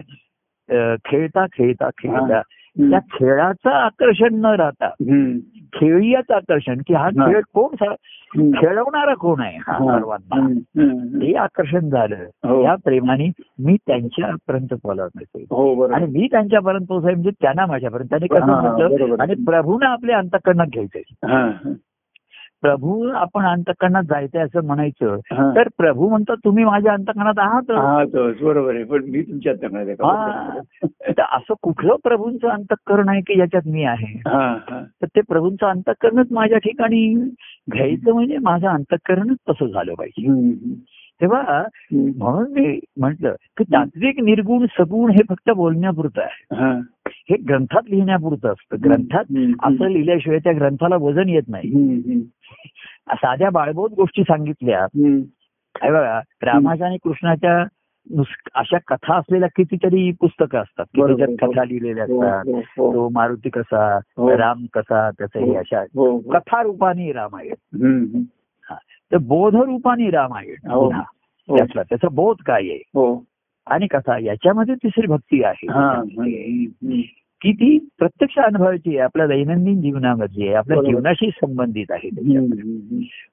[1.05, 2.41] खेळता खेळता खेळता.
[2.80, 5.38] त्या खेळाचं आकर्षण न राहता हम्म.
[5.73, 7.32] खेळीयाचं आकर्षण की हा हा.
[7.32, 7.86] खेळ कोण.
[8.51, 9.99] खेळवणारा कोण आहे हा हा.
[9.99, 10.47] सर्वांना.
[11.21, 12.63] ते आकर्षण झालं हो.
[12.63, 18.51] या प्रेमाने मी त्यांच्यापर्यंत हो बरोबर आणि मी त्यांच्यापर्यंत पोहोचाय म्हणजे त्यांना माझ्यापर्यंत त्यांनी कसं
[18.51, 18.61] हा.
[18.61, 21.51] म्हटलं आणि प्रभूनं आपल्या अंतकरणात घ्यायचंय हा.
[22.62, 25.18] प्रभू आपण अंतकरणात जायचंय असं म्हणायचं.
[25.55, 29.53] तर प्रभू म्हणतात तुम्ही माझ्या अंतकरणात आहात हा बरोबर आहे पण मी तुमच्या.
[31.08, 34.20] तर असं कुठलं प्रभूंचं अंतकरण आहे की ज्याच्यात मी आहे
[35.01, 37.16] तर ते प्रभूंचं अंतकरणच माझ्या ठिकाणी
[37.74, 40.53] घ्यायचं म्हणजे माझं अंतकरणच तसं झालं पाहिजे.
[41.22, 41.64] तेव्हा.
[41.93, 46.55] म्हणून मी म्हटलं की तात्विक निर्गुण सगुण हे फक्त बोलण्यापुरतं आहे
[47.30, 47.36] हा.
[47.49, 49.23] ग्रंथात लिहिण्यापुरतं असतं ग्रंथात.
[49.63, 51.71] असं लिहिल्याशिवाय त्या ग्रंथाला वजन येत नाही.
[53.13, 54.86] साध्या बाळबोध गोष्टी सांगितल्या
[55.91, 57.65] बघा रामाच्या आणि कृष्णाच्या
[58.55, 60.86] अशा कथा असलेल्या कितीतरी पुस्तकं असतात.
[61.07, 62.93] त्याच्यात कथा लिहिलेल्या हो, असतात हो, हो.
[62.93, 63.97] तो मारुती कसा.
[64.38, 65.84] राम कसा त्याचं हे अशा.
[66.34, 67.53] कथा रूपाने रामायण.
[69.11, 70.55] तर बोध रूपाने रामायण
[71.89, 72.84] त्याचा बोध काय आहे
[73.70, 77.01] आणि कथा याच्यामध्ये तिसरी भक्ती आहे हा हम्म.
[77.41, 80.82] की ती प्रत्यक्ष अनुभवाची आहे आपल्या दैनंदिन जीवनामध्ये आहे आपल्या.
[80.82, 82.09] जीवनाशी संबंधित आहे.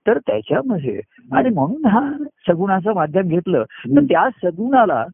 [0.06, 1.00] तर त्याच्यामध्ये
[1.32, 2.12] आणि म्हणून हा
[2.48, 5.04] सगुणाचं माध्यम घेतलं तर त्या सगुणाला.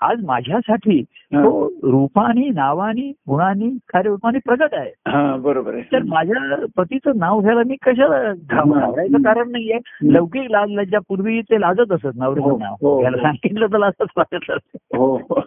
[0.00, 1.02] आज माझ्यासाठी.
[1.34, 4.90] तो रूपानी नावानी गुणानी कार्यरूपाने प्रगट आहे.
[5.08, 5.82] हा बरोबर आहे.
[5.82, 9.78] तर माझ्या पतीचं नाव घ्यायला मी कशाला घाब- घाबरायचं कारण नाहीये.
[10.02, 13.00] लौकिक लाज लज्जा पूर्वी ते लाजत असत नवऱ्याचं हो, नाव.
[13.00, 13.22] घ्यायला हो.
[13.22, 14.76] सांगितलं तर लाजच वाटत असत.
[14.76, 15.40] हो.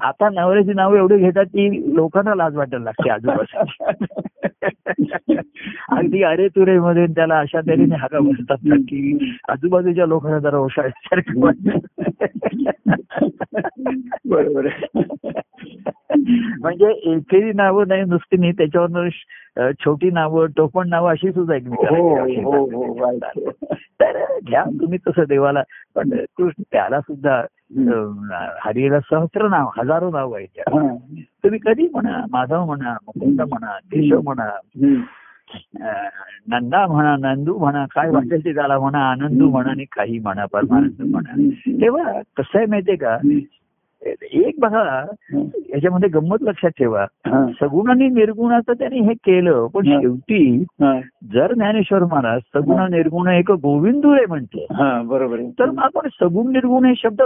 [0.00, 3.64] आता नवऱ्याची नाव एवढे घेतात की लोकांना लाज वाटायला लागते आजूबाजू
[5.88, 11.78] अगदी अरे तुरे मध्ये त्याला अशा तऱ्हेने हाका बसतात की आजूबाजूच्या लोकांना जरा ओशाळ्यासारखं वाटतं.
[14.24, 15.02] बरोबर आहे
[16.60, 19.08] म्हणजे एकेरी नावं नाही नुसती नाही त्याच्यावर
[19.84, 22.08] छोटी नावं टोपण नावं अशी सुद्धा एक हो
[22.42, 23.50] हो हो.
[24.00, 25.62] तर घ्या तुम्ही तसं देवाला
[25.94, 27.42] पण कृष्ण त्याला सुद्धा
[28.64, 30.82] हरीला सहस्र नाव हजारो नाव आहेत त्याला.
[30.82, 30.94] हा.
[31.44, 34.48] तुम्ही कधी म्हणा माधव म्हणा मुकुंद म्हणा केशव म्हणा
[36.48, 41.10] नंदा म्हणा नंदू म्हणा काय वाटेल ते त्याला म्हणा आनंदू म्हणा आणि काही म्हणा परमानंद
[41.10, 41.48] म्हणा.
[41.82, 43.18] तेव्हा कसं आहे माहितीये का?
[44.22, 47.06] एक बघा याच्यामध्ये गंमत लक्षात ठेवा.
[47.60, 49.84] सगुण आणि निर्गुणाचं त्यांनी हे केलं पण.
[49.84, 50.64] शेवटी.
[51.32, 56.52] जर ज्ञानेश्वर महाराज सगुण निर्गुण एक गोविंदू आहे म्हणते हा बरोबर तर मग आपण सगुण
[56.52, 57.22] निर्गुण हे शब्द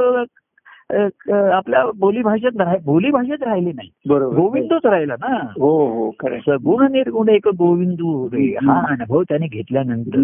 [1.52, 3.90] आपल्या बोलीभाषेत राह बोलीभाषेत राहिले नाही.
[4.08, 5.36] बरोबर गोविंदूच राहिला ना.
[5.36, 6.10] हो हो.
[6.38, 8.26] सगुण निर्गुण एक गोविंदू
[8.66, 10.18] हा अनुभव त्याने घेतल्यानंतर.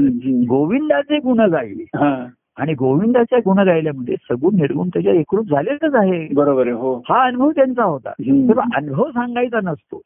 [0.49, 1.83] गोविंदाचे गुण गायले.
[1.83, 2.27] हा.
[2.61, 6.29] आणि गोविंदाच्या गुण गायल्यामध्ये सगुण निर्गुण त्याच्या एकरूप झालेलंच आहे.
[6.35, 6.97] बरोबर आहे हो.
[7.09, 8.11] हा अनुभव त्यांचा होता.
[8.21, 10.01] तेव्हा अनुभव सांगायचा नसतो.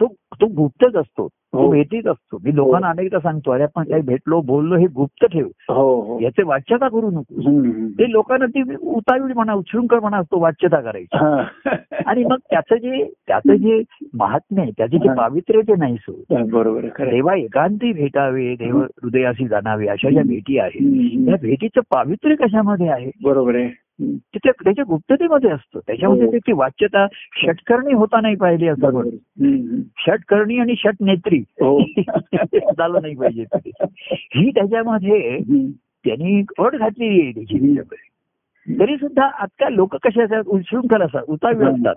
[0.00, 0.06] तो
[0.40, 1.28] तो गुप्तच असतो.
[1.52, 1.70] तो हो.
[1.70, 2.38] भेटीत असतो.
[2.44, 5.46] मी लोकांना अनेकदा सांगतो अरे आपण काही भेटलो बोललो हे गुप्त ठेव.
[5.68, 6.18] हो हो.
[6.20, 7.40] याचे वाच्यता करू नको.
[7.88, 11.16] ते लोकांना ती उतावीळ म्हणा उच्छृंखल म्हणा असतो वाच्यता करायची.
[11.16, 11.42] हा.
[12.06, 13.82] आणि मग त्याचं जे त्याचं जे
[14.14, 15.14] महात्म्य आहे त्याचे जे हा.
[15.14, 16.80] पावित्र्य ते नाही सो बरोबर.
[17.10, 21.36] देवा एकांती भेटावे देव हृदयाशी जाणावे अशा ज्या भेटी आहेत त्या
[21.68, 23.68] भेटीचं पावित्र्य कशामध्ये आहे बरोबर आहे.
[24.34, 26.30] तिथे त्याच्या गुप्ततेमध्ये असतं त्याच्यामध्ये हो.
[26.30, 27.06] त्याची वाच्यता
[27.42, 29.80] षटकर्णी होता नाही पाहिजे असं बरोबर.
[29.98, 31.78] षटकर्णी आणि षटनेत्री हो
[32.78, 33.70] झालं नाही पाहिजे ते.
[34.34, 35.38] ही त्याच्यामध्ये.
[36.04, 37.76] त्यांनी अट घातलेली आहे त्याची.
[38.66, 41.94] तरी सुद्धा आजकाल लोक कसे असतात उच्छृंखल असतात उतावी असतात.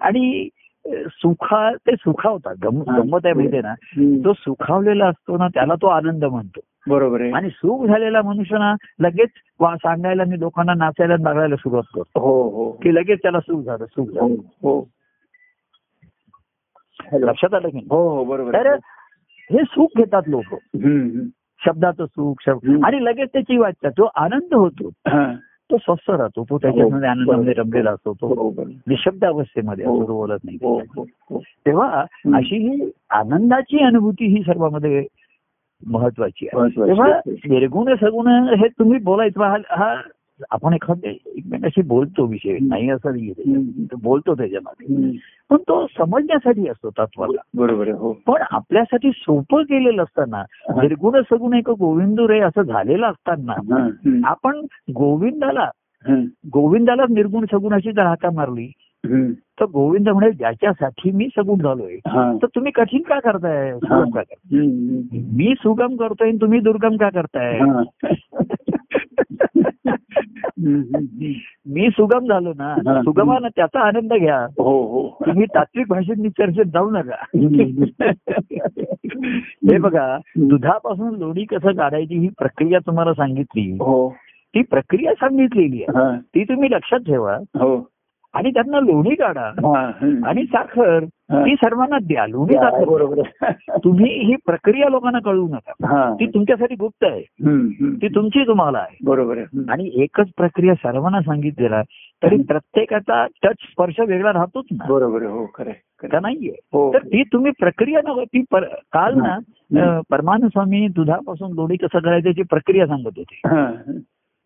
[0.00, 0.48] आणि
[0.88, 3.74] सुखा ते सुखावतात गम- गंमत आहे माहितीये ना.
[4.22, 8.74] जो सुखावलेला असतो ना त्याला तो आनंद म्हणतो बरोबर आहे आणि सुख झालेला मनुष्य ना
[9.00, 9.28] लगेच
[9.62, 14.06] सांगायला मी लोकांना नाचायला बघायला सुरुवात करतो हो हो की लगेच त्याला सुख झालं सुख
[14.08, 14.80] हो झालं हो
[17.12, 17.26] हॅलो.
[17.26, 17.78] लक्षात आलं की?
[17.90, 18.74] हो हो बरोबर.
[19.50, 20.54] हे सुख घेतात लोक.
[21.60, 22.84] शब्दाचं सुख शब्द.
[22.84, 25.32] आणि लगेच त्याची वाटतात तो आनंद होतो हा.
[25.70, 27.52] तो स्वस्थ राहतो तो त्याच्यामध्ये हो, आनंदामध्ये.
[27.52, 28.64] रमलेला असतो तो हो.
[28.86, 30.04] निशब्द अवस्थेमध्ये हो.
[30.06, 32.00] बोलत नाही हो हो हो तेव्हा.
[32.34, 35.06] अशी ही आनंदाची अनुभूती ही सर्वांमध्ये
[35.86, 37.20] महत्वाची आहे तेव्हा.
[37.28, 39.94] निर्गुण सगुण हे तुम्ही बोलायचं हा
[40.50, 43.12] आपण एखादे एकमेकाशी बोलतो विषय नाही असं
[44.02, 45.10] बोलतो त्याच्यामध्ये.
[45.50, 50.42] पण तो समजण्यासाठी असतो तत्वाला बरोबर हो पण आपल्यासाठी सोपं केलेलं असताना
[50.82, 53.88] निर्गुण सगुण एक गोविंद रे असं झालेलं असताना.
[54.24, 54.60] आपण
[54.94, 55.70] गोविंदाला.
[56.52, 58.72] गोविंदाला निर्गुण सगुणाची जर हाका मारली.
[59.60, 61.96] तर गोविंद म्हणे ज्याच्यासाठी मी सगुण झालोय.
[62.42, 64.60] तर तुम्ही कठीण का करताय सुगम का करताय.
[65.32, 67.60] मी सुगम करतोय तुम्ही दुर्गम का करताय.
[71.66, 72.76] मी सुगम झालो ना.
[73.02, 74.44] सुगमानं त्याचा आनंद घ्या.
[74.44, 75.08] हो हो.
[75.26, 77.24] तुम्ही तात्विक भाषेत चर्चेत जाऊ नका.
[79.70, 83.72] हे बघा दुधापासून लोणी कसं काढायची ही प्रक्रिया तुम्हाला सांगितली.
[83.72, 84.14] हो.
[84.54, 85.96] ती प्रक्रिया सांगितलेली आहे.
[86.18, 87.34] ती तुम्ही लक्षात ठेवा.
[87.34, 87.88] हो.
[88.32, 89.50] आणि त्यातनं लोणी काढा.
[90.24, 91.04] आणि साखर.
[91.32, 93.20] ती सर्वांना द्या लोणी साखर बरोबर.
[93.84, 95.72] तुम्ही ही प्रक्रिया लोकांना कळवू नका.
[96.20, 97.22] ती तुमच्यासाठी गुप्त आहे.
[98.02, 99.38] ती तुमची तुम्हाला आहे बरोबर.
[99.68, 101.82] आणि एकच प्रक्रिया सर्वांना सांगितलेला
[102.22, 105.70] तरी प्रत्येकाचा टच स्पर्श वेगळा राहतोच ना बरोबर आहे हो खरं.
[106.22, 108.42] नाहीये हो तर ती तुम्ही प्रक्रिया नव्हे ती
[108.92, 109.38] काल ना
[110.10, 113.40] परमानंद स्वामी दुधापासून लोणी कसं करायचं याची प्रक्रिया सांगत होते.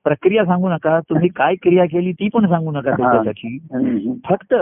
[0.05, 3.59] प्रक्रिया सांगू नका तुम्ही काय क्रिया केली ती पण सांगू नका त्याच्यासाठी.
[4.29, 4.55] फक्त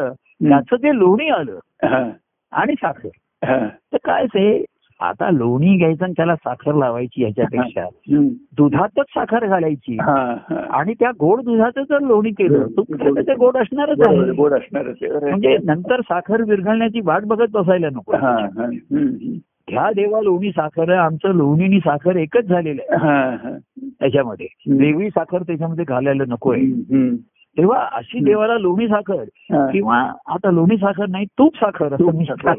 [0.49, 1.59] त्याचं जे लोणी आलं.
[2.53, 3.09] आणि साखर.
[3.93, 4.65] तर काय ते
[5.01, 8.29] आता लोणी घ्यायचं आणि त्याला साखर लावायची ह्याच्यापेक्षा हम्म.
[8.57, 9.97] दुधातच साखर घालायची.
[10.71, 14.97] आणि त्या गोड दुधाचं जर लोणी केलं तर ते गोड असणारच आहे गोड असणारच.
[15.23, 18.13] म्हणजे नंतर साखर विरघळण्याची वाट बघत बसायला नको.
[19.71, 23.37] ह्या देवा लोणी साखर आहे आमचं लोणी साखर एकच झालेलं आहे हा.
[23.43, 23.59] हा.
[24.01, 26.61] त्याच्यामध्ये वेगळी साखर त्याच्यामध्ये घालायला नकोय.
[27.59, 29.25] तेव्हा अशी देवाला लोणी साखर.
[29.73, 32.55] किंवा आता लोणी साखर नाही तूप साखर असं मी साखर.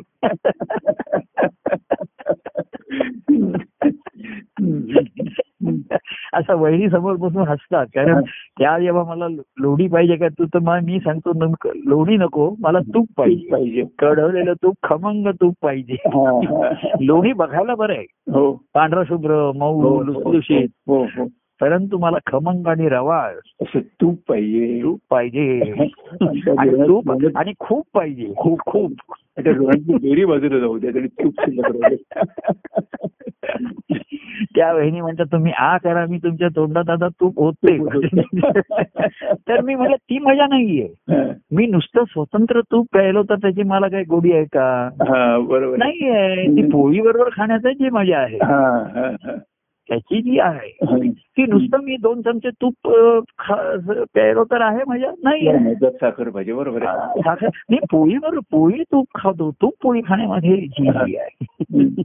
[6.34, 8.22] असं वहिनी समोर बसून हसतात कारण
[8.60, 9.28] त्या जेव्हा मला
[9.58, 10.46] लोणी पाहिजे का तू?
[10.46, 13.48] तर मग मी सांगतो "नक- लोणी नको मला तूप पाहिजे.
[13.52, 13.84] पाहिजे.
[14.00, 15.96] कढवलेलं तूप खमंग तूप पाहिजे.
[17.02, 18.06] लोणी बघायला बरं आहे.
[18.32, 18.62] हो.
[18.74, 20.70] पांढरा शुभ्र मऊ हो, लुसलुशीत.
[20.88, 21.28] हो हो.
[21.62, 22.88] परंतु मला खमंग आणि
[23.62, 24.80] असं तूप पाहिजे.
[24.84, 25.62] तूप पाहिजे.
[26.58, 28.34] आणि तूप बोलत- आणि खूप पाहिजे.
[28.38, 28.94] खूप खूप.
[29.94, 31.34] बेरी बाजूला जाऊ द्या आणि तूप.
[34.56, 37.78] त्या वहिनी म्हणतात तुम्ही आ करा मी तुमच्या तोंडात आता तूप होते
[39.32, 40.90] तर मी म्हटलं ती मजा नाहीये.
[41.52, 44.90] मी नुसतं स्वतंत्र तूप प्यायलो तर त्याची मला काही गोडी आहे का?
[45.50, 46.46] बरोबर नाहीये.
[46.48, 48.38] ती पोळी बरोबर खाण्याचा जी मजा आहे.
[49.92, 50.98] त्याची जी आहे हा.
[51.38, 52.88] ती नुसतं मी दोन चमचे तूप
[54.14, 57.22] प्यायलो तर आहे मजा नाही नाही, नाही, साखर पाहिजे बरोबर आहे.
[57.22, 57.48] साखर.
[57.70, 62.02] मी पोळीवर पोळी तूप खातो तूप पोळी खाण्यामध्ये जी आहे.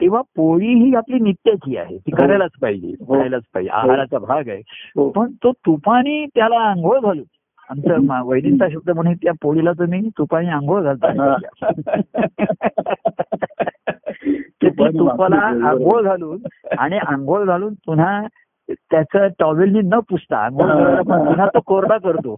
[0.00, 2.16] तेव्हा पोळी ही आपली नित्याची आहे ती हो.
[2.16, 3.14] करायलाच पाहिजे हो.
[3.14, 4.62] करायलाच पाहिजे आहाराचा भाग आहे.
[4.96, 5.10] हो.
[5.10, 7.24] पण तो तुपाने त्याला आंघोळ घालून
[7.70, 11.36] आमचं वैदिकचा शब्द म्हणे त्या पोळीला तुम्ही तुपाने आंघोळ घालता.
[14.86, 16.38] ते ती तुपाला आंघोळ घालून
[16.78, 18.26] आणि आंघोळ घालून पुन्हा
[18.70, 22.36] त्याचं टॉवेलनी न पुसता आंघोळ पुन्हा तो कोरडा करतो.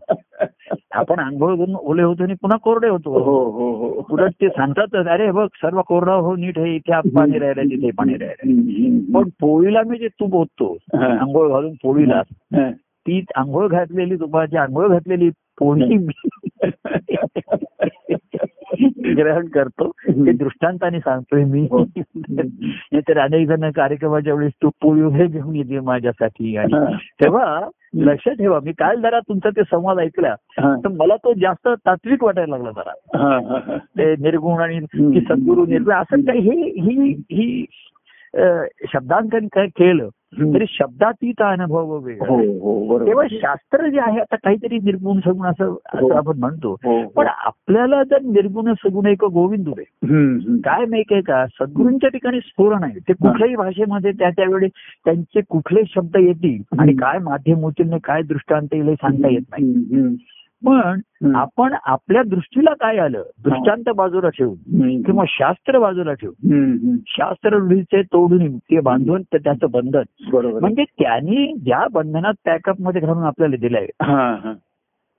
[0.91, 3.19] आपण आंघोळ करून ओले होतो आणि पुन्हा कोरडे हो होतो.
[3.19, 7.63] हो हो उलट ते सांगतातच अरे बघ सर्व कोरडा हो नीट हे इथे पाणी राहिलं
[7.63, 9.13] तिथे पाणी राहिलं.
[9.15, 11.07] पण पोळीला मी जे तूप ओततो हा.
[11.07, 12.23] आंघोळ घालून पोळीला
[12.55, 12.71] हा.
[12.71, 16.07] ती आंघोळ घातलेली तुपाची आंघोळ घातलेली पोळी
[19.17, 19.91] ग्रहण करतो.
[20.09, 21.69] ते दृष्टांताने सांगतोय मी.
[21.71, 21.85] हो.
[22.29, 26.57] नाहीतर अनेक जण कार्यक्रमाच्या वेळेस तू पोळी वगैरे घेऊन येते माझ्यासाठी.
[26.57, 26.85] आणि हा.
[27.25, 28.61] तेव्हा लक्षात ठेवा.
[28.65, 30.35] मी काल जरा तुमचा ते संवाद ऐकला.
[30.61, 30.77] हा.
[30.77, 33.19] तर मला तो जास्त तात्विक वाटायला लागला जरा.
[33.19, 33.77] हा, हा, हा.
[33.77, 34.81] ते निर्गुण आणि
[35.21, 37.65] सद्गुरू निर्गुण असं काही हे ही ही
[38.93, 42.27] शब्दांकन काय केलं तरी शब्दातीत अनुभव वेगळा.
[42.29, 45.77] हो हो तेव्हा शास्त्र जे आहे आता काहीतरी निर्गुण सगुण असं हो.
[45.95, 46.77] असं आपण म्हणतो.
[47.17, 49.69] पण आपल्याला जर निर्गुण सगुण एक गोविंद.
[50.65, 51.47] काय माहिती आहे का?
[51.47, 52.99] सद्गुरूंच्या ठिकाणी स्फोरण आहे.
[52.99, 54.69] ते कुठल्याही भाषेमध्ये त्या त्यावेळी
[55.05, 60.17] त्यांचे कुठले शब्द येतील आणि काय माध्यम होतील काय दृष्टांत येईल सांगता येत नाही.
[60.65, 61.01] पण.
[61.37, 65.03] आपण आपल्या दृष्टीला काय आलं दृष्टांत बाजूला ठेवून.
[65.03, 66.97] किंवा शास्त्र बाजूला ठेवून.
[67.07, 70.03] शास्त्र रूढीचे तोडून ते बांधून तर त्याचं बंधन
[70.33, 73.87] बरोबर म्हणजे त्यांनी ज्या बंधनात पॅकअपमध्ये घालून आपल्याला दिलाय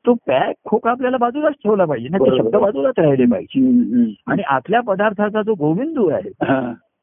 [0.06, 2.38] तो पॅक खोक आपल्याला बाजूलाच ठेवला पाहिजे ना ते.
[2.38, 4.14] शब्द बाजूलाच राहिले पाहिजे.
[4.28, 6.30] आणि आतल्या पदार्थाचा जो गोविंदू आहे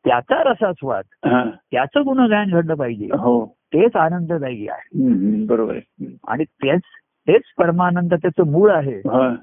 [0.05, 1.05] त्याचा रसास्वाद.
[1.72, 5.45] त्याचं गुणगायन घडलं पाहिजे हो तेच आनंददायी आहे.
[5.47, 5.78] बरोबर
[6.28, 6.80] आणि तेच
[7.28, 8.98] तेच परमानंद त्याचं मूळ आहे.
[8.98, 9.34] हा.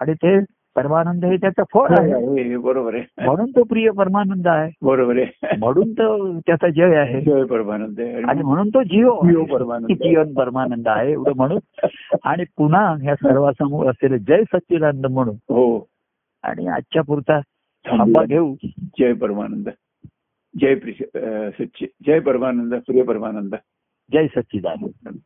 [0.00, 0.40] आणि ते
[0.76, 2.42] परमानंद हे त्याचं फळ आहे.
[2.42, 3.24] हे बरोबर आहे.
[3.24, 4.72] म्हणून तो प्रिय परमानंद आहे.
[4.82, 5.56] बरोबर आहे.
[5.58, 7.20] म्हणून तो त्याचा जय आहे.
[7.20, 9.14] जय परमानंद आणि म्हणून तो जीव
[9.44, 9.92] परमानंद.
[9.92, 11.86] जीवन परमानंद आहे एवढं म्हणून.
[12.24, 15.34] आणि पुन्हा ह्या सर्वासमोर असलेलं जय सच्चिदानंद म्हणून.
[15.34, 15.86] हो.
[16.42, 17.40] आणि आजच्या पुरता
[17.86, 18.54] थांबा घेऊ.
[18.98, 19.68] जय परमानंद.
[20.60, 23.54] जय सच्चे जय परमानंद प्रिय परमानंद.
[24.12, 25.16] जय सच्चिदानंद.